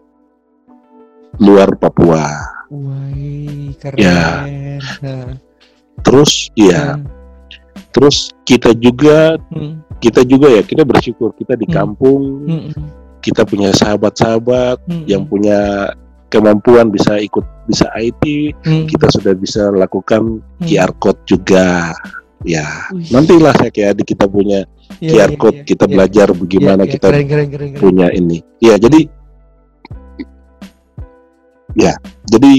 luar 1.38 1.76
Papua 1.76 2.24
Wih, 2.68 3.76
keren. 3.80 4.00
Ya. 4.00 4.44
Nah, 5.04 5.40
terus 6.04 6.52
ya 6.52 6.96
nah, 6.96 7.04
terus 7.92 8.32
kita 8.44 8.76
juga 8.76 9.40
hmm, 9.52 9.87
kita 9.98 10.22
juga 10.24 10.48
ya 10.52 10.62
kita 10.62 10.84
bersyukur. 10.86 11.34
Kita 11.34 11.58
di 11.58 11.66
Hmm. 11.70 11.76
kampung 11.76 12.22
hmm, 12.46 12.64
hmm, 12.74 12.88
kita 13.22 13.44
punya 13.44 13.74
sahabat-sahabat 13.74 14.78
hmm, 14.86 15.04
yang 15.10 15.26
punya 15.26 15.92
kemampuan 16.28 16.92
bisa 16.92 17.16
ikut 17.24 17.44
bisa 17.72 17.88
IT 17.96 18.24
hmm, 18.68 18.86
kita 18.92 19.08
sudah 19.12 19.34
bisa 19.34 19.72
lakukan 19.74 20.44
hmm. 20.44 20.66
QR 20.68 20.92
code 21.02 21.22
juga. 21.26 21.94
Ya 22.46 22.86
Wih, 22.94 23.10
nantilah 23.10 23.50
saya 23.58 23.74
kayak 23.74 23.98
adik 23.98 24.14
kita 24.14 24.30
punya 24.30 24.62
iya, 25.02 25.10
QR 25.10 25.32
iya, 25.34 25.40
code 25.42 25.60
iya, 25.60 25.66
kita 25.66 25.86
iya, 25.90 25.94
belajar 25.98 26.28
bagaimana 26.38 26.84
iya, 26.86 26.92
kita 26.94 27.08
keren, 27.10 27.26
keren, 27.26 27.48
keren, 27.50 27.70
keren. 27.74 27.82
punya 27.82 28.08
ini. 28.14 28.38
Ya 28.62 28.78
jadi 28.78 29.02
ya 31.78 31.94
jadi 32.30 32.54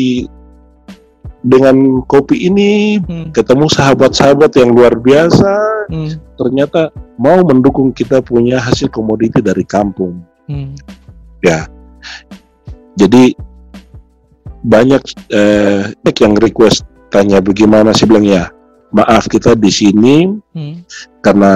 dengan 1.49 2.05
kopi 2.05 2.53
ini 2.53 3.01
Hmm, 3.01 3.33
ketemu 3.33 3.67
sahabat-sahabat 3.73 4.53
yang 4.61 4.77
luar 4.77 4.93
biasa. 5.01 5.53
Hmm, 5.89 6.13
ternyata 6.37 6.93
mau 7.17 7.41
mendukung 7.41 7.91
kita 7.97 8.21
punya 8.21 8.61
hasil 8.61 8.93
komoditi 8.93 9.41
dari 9.41 9.65
kampung. 9.65 10.21
Hmm. 10.49 10.77
jadi 12.99 13.37
banyak 14.67 15.03
eh, 15.31 15.95
yang 16.19 16.35
request 16.35 16.83
tanya 17.15 17.39
bagaimana 17.39 17.95
saya 17.95 18.09
bilang 18.11 18.27
ya 18.27 18.45
maaf 18.91 19.31
kita 19.31 19.55
di 19.55 19.71
sini 19.71 20.17
Hmm, 20.57 20.83
karena 21.23 21.53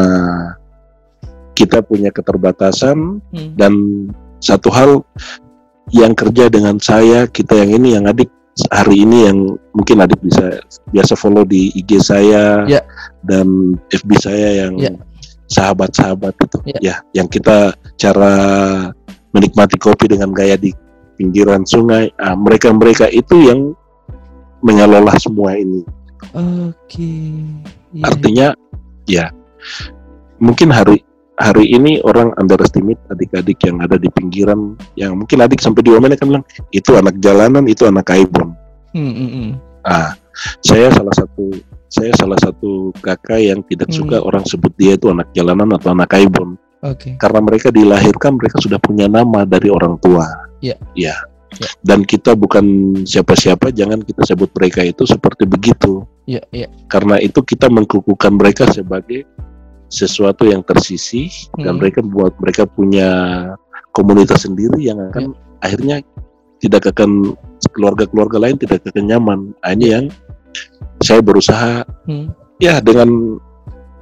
kita 1.53 1.83
punya 1.85 2.15
keterbatasan 2.15 3.21
hmm, 3.35 3.59
dan 3.59 3.73
satu 4.39 4.71
hal 4.71 4.91
yang 5.93 6.17
kerja 6.17 6.49
dengan 6.49 6.79
saya 6.81 7.27
kita 7.29 7.59
yang 7.59 7.71
ini 7.83 7.99
yang 7.99 8.07
adik 8.09 8.31
hari 8.69 9.09
ini 9.09 9.29
yang 9.33 9.39
mungkin 9.73 10.05
adik 10.05 10.21
bisa 10.21 10.61
biasa 10.93 11.17
follow 11.17 11.45
di 11.45 11.73
IG 11.73 12.01
saya 12.05 12.69
Ya. 12.69 12.81
dan 13.25 13.77
FB 13.89 14.11
saya 14.21 14.67
yang 14.67 14.77
Ya. 14.77 14.93
sahabat-sahabat 15.49 16.37
itu 16.37 16.59
Ya. 16.69 16.79
ya 16.81 16.97
yang 17.17 17.29
kita 17.29 17.73
cara 17.97 18.35
menikmati 19.33 19.81
kopi 19.81 20.13
dengan 20.13 20.37
gaya 20.37 20.61
di 20.61 20.73
pinggiran 21.17 21.65
sungai 21.65 22.13
ah, 22.21 22.37
mereka-mereka 22.37 23.09
itu 23.09 23.49
yang 23.49 23.73
mengelola 24.61 25.13
semua 25.19 25.57
ini 25.57 25.83
Oke. 26.33 27.35
Iya, 27.93 28.05
artinya 28.07 28.49
ya 29.11 29.27
mungkin 30.39 30.71
hari 30.71 31.02
hari 31.41 31.73
ini 31.73 32.03
orang 32.05 32.33
underestimate 32.37 33.01
adik-adik 33.09 33.57
yang 33.65 33.81
ada 33.81 33.97
di 33.97 34.09
pinggiran 34.13 34.77
yang 35.01 35.17
mungkin 35.17 35.41
adik 35.41 35.65
sampai 35.65 35.81
di 35.81 35.91
Wamena 35.93 36.17
kan 36.19 36.29
bilang 36.29 36.45
itu 36.75 36.93
anak 36.97 37.17
jalanan 37.23 37.65
itu 37.69 37.89
anak 37.89 38.09
kaibon 38.09 38.53
Hmm, 38.93 39.09
hmm, 39.09 39.31
hmm. 39.33 39.51
ah 39.89 40.13
saya 40.61 40.93
salah 40.93 41.17
satu 41.17 41.49
saya 41.89 42.13
salah 42.17 42.37
satu 42.41 42.93
kakak 43.01 43.41
yang 43.41 43.65
tidak 43.65 43.89
Hmm. 43.89 44.05
suka 44.05 44.21
orang 44.21 44.45
sebut 44.45 44.73
dia 44.77 45.01
itu 45.01 45.09
anak 45.09 45.33
jalanan 45.33 45.73
atau 45.77 45.97
anak 45.97 46.13
kaibon 46.13 46.61
Oke. 46.85 47.17
karena 47.17 47.41
mereka 47.41 47.73
dilahirkan 47.73 48.37
mereka 48.37 48.61
sudah 48.61 48.77
punya 48.77 49.09
nama 49.09 49.49
dari 49.49 49.73
orang 49.73 49.97
tua. 50.03 50.29
Ya. 50.61 50.77
Iya. 50.93 51.15
Dan 51.85 52.09
kita 52.09 52.33
bukan 52.33 52.97
siapa-siapa, 53.05 53.77
jangan 53.77 54.01
kita 54.01 54.25
sebut 54.25 54.49
mereka 54.57 54.83
itu 54.89 55.05
seperti 55.05 55.45
begitu. 55.45 56.03
Iya, 56.25 56.41
iya. 56.49 56.69
Karena 56.89 57.21
itu 57.21 57.45
kita 57.45 57.69
mengkukuhkan 57.69 58.33
mereka 58.41 58.73
sebagai 58.73 59.29
sesuatu 59.93 60.49
yang 60.49 60.65
tersisih 60.65 61.29
dan 61.61 61.77
Hmm. 61.77 61.81
mereka 61.85 62.01
buat 62.01 62.33
mereka 62.41 62.65
punya 62.65 63.11
komunitas 63.93 64.49
sendiri 64.49 64.89
yang 64.89 64.97
akan 65.13 65.37
akhirnya 65.61 66.01
tidak 66.65 66.89
akan 66.97 67.37
keluarga-keluarga 67.77 68.41
lain 68.41 68.57
tidak 68.57 68.81
akan 68.89 69.05
nyaman. 69.05 69.39
Nah, 69.61 69.71
ini 69.77 69.87
yang 69.93 70.05
saya 71.05 71.21
berusaha 71.21 71.85
Hmm. 72.09 72.33
ya 72.57 72.81
dengan 72.81 73.37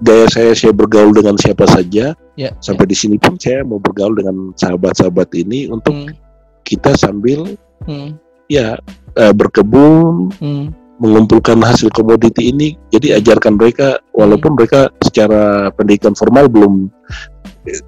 gaya 0.01 0.31
saya 0.31 0.55
saya 0.55 0.71
bergaul 0.73 1.11
dengan 1.13 1.35
siapa 1.37 1.67
saja 1.67 2.15
Ya. 2.39 2.55
sampai 2.63 2.89
di 2.89 2.97
sini 2.97 3.21
pun 3.21 3.37
saya 3.37 3.67
mau 3.67 3.77
bergaul 3.77 4.17
dengan 4.17 4.55
sahabat-sahabat 4.57 5.29
ini 5.35 5.69
untuk 5.69 5.93
Hmm. 5.93 6.15
kita 6.63 6.95
sambil 6.95 7.59
Hmm. 7.85 8.15
ya 8.47 8.79
eh, 9.19 9.33
berkebun 9.35 10.31
Hmm. 10.39 10.71
Mengumpulkan 11.01 11.57
hasil 11.59 11.89
komoditi 11.91 12.53
ini 12.53 12.77
jadi 12.93 13.17
ajarkan 13.19 13.57
mereka 13.57 13.99
walaupun 14.13 14.53
mereka 14.53 14.93
secara 15.01 15.73
pendidikan 15.73 16.13
formal 16.13 16.45
belum 16.47 16.93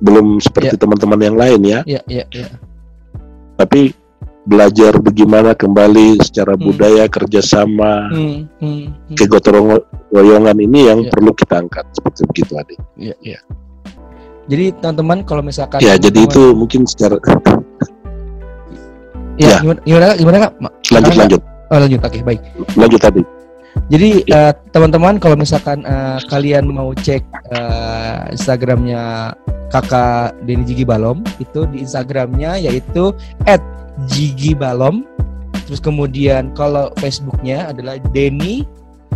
belum 0.01 0.41
seperti 0.41 0.81
teman-teman 0.81 1.21
yang 1.21 1.37
lain 1.37 1.61
ya 1.61 1.81
Iya, 1.85 2.01
iya, 2.09 2.25
iya. 2.33 2.49
tapi 3.57 3.93
belajar 4.43 4.99
bagaimana 4.99 5.55
kembali 5.55 6.19
secara 6.19 6.57
Hmm. 6.57 6.65
budaya 6.67 7.05
kerjasama 7.07 8.11
Hmm. 8.11 8.49
Hmm. 8.59 8.83
hmm. 8.91 9.15
kegotong 9.15 9.79
royongan 10.11 10.57
ini 10.59 10.89
yang 10.89 11.05
Ya. 11.05 11.11
perlu 11.13 11.31
kita 11.31 11.63
angkat 11.63 11.85
seperti 11.93 12.21
begitu 12.27 12.53
adik 12.57 12.81
Iya, 12.97 13.15
iya. 13.21 13.39
Jadi 14.43 14.75
teman-teman 14.83 15.23
kalau 15.23 15.39
misalkan 15.39 15.79
ya 15.79 15.95
jadi 15.95 16.27
itu 16.27 16.51
mungkin 16.51 16.83
secara 16.83 17.15
ya, 19.39 19.55
ya. 19.55 19.57
gimana 19.63 19.81
gimana 19.87 20.07
gimana 20.19 20.37
Kak? 20.49 20.53
Lanjut 20.59 20.91
Karena- 20.91 21.21
lanjut 21.23 21.43
Oh, 21.73 21.81
lanjut. 21.81 22.05
Oke, 22.05 22.21
baik. 22.21 22.41
lanjut 22.77 23.01
tadi 23.01 23.23
Jadi 23.89 24.21
Ya. 24.29 24.53
eh, 24.53 24.55
teman-teman 24.69 25.17
kalau 25.17 25.33
misalkan 25.33 25.81
eh, 25.83 26.21
kalian 26.29 26.69
mau 26.69 26.93
cek 26.93 27.25
eh, 27.57 28.19
Instagramnya 28.37 29.33
kakak 29.73 30.37
Denny 30.45 30.69
Jigi 30.69 30.85
Balom 30.85 31.25
itu 31.41 31.65
di 31.73 31.81
Instagramnya 31.81 32.61
yaitu 32.61 33.17
@jigibalom. 34.13 35.09
Terus 35.65 35.81
kemudian 35.81 36.53
kalau 36.53 36.93
Facebooknya 37.01 37.73
adalah 37.73 37.97
Denny 38.13 38.69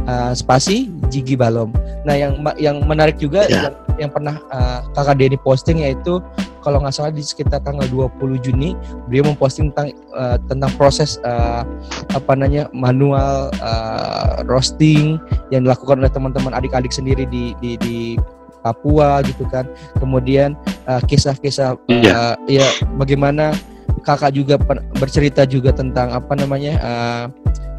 eh, 0.09 0.33
spasi 0.33 0.89
Jigi 1.13 1.37
Balom. 1.37 1.77
Nah 2.09 2.17
yang 2.17 2.41
yang 2.57 2.81
menarik 2.89 3.21
juga 3.21 3.45
Ya. 3.53 3.69
yang, 3.69 3.75
yang 4.09 4.11
pernah 4.11 4.41
eh, 4.41 4.81
kakak 4.97 5.21
Denny 5.21 5.37
posting 5.37 5.85
yaitu 5.85 6.25
kalau 6.67 6.83
nggak 6.83 6.91
salah 6.99 7.15
di 7.15 7.23
sekitar 7.23 7.63
tanggal 7.63 7.87
20 7.87 8.43
Juni 8.43 8.75
beliau 9.07 9.31
memposting 9.31 9.71
tentang 9.71 9.95
eh, 9.95 10.39
tentang 10.51 10.71
proses 10.75 11.23
eh, 11.23 11.63
apa 12.11 12.35
namanya 12.35 12.67
manual 12.75 13.55
uh, 13.61 14.43
roasting 14.51 15.21
yang 15.55 15.63
dilakukan 15.63 16.03
oleh 16.03 16.11
teman-teman 16.11 16.51
adik-adik 16.57 16.91
sendiri 16.91 17.29
di 17.31 17.55
di, 17.63 17.79
di 17.79 17.99
Papua 18.65 19.23
gitu 19.23 19.47
kan. 19.47 19.69
Kemudian 20.03 20.59
uh, 20.91 20.99
kisah-kisah 21.07 21.79
uh, 21.79 21.87
Iya. 21.87 22.35
ya 22.51 22.67
bagaimana 22.99 23.55
kakak 24.03 24.35
juga 24.35 24.59
bercerita 24.99 25.47
juga 25.47 25.71
tentang 25.71 26.11
apa 26.11 26.35
namanya 26.35 26.73
uh, 26.83 27.25
uh, 27.31 27.76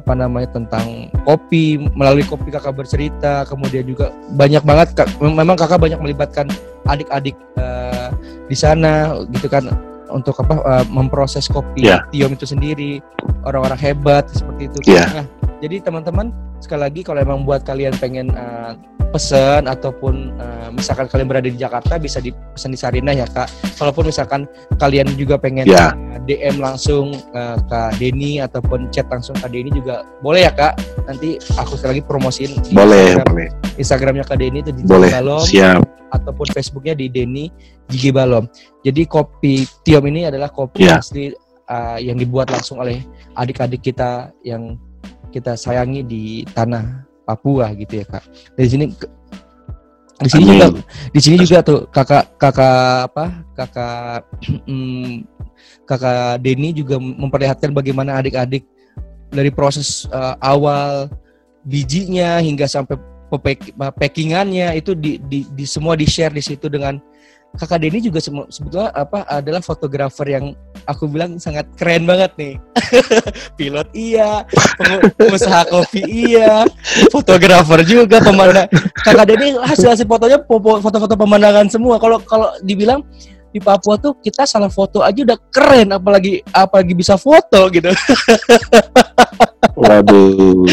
apa 0.00 0.12
namanya 0.14 0.54
tentang 0.54 1.10
kopi 1.26 1.76
melalui 1.94 2.22
kopi 2.22 2.50
kakak 2.54 2.76
bercerita 2.76 3.42
kemudian 3.44 3.82
juga 3.84 4.14
banyak 4.34 4.62
banget 4.62 4.88
Kak- 4.94 5.18
memang 5.18 5.58
kakak 5.58 5.82
banyak 5.82 5.98
melibatkan 5.98 6.46
adik-adik 6.86 7.34
uh, 7.58 8.14
di 8.46 8.56
sana 8.56 9.14
gitu 9.34 9.50
kan 9.50 9.66
untuk 10.10 10.38
apa 10.42 10.54
uh, 10.62 10.84
memproses 10.90 11.46
kopi 11.46 11.86
Ya. 11.86 12.02
tiom 12.10 12.34
itu 12.34 12.42
sendiri 12.46 12.98
orang-orang 13.46 13.78
hebat 13.78 14.26
seperti 14.26 14.66
itu. 14.66 14.78
Ya. 14.90 15.06
Nah, 15.22 15.26
jadi 15.62 15.78
teman-teman 15.86 16.34
sekali 16.58 16.82
lagi 16.82 17.00
kalau 17.06 17.22
emang 17.22 17.46
buat 17.46 17.62
kalian 17.62 17.94
pengen 18.02 18.34
uh, 18.34 18.74
pesan 19.10 19.66
ataupun 19.66 20.34
uh, 20.38 20.68
misalkan 20.70 21.10
kalian 21.10 21.26
berada 21.26 21.50
di 21.50 21.58
Jakarta 21.58 21.98
bisa 21.98 22.22
dipesan 22.22 22.70
di 22.70 22.78
Sarinah 22.78 23.14
ya 23.14 23.26
kak. 23.26 23.50
Kalaupun 23.74 24.06
misalkan 24.06 24.46
kalian 24.78 25.10
juga 25.18 25.34
pengen 25.36 25.66
Ya. 25.66 25.90
uh, 25.92 26.18
DM 26.24 26.62
langsung 26.62 27.10
uh, 27.34 27.58
ke 27.58 27.80
Denny 27.98 28.38
ataupun 28.38 28.88
chat 28.94 29.10
langsung 29.10 29.34
ke 29.36 29.50
Denny 29.50 29.74
juga 29.74 30.06
boleh 30.22 30.46
ya 30.46 30.52
kak. 30.54 30.78
Nanti 31.10 31.36
aku 31.58 31.74
sekali 31.74 31.98
lagi 31.98 32.04
promosiin 32.06 32.50
boleh 32.70 33.18
Instagram- 33.18 33.26
boleh 33.28 33.48
Instagramnya 33.76 34.24
Kak 34.24 34.38
Denny 34.38 34.58
itu 34.62 34.70
di 34.70 34.82
boleh 34.86 35.10
Balom 35.10 35.42
siap 35.42 35.82
ataupun 36.10 36.46
Facebooknya 36.50 36.94
di 36.94 37.10
Denny 37.10 37.50
Gigi 37.90 38.14
Balom. 38.14 38.46
Jadi 38.86 39.02
kopi 39.06 39.66
Tiom 39.82 40.06
ini 40.06 40.30
adalah 40.30 40.50
kopi 40.54 40.86
Ya. 40.86 41.02
asli 41.02 41.34
uh, 41.66 41.98
yang 41.98 42.14
dibuat 42.14 42.50
langsung 42.50 42.78
oleh 42.78 43.02
adik-adik 43.34 43.82
kita 43.82 44.30
yang 44.46 44.78
kita 45.30 45.54
sayangi 45.54 46.02
di 46.02 46.42
tanah 46.50 47.09
Papua 47.30 47.70
gitu 47.78 48.02
ya 48.02 48.04
kak. 48.06 48.24
Dari 48.58 48.68
sini 48.68 48.84
di 50.20 50.28
sini 50.28 50.44
Amin. 50.44 50.52
juga 50.52 50.66
di 51.16 51.20
sini 51.20 51.36
juga 51.40 51.58
tuh 51.64 51.80
kakak 51.88 52.36
kakak 52.36 53.08
apa 53.08 53.24
kakak 53.56 54.20
hmm, 54.68 55.24
kakak 55.88 56.44
Denny 56.44 56.76
juga 56.76 57.00
memperlihatkan 57.00 57.72
bagaimana 57.72 58.20
adik-adik 58.20 58.68
dari 59.32 59.48
proses 59.48 60.04
uh, 60.12 60.36
awal 60.44 61.08
bijinya 61.64 62.36
hingga 62.36 62.68
sampai 62.68 63.00
pepek- 63.32 63.72
packingannya 63.96 64.76
itu 64.76 64.92
di, 64.92 65.16
di, 65.30 65.46
di 65.54 65.64
semua 65.64 65.96
di 65.96 66.04
share 66.04 66.34
di 66.34 66.42
situ 66.44 66.68
dengan 66.68 67.00
kakak 67.58 67.82
Denny 67.82 67.98
juga 67.98 68.22
sebetulnya 68.22 68.94
apa 68.94 69.26
adalah 69.26 69.58
fotografer 69.58 70.26
yang 70.38 70.54
aku 70.86 71.10
bilang 71.10 71.36
sangat 71.42 71.66
keren 71.74 72.06
banget 72.06 72.30
nih. 72.38 72.54
Pilot 73.58 73.88
iya 73.92 74.46
pengu- 74.78 75.10
pengusaha 75.18 75.66
kopi 75.66 76.02
iya 76.06 76.62
fotografer 77.10 77.82
juga 77.82 78.22
pemandang 78.22 78.70
kakak 79.02 79.26
Denny 79.26 79.58
hasil 79.58 79.90
hasil 79.92 80.06
fotonya 80.06 80.38
foto-foto 80.46 81.14
pemandangan 81.18 81.66
semua. 81.66 81.98
Kalau 81.98 82.22
kalau 82.22 82.54
dibilang 82.62 83.02
di 83.50 83.58
Papua 83.58 83.98
tuh 83.98 84.14
kita 84.22 84.46
salah 84.46 84.70
foto 84.70 85.02
aja 85.02 85.26
udah 85.26 85.38
keren 85.50 85.90
apalagi 85.90 86.38
apalagi 86.54 86.94
bisa 86.94 87.18
foto 87.18 87.66
gitu. 87.74 87.90
Waduh 89.80 90.66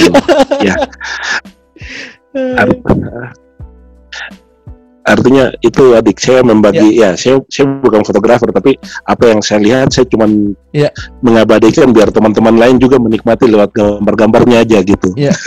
artinya 5.17 5.49
itu 5.65 5.97
adik 5.97 6.21
saya 6.21 6.45
membagi 6.45 7.01
ya, 7.01 7.17
saya 7.17 7.41
saya 7.49 7.65
bukan 7.81 8.05
fotografer 8.05 8.53
tapi 8.53 8.77
apa 9.03 9.23
yang 9.33 9.41
saya 9.41 9.59
lihat 9.65 9.89
saya 9.89 10.05
cuman 10.05 10.53
Ya. 10.77 10.93
mengabadikan 11.25 11.89
biar 11.89 12.13
teman-teman 12.13 12.53
lain 12.53 12.77
juga 12.77 13.01
menikmati 13.01 13.49
lewat 13.49 13.73
gambar-gambarnya 13.73 14.61
aja 14.61 14.77
gitu. 14.85 15.09
Ya. 15.17 15.33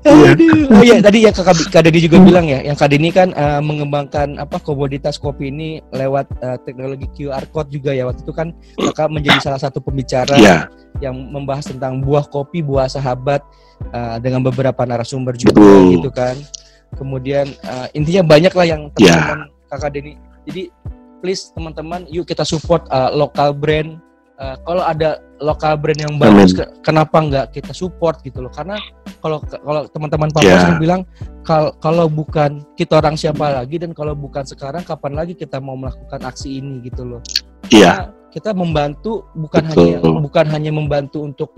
Ya. 0.00 0.32
Aduh. 0.32 0.72
oh 0.72 0.80
ya 0.80 0.96
tadi 1.04 1.28
yang 1.28 1.34
kakak 1.36 1.68
Kak 1.68 1.84
Denny 1.84 2.00
juga 2.00 2.16
bilang 2.24 2.48
ya 2.48 2.64
yang 2.64 2.72
Kak 2.72 2.88
Denny 2.88 3.12
kan 3.12 3.36
eh, 3.36 3.60
mengembangkan 3.60 4.40
apa 4.40 4.56
komoditas 4.64 5.20
kopi 5.20 5.52
ini 5.52 5.84
lewat 5.92 6.24
eh, 6.40 6.56
teknologi 6.64 7.04
QR 7.12 7.44
code 7.52 7.68
juga 7.68 7.92
ya. 7.92 8.08
Waktu 8.08 8.24
itu 8.24 8.32
kan 8.32 8.56
kakak 8.80 9.12
menjadi 9.12 9.44
salah 9.44 9.60
satu 9.60 9.84
pembicara 9.84 10.40
ya. 10.40 10.72
yang 11.04 11.12
membahas 11.28 11.68
tentang 11.68 12.00
buah 12.00 12.24
kopi 12.32 12.64
buah 12.64 12.88
sahabat 12.88 13.44
eh, 13.92 14.16
dengan 14.24 14.40
beberapa 14.40 14.88
narasumber 14.88 15.36
juga 15.36 15.60
Betul. 15.60 16.00
gitu 16.00 16.10
kan 16.16 16.36
kemudian 16.94 17.46
eh, 17.46 17.86
intinya 17.92 18.22
banyak 18.26 18.52
lah 18.52 18.66
yang 18.66 18.82
Ya. 18.96 19.14
teman-teman 19.14 19.40
kakak 19.66 19.90
Denny. 19.92 20.12
Jadi 20.44 20.62
please 21.20 21.52
teman-teman 21.52 22.08
yuk 22.08 22.24
kita 22.24 22.42
support 22.42 22.86
eh, 22.86 23.10
lokal 23.12 23.52
brand. 23.52 24.00
Eh, 24.34 24.56
kalau 24.64 24.80
ada 24.80 25.20
lokal 25.36 25.76
brand 25.76 26.00
yang 26.00 26.16
bagus 26.16 26.56
ke- 26.56 26.64
kenapa 26.80 27.12
nggak 27.12 27.46
kita 27.52 27.70
support 27.70 28.18
gitu 28.20 28.40
loh? 28.40 28.48
Karena 28.48 28.80
kalau 29.20 29.36
kalau 29.44 29.84
teman-teman 29.86 30.32
Papua 30.32 30.48
Ya. 30.48 30.60
sering 30.62 30.80
bilang 30.80 31.02
kal- 31.42 31.76
kalau 31.76 32.08
bukan 32.08 32.64
kita 32.72 32.96
orang 32.96 33.14
siapa 33.14 33.52
lagi 33.52 33.76
dan 33.76 33.92
kalau 33.92 34.16
bukan 34.16 34.42
sekarang 34.42 34.80
kapan 34.80 35.12
lagi 35.12 35.36
kita 35.36 35.60
mau 35.60 35.76
melakukan 35.76 36.24
aksi 36.24 36.56
ini? 36.56 36.80
gitu 36.80 37.04
loh. 37.04 37.20
Iya 37.68 37.92
Karena 37.92 38.06
kita 38.30 38.50
membantu 38.52 39.12
bukan 39.34 39.62
Betul. 39.66 40.00
hanya 40.00 40.18
bukan 40.18 40.46
hanya 40.48 40.70
membantu 40.70 41.18
untuk 41.20 41.50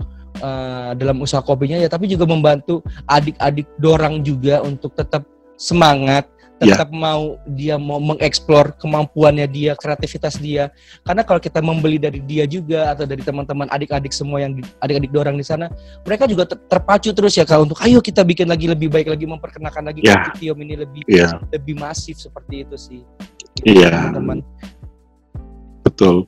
uh, 0.43 0.91
dalam 0.99 1.23
usaha 1.23 1.39
kopinya 1.39 1.79
ya 1.79 1.87
tapi 1.87 2.11
juga 2.11 2.27
membantu 2.27 2.83
adik-adik 3.07 3.65
dorang 3.79 4.19
juga 4.19 4.59
untuk 4.59 4.91
tetap 4.93 5.23
semangat 5.55 6.27
tetap 6.63 6.89
mau 6.95 7.35
dia 7.43 7.75
mau 7.75 7.99
mengeksplor 7.99 8.77
kemampuannya 8.79 9.47
dia, 9.51 9.75
kreativitas 9.75 10.39
dia. 10.39 10.71
Karena 11.03 11.25
kalau 11.25 11.41
kita 11.41 11.59
membeli 11.59 11.99
dari 11.99 12.23
dia 12.23 12.47
juga 12.47 12.95
atau 12.95 13.03
dari 13.03 13.19
teman-teman 13.19 13.67
adik-adik 13.67 14.15
semua 14.15 14.39
yang 14.39 14.55
di- 14.55 14.65
adik-adik 14.79 15.11
dorang 15.11 15.35
di 15.35 15.43
sana, 15.43 15.67
mereka 16.07 16.23
juga 16.29 16.47
ter- 16.47 16.61
terpacu 16.71 17.11
terus 17.11 17.35
ya 17.35 17.43
kak 17.43 17.67
untuk 17.67 17.79
ayo 17.83 17.99
kita 17.99 18.23
bikin 18.23 18.47
lagi 18.47 18.71
lebih 18.71 18.87
baik 18.87 19.11
lagi 19.11 19.25
memperkenalkan 19.27 19.83
lagi 19.83 20.01
Ya. 20.03 20.31
Tiom 20.39 20.55
ini 20.63 20.79
lebih 20.79 21.03
Iya, 21.07 21.39
lebih 21.51 21.75
masif 21.79 22.19
seperti 22.19 22.63
itu 22.63 22.75
sih. 22.79 23.01
Iya. 23.67 24.13
Teman-teman. 24.13 24.39
betul. 25.83 26.25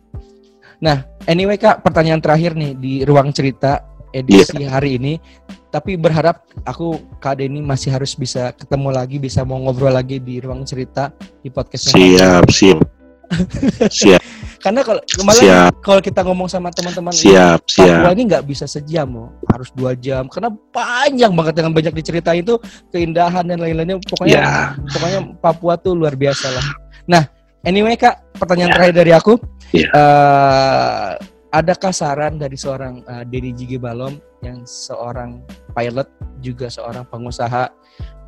Anyway 1.26 1.58
kak, 1.58 1.82
pertanyaan 1.82 2.22
terakhir 2.22 2.54
nih 2.54 2.78
di 2.78 2.94
ruang 3.02 3.34
cerita 3.34 3.82
edisi 4.16 4.64
Iya. 4.64 4.72
hari 4.72 4.96
ini. 4.96 5.20
Tapi 5.68 6.00
berharap 6.00 6.48
aku 6.64 6.96
Kak 7.20 7.44
Denny 7.44 7.60
masih 7.60 7.92
harus 7.92 8.16
bisa 8.16 8.56
ketemu 8.56 8.96
lagi, 8.96 9.20
bisa 9.20 9.44
mau 9.44 9.60
ngobrol 9.60 9.92
lagi 9.92 10.24
di 10.24 10.40
ruang 10.40 10.64
cerita 10.64 11.12
di 11.44 11.52
podcast. 11.52 11.92
Siap, 11.92 12.48
siap. 12.48 12.80
siap, 13.90 14.22
Karena 14.62 14.86
kalau 14.86 15.02
malah 15.26 15.34
siap, 15.42 15.74
kalau 15.82 15.98
kita 15.98 16.22
ngomong 16.22 16.46
sama 16.46 16.70
teman-teman 16.70 17.10
siap, 17.10 17.58
Papua 17.66 18.06
siap. 18.06 18.14
ini 18.14 18.22
nggak 18.30 18.46
bisa 18.46 18.66
sejam 18.66 19.10
loh, 19.10 19.30
harus 19.50 19.74
dua 19.74 19.98
jam. 19.98 20.30
Karena 20.30 20.54
panjang 20.70 21.34
banget 21.34 21.54
yang 21.58 21.74
banyak 21.74 21.94
diceritain 21.94 22.46
itu 22.46 22.56
keindahan 22.90 23.42
dan 23.44 23.58
lain-lainnya. 23.58 23.98
Pokoknya 24.00 24.30
Ya, 24.32 24.50
pokoknya 24.78 25.20
Papua 25.42 25.74
tuh 25.76 25.98
luar 25.98 26.14
biasa 26.14 26.54
lah. 26.54 26.66
Nah, 27.06 27.26
anyway 27.62 27.98
kak, 27.98 28.14
pertanyaan 28.38 28.72
Ya. 28.72 28.76
terakhir 28.78 28.96
dari 28.96 29.12
aku, 29.12 29.34
Ya. 29.74 29.90
Eh, 29.90 31.10
adakah 31.56 31.96
saran 31.96 32.36
dari 32.36 32.60
seorang 32.60 33.00
uh, 33.08 33.24
Denny 33.24 33.56
Jigi 33.56 33.80
Balom 33.80 34.20
yang 34.44 34.68
seorang 34.68 35.40
pilot 35.72 36.06
juga 36.44 36.68
seorang 36.68 37.08
pengusaha 37.10 37.72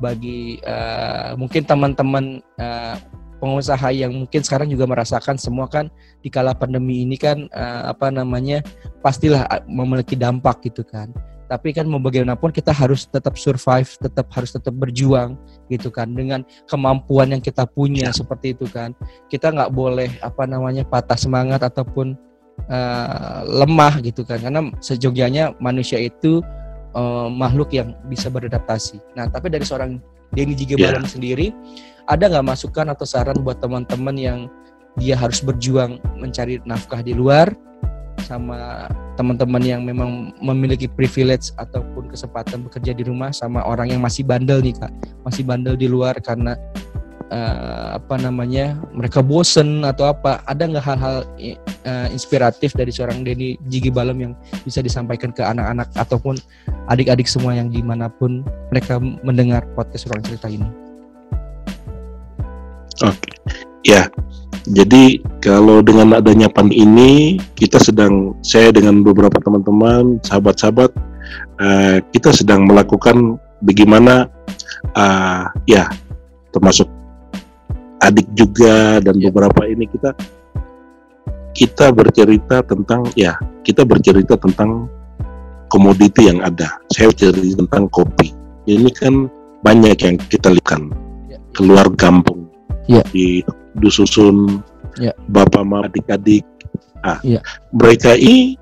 bagi 0.02 0.58
eh, 0.62 1.30
mungkin 1.38 1.62
teman-teman 1.62 2.42
eh, 2.58 2.96
pengusaha 3.38 3.94
yang 3.94 4.26
mungkin 4.26 4.42
sekarang 4.42 4.66
juga 4.70 4.90
merasakan 4.90 5.38
semua 5.38 5.70
kan 5.70 5.86
di 6.22 6.28
kala 6.28 6.54
pandemi 6.54 7.06
ini 7.06 7.14
kan 7.14 7.46
eh, 7.46 7.82
apa 7.86 8.10
namanya 8.10 8.64
pastilah 9.04 9.46
eh, 9.46 9.62
memiliki 9.70 10.18
dampak 10.18 10.66
gitu 10.66 10.82
kan. 10.82 11.14
Tapi 11.48 11.72
kan 11.72 11.88
mau 11.88 11.96
bagaimanapun 11.96 12.52
kita 12.52 12.76
harus 12.76 13.08
tetap 13.08 13.40
survive, 13.40 13.88
tetap 13.96 14.28
harus 14.36 14.52
tetap 14.52 14.76
berjuang 14.76 15.32
gitu 15.72 15.88
kan 15.88 16.12
dengan 16.12 16.44
kemampuan 16.68 17.32
yang 17.32 17.40
kita 17.40 17.64
punya 17.64 18.12
seperti 18.12 18.52
itu 18.52 18.68
kan. 18.68 18.92
Kita 19.32 19.48
nggak 19.56 19.72
boleh 19.72 20.12
apa 20.20 20.44
namanya 20.44 20.84
patah 20.84 21.16
semangat 21.16 21.64
ataupun 21.64 22.27
eh, 22.66 23.40
lemah 23.46 24.02
gitu 24.02 24.26
kan 24.26 24.42
karena 24.42 24.74
sejogjanya 24.82 25.54
manusia 25.62 26.02
itu 26.02 26.42
eh, 26.96 27.28
makhluk 27.30 27.70
yang 27.70 27.94
bisa 28.10 28.26
beradaptasi. 28.26 28.98
Nah, 29.14 29.30
tapi 29.30 29.52
dari 29.52 29.62
seorang 29.62 30.02
Denny 30.34 30.52
Jige 30.58 30.76
Ya. 30.76 30.92
Balon 30.92 31.08
sendiri 31.08 31.54
ada 32.08 32.24
nggak 32.28 32.46
masukan 32.46 32.88
atau 32.92 33.04
saran 33.04 33.40
buat 33.44 33.60
teman-teman 33.60 34.16
yang 34.16 34.38
dia 34.96 35.14
harus 35.14 35.44
berjuang 35.44 36.00
mencari 36.18 36.58
nafkah 36.66 37.04
di 37.04 37.14
luar 37.14 37.52
sama 38.18 38.90
teman-teman 39.14 39.62
yang 39.62 39.80
memang 39.86 40.34
memiliki 40.42 40.90
privilege 40.90 41.54
ataupun 41.56 42.10
kesempatan 42.10 42.66
bekerja 42.66 42.92
di 42.92 43.06
rumah 43.06 43.30
sama 43.30 43.62
orang 43.62 43.94
yang 43.94 44.02
masih 44.02 44.26
bandel 44.26 44.58
nih 44.58 44.74
kak 44.74 44.90
masih 45.22 45.46
bandel 45.46 45.78
di 45.78 45.86
luar 45.86 46.18
karena 46.18 46.58
eh, 47.30 47.86
apa 47.96 48.14
namanya 48.20 48.76
mereka 48.92 49.24
bosen 49.24 49.84
atau 49.84 50.10
apa 50.12 50.40
ada 50.48 50.64
nggak 50.64 50.84
hal-hal 50.84 51.16
eh, 51.38 52.08
inspiratif 52.12 52.74
dari 52.74 52.92
seorang 52.92 53.24
Denny 53.24 53.60
Jigi 53.68 53.92
Balem 53.92 54.18
yang 54.20 54.32
bisa 54.64 54.84
disampaikan 54.84 55.32
ke 55.32 55.44
anak-anak 55.44 55.88
ataupun 55.96 56.36
adik-adik 56.88 57.28
semua 57.28 57.56
yang 57.56 57.68
di 57.72 57.80
mana 57.84 58.08
pun 58.08 58.44
mereka 58.72 59.00
mendengar 59.00 59.64
podcast 59.76 60.08
ruang 60.08 60.24
cerita 60.24 60.48
ini 60.48 60.88
Oke. 63.02 63.30
Ya. 63.86 64.10
Jadi 64.68 65.24
kalau 65.40 65.80
dengan 65.80 66.20
adanya 66.20 66.50
pan 66.50 66.68
ini 66.68 67.40
kita 67.56 67.80
sedang 67.80 68.36
saya 68.44 68.68
dengan 68.68 69.00
beberapa 69.00 69.40
teman-teman, 69.40 70.20
sahabat-sahabat 70.20 70.92
eh, 71.62 71.96
kita 72.12 72.36
sedang 72.36 72.68
melakukan 72.68 73.40
bagaimana 73.64 74.28
eh, 74.92 75.44
ya 75.64 75.88
termasuk 76.52 76.84
adik 78.02 78.28
juga 78.34 79.02
dan 79.02 79.18
Ya. 79.18 79.28
beberapa 79.30 79.66
ini 79.66 79.86
kita 79.90 80.14
kita 81.54 81.90
bercerita 81.90 82.62
tentang 82.62 83.08
ya 83.18 83.34
kita 83.66 83.82
bercerita 83.82 84.38
tentang 84.38 84.86
komoditi 85.68 86.30
yang 86.30 86.40
ada. 86.40 86.80
Saya 86.88 87.12
cerita 87.12 87.60
tentang 87.66 87.90
kopi. 87.92 88.32
Ini 88.64 88.88
kan 88.96 89.28
banyak 89.60 89.96
yang 90.00 90.16
kita 90.30 90.54
lihat 90.54 90.82
Ya. 91.28 91.38
keluar 91.52 91.86
kampung 91.98 92.46
Ya. 92.86 93.02
di 93.10 93.42
dusun 93.76 94.62
Ya. 94.98 95.12
bapak 95.30 95.62
mama 95.66 95.86
adik-adik 95.90 96.42
ah 97.02 97.18
Ya. 97.22 97.42
mereka 97.70 98.14
ini 98.18 98.58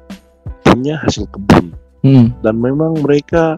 punya 0.65 1.01
hasil 1.01 1.25
kebun 1.33 1.73
hmm. 2.05 2.43
dan 2.45 2.55
memang 2.61 3.01
mereka 3.01 3.57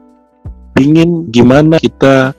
ingin 0.78 1.26
gimana 1.34 1.80
kita 1.82 2.30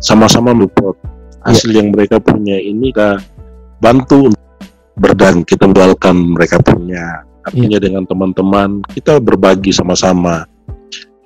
sama-sama 0.00 0.56
support 0.56 0.96
Ya. 1.44 1.52
hasil 1.52 1.70
yang 1.76 1.92
mereka 1.92 2.16
punya 2.20 2.56
ini 2.56 2.88
kita 2.88 3.20
bantu 3.78 4.32
berdagang 4.96 5.44
kita 5.44 5.68
jualkan 5.68 6.32
mereka 6.32 6.56
punya 6.64 7.20
artinya 7.44 7.76
Ya. 7.76 7.84
dengan 7.84 8.02
teman-teman 8.08 8.80
kita 8.96 9.20
berbagi 9.20 9.70
sama-sama 9.76 10.48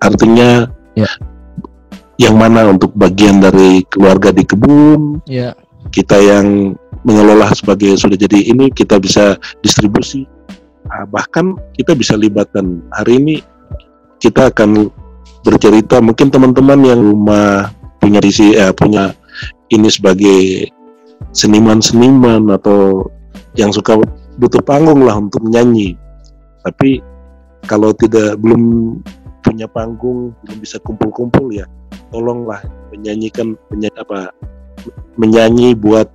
artinya 0.03 0.67
Ya. 0.99 1.07
yang 2.19 2.35
mana 2.35 2.67
untuk 2.67 2.91
bagian 2.99 3.39
dari 3.39 3.87
keluarga 3.87 4.35
di 4.35 4.43
kebun 4.43 5.23
ya 5.31 5.55
kita 5.95 6.19
yang 6.19 6.75
mengelola 7.07 7.55
sebagai 7.55 7.95
sudah 7.95 8.19
jadi 8.19 8.51
ini 8.51 8.75
kita 8.75 8.99
bisa 8.99 9.39
distribusi 9.63 10.27
Ah, 10.89 11.05
bahkan 11.05 11.53
kita 11.77 11.93
bisa 11.93 12.17
libatkan 12.17 12.81
hari 12.97 13.21
ini 13.21 13.35
kita 14.25 14.49
akan 14.49 14.89
bercerita 15.45 16.01
mungkin 16.01 16.33
teman-teman 16.33 16.81
yang 16.81 16.97
rumah 16.97 17.69
punya 18.01 18.25
isi 18.25 18.57
eh, 18.57 18.73
punya 18.73 19.13
ini 19.71 19.89
sebagai 19.91 20.69
seniman-seniman 21.35 22.49
atau 22.55 23.07
yang 23.59 23.75
suka 23.75 23.99
butuh 24.39 24.63
panggung 24.63 25.03
lah 25.03 25.19
untuk 25.19 25.43
menyanyi 25.43 25.99
tapi 26.63 27.03
kalau 27.67 27.91
tidak 27.97 28.39
belum 28.39 28.97
punya 29.43 29.67
panggung 29.67 30.33
belum 30.47 30.59
bisa 30.63 30.79
kumpul-kumpul 30.87 31.51
ya 31.51 31.67
tolonglah 32.15 32.63
menyanyikan 32.95 33.59
menyanyi 33.75 33.99
apa 33.99 34.31
menyanyi 35.19 35.75
buat 35.75 36.07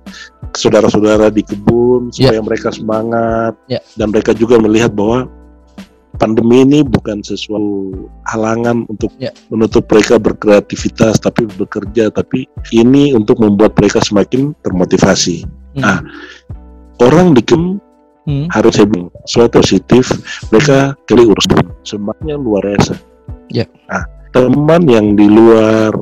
saudara-saudara 0.56 1.28
di 1.28 1.42
kebun 1.44 2.08
Ya. 2.14 2.30
supaya 2.32 2.40
mereka 2.42 2.68
semangat 2.72 3.52
Ya. 3.68 3.80
dan 3.98 4.08
mereka 4.14 4.32
juga 4.32 4.56
melihat 4.56 4.94
bahwa 4.94 5.28
pandemi 6.14 6.62
ini 6.62 6.80
bukan 6.86 7.20
sesuatu 7.20 7.92
halangan 8.30 8.86
untuk 8.86 9.10
Ya. 9.18 9.34
menutup 9.50 9.86
mereka 9.90 10.18
berkreativitas 10.18 11.18
tapi 11.18 11.46
bekerja 11.58 12.10
tapi 12.10 12.46
ini 12.70 13.10
untuk 13.12 13.42
membuat 13.42 13.74
mereka 13.78 13.98
semakin 14.00 14.54
termotivasi. 14.62 15.42
Hmm. 15.78 15.82
Ah. 15.82 16.00
Orang 17.02 17.34
di 17.34 17.42
kebun 17.42 17.82
Hmm. 18.24 18.48
harus 18.48 18.80
bilang 18.88 19.12
suatu 19.28 19.60
positif 19.60 20.08
mereka 20.48 20.96
kali 21.04 21.28
urus 21.28 21.44
semangatnya 21.84 22.40
luar 22.40 22.64
biasa. 22.72 22.96
Ya. 23.52 23.68
Nah, 23.92 24.08
teman 24.32 24.88
yang 24.88 25.12
di 25.12 25.28
luar 25.28 25.92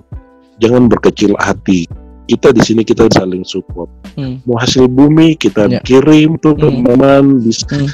jangan 0.63 0.87
berkecil 0.87 1.35
hati. 1.43 1.91
Kita 2.31 2.55
di 2.55 2.63
sini 2.63 2.87
kita 2.87 3.11
saling 3.11 3.43
support. 3.43 3.91
Hmm. 4.15 4.39
Mau 4.47 4.55
hasil 4.55 4.87
bumi 4.87 5.35
kita 5.35 5.67
Ya. 5.67 5.83
kirim 5.83 6.39
tuh 6.39 6.55
Hmm. 6.55 6.87
teman 6.87 7.43
bisa 7.43 7.67
Hmm. 7.75 7.91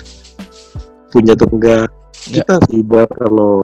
punya 1.08 1.32
tetangga. 1.32 1.88
Ya. 2.26 2.42
Kita 2.42 2.58
ibarat 2.74 3.12
kalau 3.14 3.62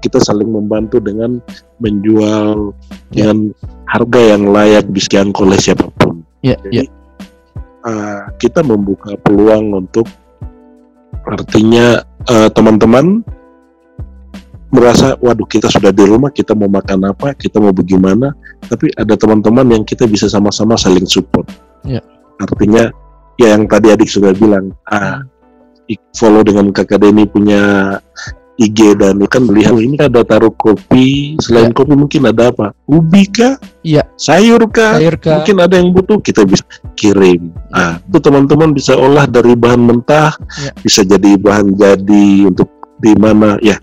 kita 0.00 0.20
saling 0.20 0.48
membantu 0.48 1.00
dengan 1.00 1.40
menjual 1.80 2.76
Ya. 3.10 3.32
dengan 3.32 3.50
harga 3.90 4.20
yang 4.36 4.42
layak 4.54 4.84
bisa 4.92 5.08
dijangkau 5.18 5.42
oleh 5.48 5.58
siapa 5.58 5.86
pun. 5.98 6.22
ya 6.40 6.54
Jadi 6.60 6.76
ya 6.78 6.84
uh, 7.84 8.22
kita 8.38 8.60
membuka 8.62 9.16
peluang 9.20 9.72
untuk 9.76 10.06
artinya 11.26 12.00
uh, 12.28 12.48
teman-teman 12.48 13.20
merasa 14.70 15.18
waduh 15.18 15.44
kita 15.44 15.66
sudah 15.66 15.90
di 15.90 16.06
rumah 16.06 16.30
kita 16.30 16.54
mau 16.54 16.70
makan 16.70 17.10
apa 17.10 17.34
kita 17.34 17.58
mau 17.58 17.74
bagaimana 17.74 18.30
tapi 18.70 18.88
ada 18.94 19.18
teman-teman 19.18 19.66
yang 19.74 19.82
kita 19.82 20.06
bisa 20.06 20.30
sama-sama 20.30 20.78
saling 20.78 21.04
support 21.10 21.44
Ya. 21.82 21.98
artinya 22.38 22.92
ya 23.36 23.56
yang 23.56 23.64
tadi 23.66 23.90
adik 23.90 24.06
sudah 24.06 24.30
bilang 24.36 24.70
ah 24.86 25.24
follow 26.12 26.42
dengan 26.42 26.70
kakak 26.70 27.00
Denny 27.00 27.24
punya 27.24 27.96
IG 28.60 28.92
dan 29.00 29.16
kan 29.24 29.48
melihat 29.48 29.72
"Oh, 29.72 29.80
ini 29.80 29.96
ada 29.96 30.20
taruh 30.20 30.52
kopi 30.52 31.32
selain 31.40 31.72
kopi 31.72 31.96
mungkin 31.96 32.28
ada 32.28 32.52
apa 32.52 32.76
ubi 32.84 33.24
kah 33.24 33.56
Iya. 33.80 34.04
sayur 34.20 34.60
kah 34.68 35.00
Sayur 35.00 35.16
kah? 35.16 35.40
mungkin 35.40 35.56
ada 35.64 35.80
yang 35.80 35.96
butuh 35.96 36.20
kita 36.20 36.44
bisa 36.44 36.60
kirim 36.92 37.48
nah 37.72 37.96
itu 38.04 38.20
teman-teman 38.20 38.76
bisa 38.76 38.92
olah 38.92 39.24
dari 39.24 39.56
bahan 39.56 39.80
mentah 39.80 40.36
Ya. 40.60 40.76
bisa 40.84 41.00
jadi 41.00 41.40
bahan 41.40 41.72
jadi 41.72 42.52
untuk 42.52 42.68
di 43.00 43.16
mana 43.16 43.56
ya 43.64 43.80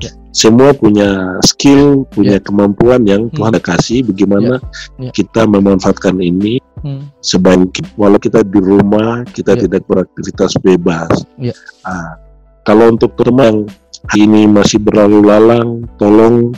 Ya. 0.00 0.10
semua 0.34 0.72
punya 0.74 1.38
skill, 1.44 2.02
punya 2.10 2.40
kemampuan 2.40 3.04
yang 3.06 3.28
Hmm. 3.28 3.34
Tuhan 3.38 3.50
ada 3.54 3.62
kasih. 3.62 4.02
Bagaimana 4.02 4.58
Ya. 4.98 5.12
kita 5.14 5.46
memanfaatkan 5.46 6.18
ini 6.18 6.58
Hmm. 6.84 7.08
sebaik 7.24 7.80
walau 7.96 8.20
kita 8.20 8.44
di 8.44 8.60
rumah 8.60 9.24
kita 9.32 9.56
Ya. 9.56 9.64
tidak 9.64 9.88
beraktivitas 9.88 10.52
bebas. 10.60 11.24
Ya. 11.40 11.56
Ah, 11.80 12.20
kalau 12.68 12.92
untuk 12.92 13.16
teman 13.16 13.64
ini 14.12 14.44
masih 14.44 14.84
berlalu 14.84 15.24
lalang, 15.24 15.88
tolong 15.96 16.52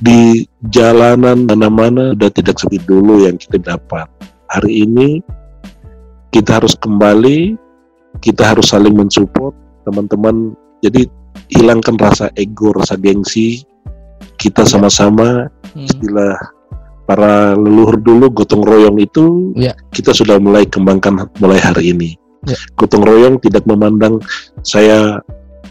di 0.00 0.48
jalanan 0.72 1.44
mana-mana 1.44 2.16
sudah 2.16 2.30
tidak 2.32 2.56
seperti 2.56 2.80
dulu 2.88 3.28
yang 3.28 3.36
kita 3.36 3.60
dapat. 3.60 4.08
Hari 4.48 4.88
ini 4.88 5.20
kita 6.32 6.56
harus 6.56 6.72
kembali, 6.72 7.60
kita 8.24 8.56
harus 8.56 8.72
saling 8.72 8.96
mensupport 8.96 9.52
teman-teman. 9.84 10.56
Jadi 10.80 11.04
hilangkan 11.52 12.00
rasa 12.00 12.32
ego, 12.40 12.72
rasa 12.72 12.96
gengsi. 12.96 13.60
Kita 14.40 14.64
sama-sama 14.64 15.52
Hmm. 15.76 15.84
istilah 15.84 16.32
para 17.10 17.58
leluhur 17.58 17.98
dulu 17.98 18.30
gotong 18.30 18.62
royong 18.62 19.02
itu 19.02 19.50
Ya. 19.58 19.74
kita 19.90 20.14
sudah 20.14 20.38
mulai 20.38 20.62
kembangkan 20.62 21.26
mulai 21.42 21.58
hari 21.58 21.90
ini. 21.90 22.14
Ya. 22.46 22.54
Gotong 22.78 23.02
royong 23.02 23.42
tidak 23.42 23.66
memandang 23.66 24.22
saya 24.62 25.18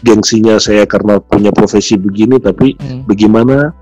gengsinya 0.04 0.60
saya 0.60 0.84
karena 0.84 1.16
punya 1.16 1.48
profesi 1.48 1.96
begini, 1.96 2.36
tapi 2.36 2.76
Hmm. 2.76 3.08
bagaimana 3.08 3.72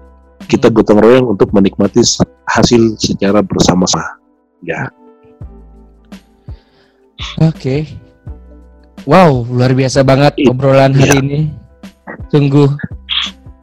kita 0.47 0.71
gotong 0.71 1.03
royong 1.03 1.27
untuk 1.35 1.51
menikmati 1.51 1.99
hasil 2.47 2.95
secara 2.95 3.43
bersama-sama. 3.43 4.07
Ya, 4.63 4.87
Oke. 7.43 7.87
Wow, 9.03 9.47
luar 9.51 9.75
biasa 9.75 10.07
banget 10.07 10.39
Iya. 10.39 10.51
obrolan 10.55 10.95
hari 10.95 11.19
Iya. 11.19 11.23
ini. 11.23 11.41
Tunggu 12.31 12.71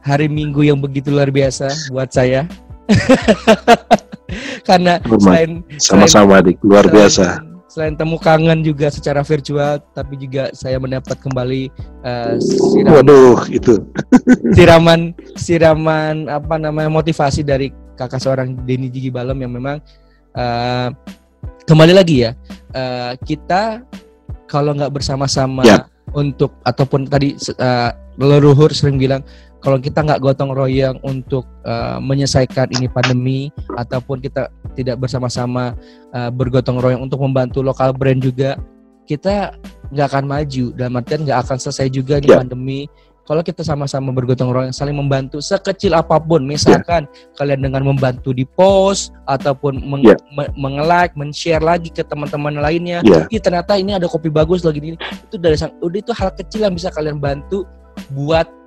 hari 0.04 0.28
Minggu 0.28 0.64
yang 0.64 0.80
begitu 0.80 1.08
luar 1.12 1.32
biasa 1.32 1.92
buat 1.92 2.12
saya. 2.12 2.44
Karena 4.68 4.98
Hormat. 5.00 5.22
selain 5.22 5.50
sama-sama 5.78 6.42
adik, 6.42 6.58
luar 6.60 6.84
selain- 6.84 6.94
biasa. 6.96 7.26
Selain 7.66 7.92
temu 7.92 8.16
kangen 8.16 8.64
juga 8.64 8.88
secara 8.88 9.20
virtual, 9.20 9.76
tapi 9.92 10.16
juga 10.16 10.48
saya 10.56 10.80
mendapat 10.80 11.20
kembali 11.20 11.68
eh, 12.00 12.34
siraman, 12.40 13.04
Waduh, 13.04 13.38
itu 13.52 13.74
siraman, 14.56 15.12
siraman 15.36 16.24
apa 16.26 16.56
namanya 16.56 16.88
motivasi 16.88 17.44
dari 17.44 17.68
kakak 17.92 18.16
seorang 18.16 18.56
Denny 18.64 18.88
Jigi 18.88 19.12
Balem 19.12 19.44
yang 19.44 19.52
memang 19.52 19.76
eh, 20.32 20.88
kembali 21.64 21.92
lagi 21.92 22.24
ya 22.24 22.32
eh, 22.72 23.12
kita 23.20 23.84
kalau 24.48 24.72
nggak 24.72 24.96
bersama-sama 24.96 25.60
Ya. 25.60 25.84
untuk 26.16 26.56
ataupun 26.64 27.04
tadi 27.04 27.36
eh, 27.36 27.90
leluhur 28.16 28.72
sering 28.72 28.96
bilang 28.96 29.20
kalau 29.60 29.80
kita 29.80 30.04
nggak 30.04 30.20
gotong 30.22 30.52
royong 30.52 31.00
untuk 31.02 31.44
eh, 31.64 31.98
menyelesaikan 31.98 32.70
ini 32.76 32.86
pandemi 32.86 33.48
ataupun 33.74 34.20
kita 34.20 34.48
tidak 34.76 35.00
bersama-sama 35.00 35.72
eh, 36.12 36.30
bergotong 36.30 36.78
royong 36.78 37.02
untuk 37.04 37.20
membantu 37.22 37.64
lokal 37.64 37.92
brand 37.96 38.20
juga 38.20 38.56
kita 39.06 39.54
nggak 39.94 40.06
akan 40.10 40.24
maju 40.26 40.64
dalam 40.74 40.98
artian 40.98 41.22
nggak 41.22 41.38
akan 41.46 41.56
selesai 41.62 41.86
juga 41.88 42.18
nih 42.18 42.34
Ya. 42.34 42.42
pandemi 42.42 42.90
kalau 43.26 43.42
kita 43.42 43.66
sama-sama 43.66 44.14
bergotong 44.14 44.54
royong 44.54 44.70
saling 44.70 44.94
membantu 44.94 45.42
sekecil 45.42 45.98
apa 45.98 46.14
pun 46.18 46.46
misalkan 46.46 47.10
kalian 47.34 47.58
dengan 47.58 47.82
membantu 47.82 48.30
di 48.30 48.46
post 48.46 49.10
ataupun 49.26 49.82
meng, 49.82 50.02
Ya. 50.06 50.14
me- 50.30 50.50
menge-like 50.54 51.14
men-share 51.18 51.62
lagi 51.62 51.90
ke 51.90 52.06
teman-teman 52.06 52.54
lainnya 52.58 53.02
ya, 53.02 53.26
Ih 53.30 53.42
ternyata 53.42 53.74
ini 53.78 53.94
ada 53.94 54.06
kopi 54.06 54.30
bagus 54.30 54.62
lagi 54.62 54.78
ini 54.78 54.98
itu 54.98 55.38
dari 55.38 55.54
sang 55.58 55.74
udah 55.82 55.98
itu 55.98 56.12
hal 56.14 56.30
kecil 56.34 56.66
yang 56.66 56.74
bisa 56.74 56.90
kalian 56.90 57.18
bantu 57.18 57.62
buat 58.10 58.46
uh. 58.46 58.65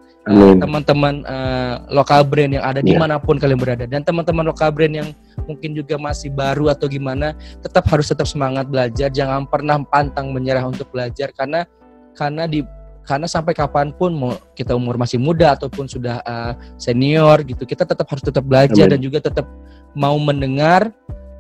Teman-teman 0.62 1.26
uh, 1.26 1.74
lokal 1.90 2.22
brand 2.22 2.54
yang 2.54 2.62
ada 2.62 2.80
Iya. 2.80 2.88
di 2.88 2.94
mana 2.96 3.18
pun 3.18 3.42
kalian 3.42 3.58
berada 3.58 3.90
dan 3.90 4.06
teman-teman 4.06 4.46
lokal 4.46 4.70
brand 4.70 4.94
yang 4.94 5.10
mungkin 5.50 5.74
juga 5.74 5.98
masih 5.98 6.30
baru 6.30 6.70
atau 6.70 6.86
gimana 6.86 7.34
tetap 7.60 7.90
harus 7.90 8.06
tetap 8.08 8.30
semangat 8.30 8.70
belajar 8.70 9.10
jangan 9.10 9.50
pernah 9.50 9.82
pantang 9.90 10.30
menyerah 10.30 10.64
untuk 10.64 10.86
belajar 10.94 11.34
karena 11.34 11.66
karena 12.14 12.46
di 12.46 12.62
karena 13.10 13.26
sampai 13.26 13.58
kapan 13.58 13.90
pun 13.90 14.14
mau 14.14 14.38
kita 14.54 14.78
umur 14.78 14.94
masih 15.02 15.18
muda 15.18 15.58
ataupun 15.58 15.90
sudah 15.90 16.22
uh, 16.22 16.54
senior 16.78 17.42
gitu 17.42 17.66
kita 17.66 17.82
tetap 17.82 18.06
harus 18.06 18.22
tetap 18.22 18.46
belajar 18.46 18.86
Amin. 18.86 18.94
dan 18.94 19.00
juga 19.02 19.18
tetap 19.18 19.50
mau 19.98 20.14
mendengar 20.22 20.94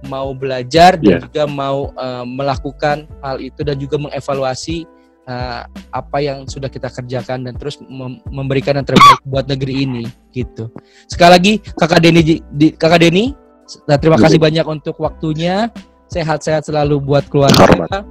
mau 0.10 0.32
belajar 0.34 0.98
dan 0.98 1.20
Iya. 1.20 1.30
juga 1.30 1.44
mau 1.46 1.92
uh, 1.94 2.26
melakukan 2.26 3.06
hal 3.22 3.38
itu 3.38 3.62
dan 3.62 3.78
juga 3.78 4.02
mengevaluasi 4.02 4.88
uh, 5.30 5.62
apa 5.94 6.18
yang 6.20 6.50
sudah 6.50 6.68
kita 6.68 6.90
kerjakan 6.90 7.46
dan 7.46 7.54
terus 7.56 7.78
mem- 7.86 8.20
memberikan 8.34 8.76
yang 8.82 8.88
terbaik 8.88 9.22
buat 9.30 9.46
negeri 9.46 9.86
ini 9.86 10.04
gitu. 10.34 10.74
Sekali 11.06 11.32
lagi 11.32 11.54
Kakak 11.78 12.02
Deni 12.02 12.22
di, 12.26 12.68
Kakak 12.74 13.06
Deni 13.06 13.32
nah, 13.86 14.02
terima 14.02 14.18
Iya. 14.18 14.26
kasih 14.26 14.40
banyak 14.42 14.66
untuk 14.66 14.98
waktunya. 14.98 15.70
Sehat-sehat 16.10 16.66
selalu 16.66 16.98
buat 17.06 17.30
keluarga. 17.30 17.70
Hormat. 17.70 18.04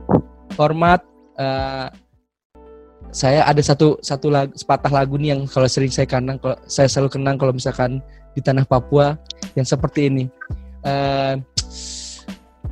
Hormat. 0.54 1.00
uh, 1.34 1.90
saya 3.08 3.40
ada 3.48 3.62
satu 3.64 3.96
satu 4.04 4.28
lagu 4.28 4.52
sepatah 4.52 4.92
lagu 4.92 5.16
nih 5.16 5.32
yang 5.32 5.48
kalau 5.48 5.64
sering 5.64 5.88
saya 5.88 6.04
kenang 6.04 6.36
kalau 6.36 6.60
saya 6.68 6.92
selalu 6.92 7.16
kenang 7.16 7.40
kalau 7.40 7.56
misalkan 7.56 8.04
di 8.36 8.40
tanah 8.44 8.68
Papua 8.68 9.16
yang 9.56 9.64
seperti 9.64 10.12
ini. 10.12 10.24
Eh, 10.84 11.34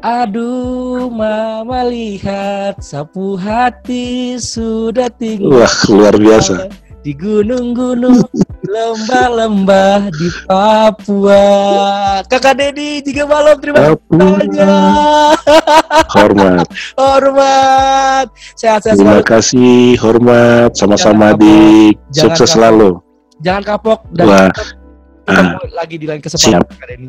Aduh, 0.04 1.08
mama 1.08 1.80
lihat 1.88 2.84
sapu 2.84 3.32
hati 3.40 4.36
sudah 4.36 5.08
tinggal 5.08 5.64
wah 5.64 5.76
luar 5.88 6.12
biasa. 6.20 6.68
di 7.00 7.14
gunung-gunung, 7.16 8.18
lembah-lembah 8.66 10.10
di 10.10 10.28
Papua. 10.44 11.44
Kakak 12.26 12.58
Dedi 12.60 12.98
juga 13.08 13.24
malam 13.30 13.56
terima 13.62 13.78
kasih. 13.78 13.96
Hormat. 16.12 16.66
Hormat. 17.00 18.26
Sehat-sehat 18.58 18.98
Terima 18.98 19.22
selalu. 19.22 19.30
kasih, 19.32 19.94
hormat, 20.02 20.74
sama-sama. 20.74 21.32
Jangan 21.38 21.94
Sukses 22.10 22.50
kapok. 22.50 22.56
selalu. 22.58 22.90
Jangan 23.40 23.62
kapok 23.64 23.98
dan 24.12 24.26
Wah, 24.26 24.50
tetap 24.50 24.66
ah, 25.30 25.52
lagi 25.72 25.96
di 25.96 26.06
lain 26.10 26.20
kesempatan 26.20 26.60
Kakak 26.66 26.86
Dedi. 26.90 27.08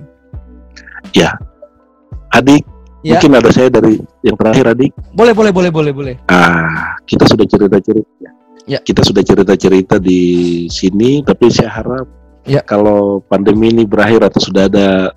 adik, 2.37 2.61
Ya. 3.05 3.13
mungkin 3.17 3.37
ada 3.37 3.49
saya 3.53 3.69
dari 3.69 4.01
yang 4.25 4.35
terakhir 4.35 4.65
adik. 4.73 4.91
Boleh, 5.13 5.33
boleh, 5.37 5.51
boleh, 5.53 5.71
boleh, 5.71 5.91
boleh. 5.93 6.15
Ah, 6.27 6.97
kita 7.05 7.29
sudah 7.29 7.45
cerita-cerita. 7.45 8.29
Ya. 8.67 8.79
Kita 8.83 9.05
sudah 9.05 9.23
cerita-cerita 9.23 9.95
di 10.01 10.21
sini, 10.67 11.23
tapi 11.23 11.47
saya 11.53 11.71
harap 11.71 12.07
Ya. 12.47 12.63
kalau 12.63 13.19
pandemi 13.27 13.69
ini 13.71 13.83
berakhir 13.83 14.23
atau 14.23 14.39
sudah 14.39 14.65
ada 14.71 15.11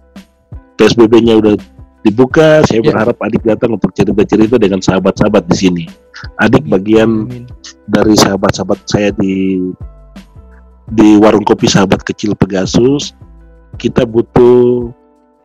PSBB-nya 0.76 1.38
udah 1.38 1.54
dibuka, 2.02 2.62
saya 2.68 2.80
Ya. 2.80 2.90
berharap 2.92 3.16
adik 3.22 3.42
datang 3.42 3.74
untuk 3.74 3.90
cerita-cerita 3.92 4.56
dengan 4.58 4.78
sahabat-sahabat 4.80 5.46
di 5.48 5.56
sini. 5.56 5.84
Adik 6.38 6.66
Amin, 6.66 6.72
bagian 6.72 7.10
amin. 7.26 7.44
dari 7.88 8.14
sahabat-sahabat 8.14 8.78
saya 8.86 9.10
di 9.14 9.62
di 10.90 11.14
warung 11.22 11.46
kopi 11.46 11.70
sahabat 11.70 12.02
kecil 12.02 12.34
Pegasus 12.34 13.14
kita 13.78 14.02
butuh 14.02 14.90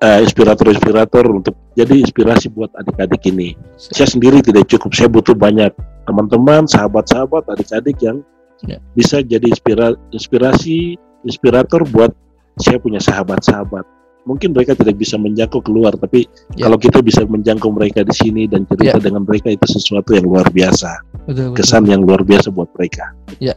eh, 0.06 0.22
inspirator-inspirator 0.22 1.26
untuk 1.28 1.58
jadi 1.74 1.98
inspirasi 1.98 2.54
buat 2.54 2.70
adik-adik 2.78 3.26
ini. 3.26 3.58
Saya 3.76 4.06
sendiri 4.06 4.40
tidak 4.40 4.70
cukup, 4.70 4.94
saya 4.94 5.10
butuh 5.10 5.34
banyak 5.34 5.74
teman-teman, 6.06 6.70
sahabat-sahabat, 6.70 7.50
adik-adik 7.50 7.98
yang 8.00 8.22
Ya. 8.64 8.80
bisa 8.94 9.20
jadi 9.20 9.44
inspira- 9.46 9.98
inspirasi, 10.10 10.96
inspirator 11.22 11.84
buat 11.86 12.14
saya 12.56 12.78
punya 12.78 13.02
sahabat-sahabat. 13.02 13.84
Mungkin 14.26 14.54
mereka 14.54 14.74
tidak 14.74 14.96
bisa 14.96 15.18
menjangkau 15.18 15.62
keluar, 15.62 15.94
tapi 15.94 16.26
Ya. 16.54 16.66
kalau 16.66 16.78
kita 16.78 17.02
bisa 17.02 17.22
menjangkau 17.26 17.70
mereka 17.70 18.02
di 18.02 18.16
sini 18.16 18.48
dan 18.48 18.66
cerita 18.66 18.98
Ya. 18.98 19.04
dengan 19.04 19.22
mereka 19.22 19.52
itu 19.52 19.66
sesuatu 19.68 20.14
yang 20.14 20.26
luar 20.26 20.50
biasa 20.50 20.98
Betul, 21.26 21.52
betul. 21.52 21.54
kesan 21.58 21.84
yang 21.86 22.02
luar 22.02 22.22
biasa 22.22 22.50
buat 22.50 22.70
mereka. 22.74 23.12
Ya. 23.38 23.54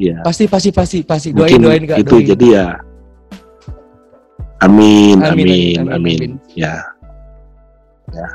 Ya. 0.00 0.16
Pasti, 0.24 0.48
pasti, 0.48 0.72
pasti, 0.72 0.98
pasti. 1.04 1.28
Doain, 1.36 1.58
Mungkin 1.58 1.60
doain, 1.60 1.84
Kak. 1.84 1.98
itu 2.00 2.16
doain. 2.16 2.28
jadi 2.32 2.46
ya. 2.48 2.66
Amin, 4.60 5.16
Amin, 5.24 5.24
amin, 5.24 5.48
amin, 5.48 5.88
amin. 5.88 6.18
amin. 6.20 6.32
Ya. 6.52 6.84
Ya. 8.12 8.28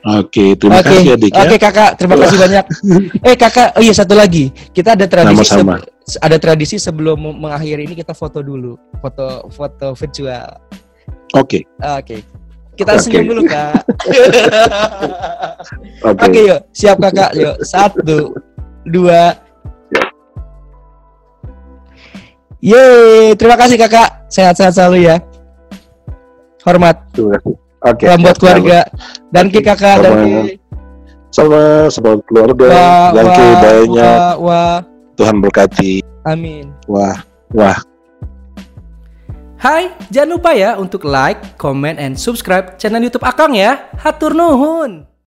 Oke, 0.00 0.56
terima 0.56 0.80
Oke, 0.80 0.96
kasih 0.96 1.12
adik 1.12 1.32
oke 1.36 1.52
ya. 1.52 1.60
kakak, 1.60 1.90
terima 2.00 2.16
kasih 2.16 2.38
banyak. 2.40 2.64
Eh 3.28 3.36
kakak, 3.36 3.76
oh 3.76 3.84
iya 3.84 3.92
satu 3.92 4.16
lagi, 4.16 4.48
kita 4.72 4.96
ada 4.96 5.04
tradisi 5.04 5.44
Sama-sama. 5.44 5.76
sebe- 5.76 5.92
ada 6.24 6.36
tradisi 6.40 6.76
sebelum 6.80 7.20
mengakhiri 7.36 7.84
ini 7.84 7.92
kita 7.92 8.16
foto 8.16 8.40
dulu, 8.40 8.80
foto 9.04 9.44
foto 9.52 9.92
virtual. 9.92 10.56
Oke, 11.36 11.68
Oke, 12.00 12.24
kita 12.74 12.96
Oke. 12.96 13.02
senyum 13.04 13.24
dulu 13.28 13.42
kak. 13.44 13.76
oke. 16.08 16.24
Oke 16.24 16.40
yuk, 16.48 16.60
siap 16.72 16.96
kakak, 16.96 17.36
yuk 17.36 17.56
satu, 17.60 18.32
dua. 18.88 19.36
Yeay, 22.60 23.32
terima 23.40 23.56
kasih 23.56 23.80
kakak, 23.80 24.28
sehat-sehat 24.28 24.76
selalu 24.76 25.08
ya. 25.08 25.16
Hormat, 26.60 27.00
Terima 27.16 27.40
kasih. 27.40 27.56
Oke. 27.80 28.04
salam 28.04 28.20
buat 28.20 28.36
keluarga. 28.36 28.80
Dan 29.32 29.48
ki 29.48 29.60
kakak, 29.64 29.96
dan 30.04 30.12
Sama. 30.12 30.20
ki. 30.20 30.54
Sama 31.32 31.60
sama 31.88 32.10
keluarga. 32.28 32.68
Yang 33.16 33.26
wah, 33.32 33.60
banyak. 33.64 33.96
wah, 33.96 34.34
wah. 34.36 34.76
Tuhan 35.16 35.36
berkati. 35.40 36.04
Amin. 36.28 36.68
Wah, 36.84 37.24
wah. 37.56 37.80
Hai, 39.60 39.92
jangan 40.12 40.40
lupa 40.40 40.56
ya 40.56 40.76
untuk 40.76 41.04
like, 41.04 41.56
comment, 41.60 41.96
and 41.96 42.16
subscribe 42.16 42.76
channel 42.76 43.00
YouTube 43.00 43.24
Akang 43.24 43.56
ya. 43.56 43.88
Hatur 43.96 44.36
nuhun. 44.36 45.09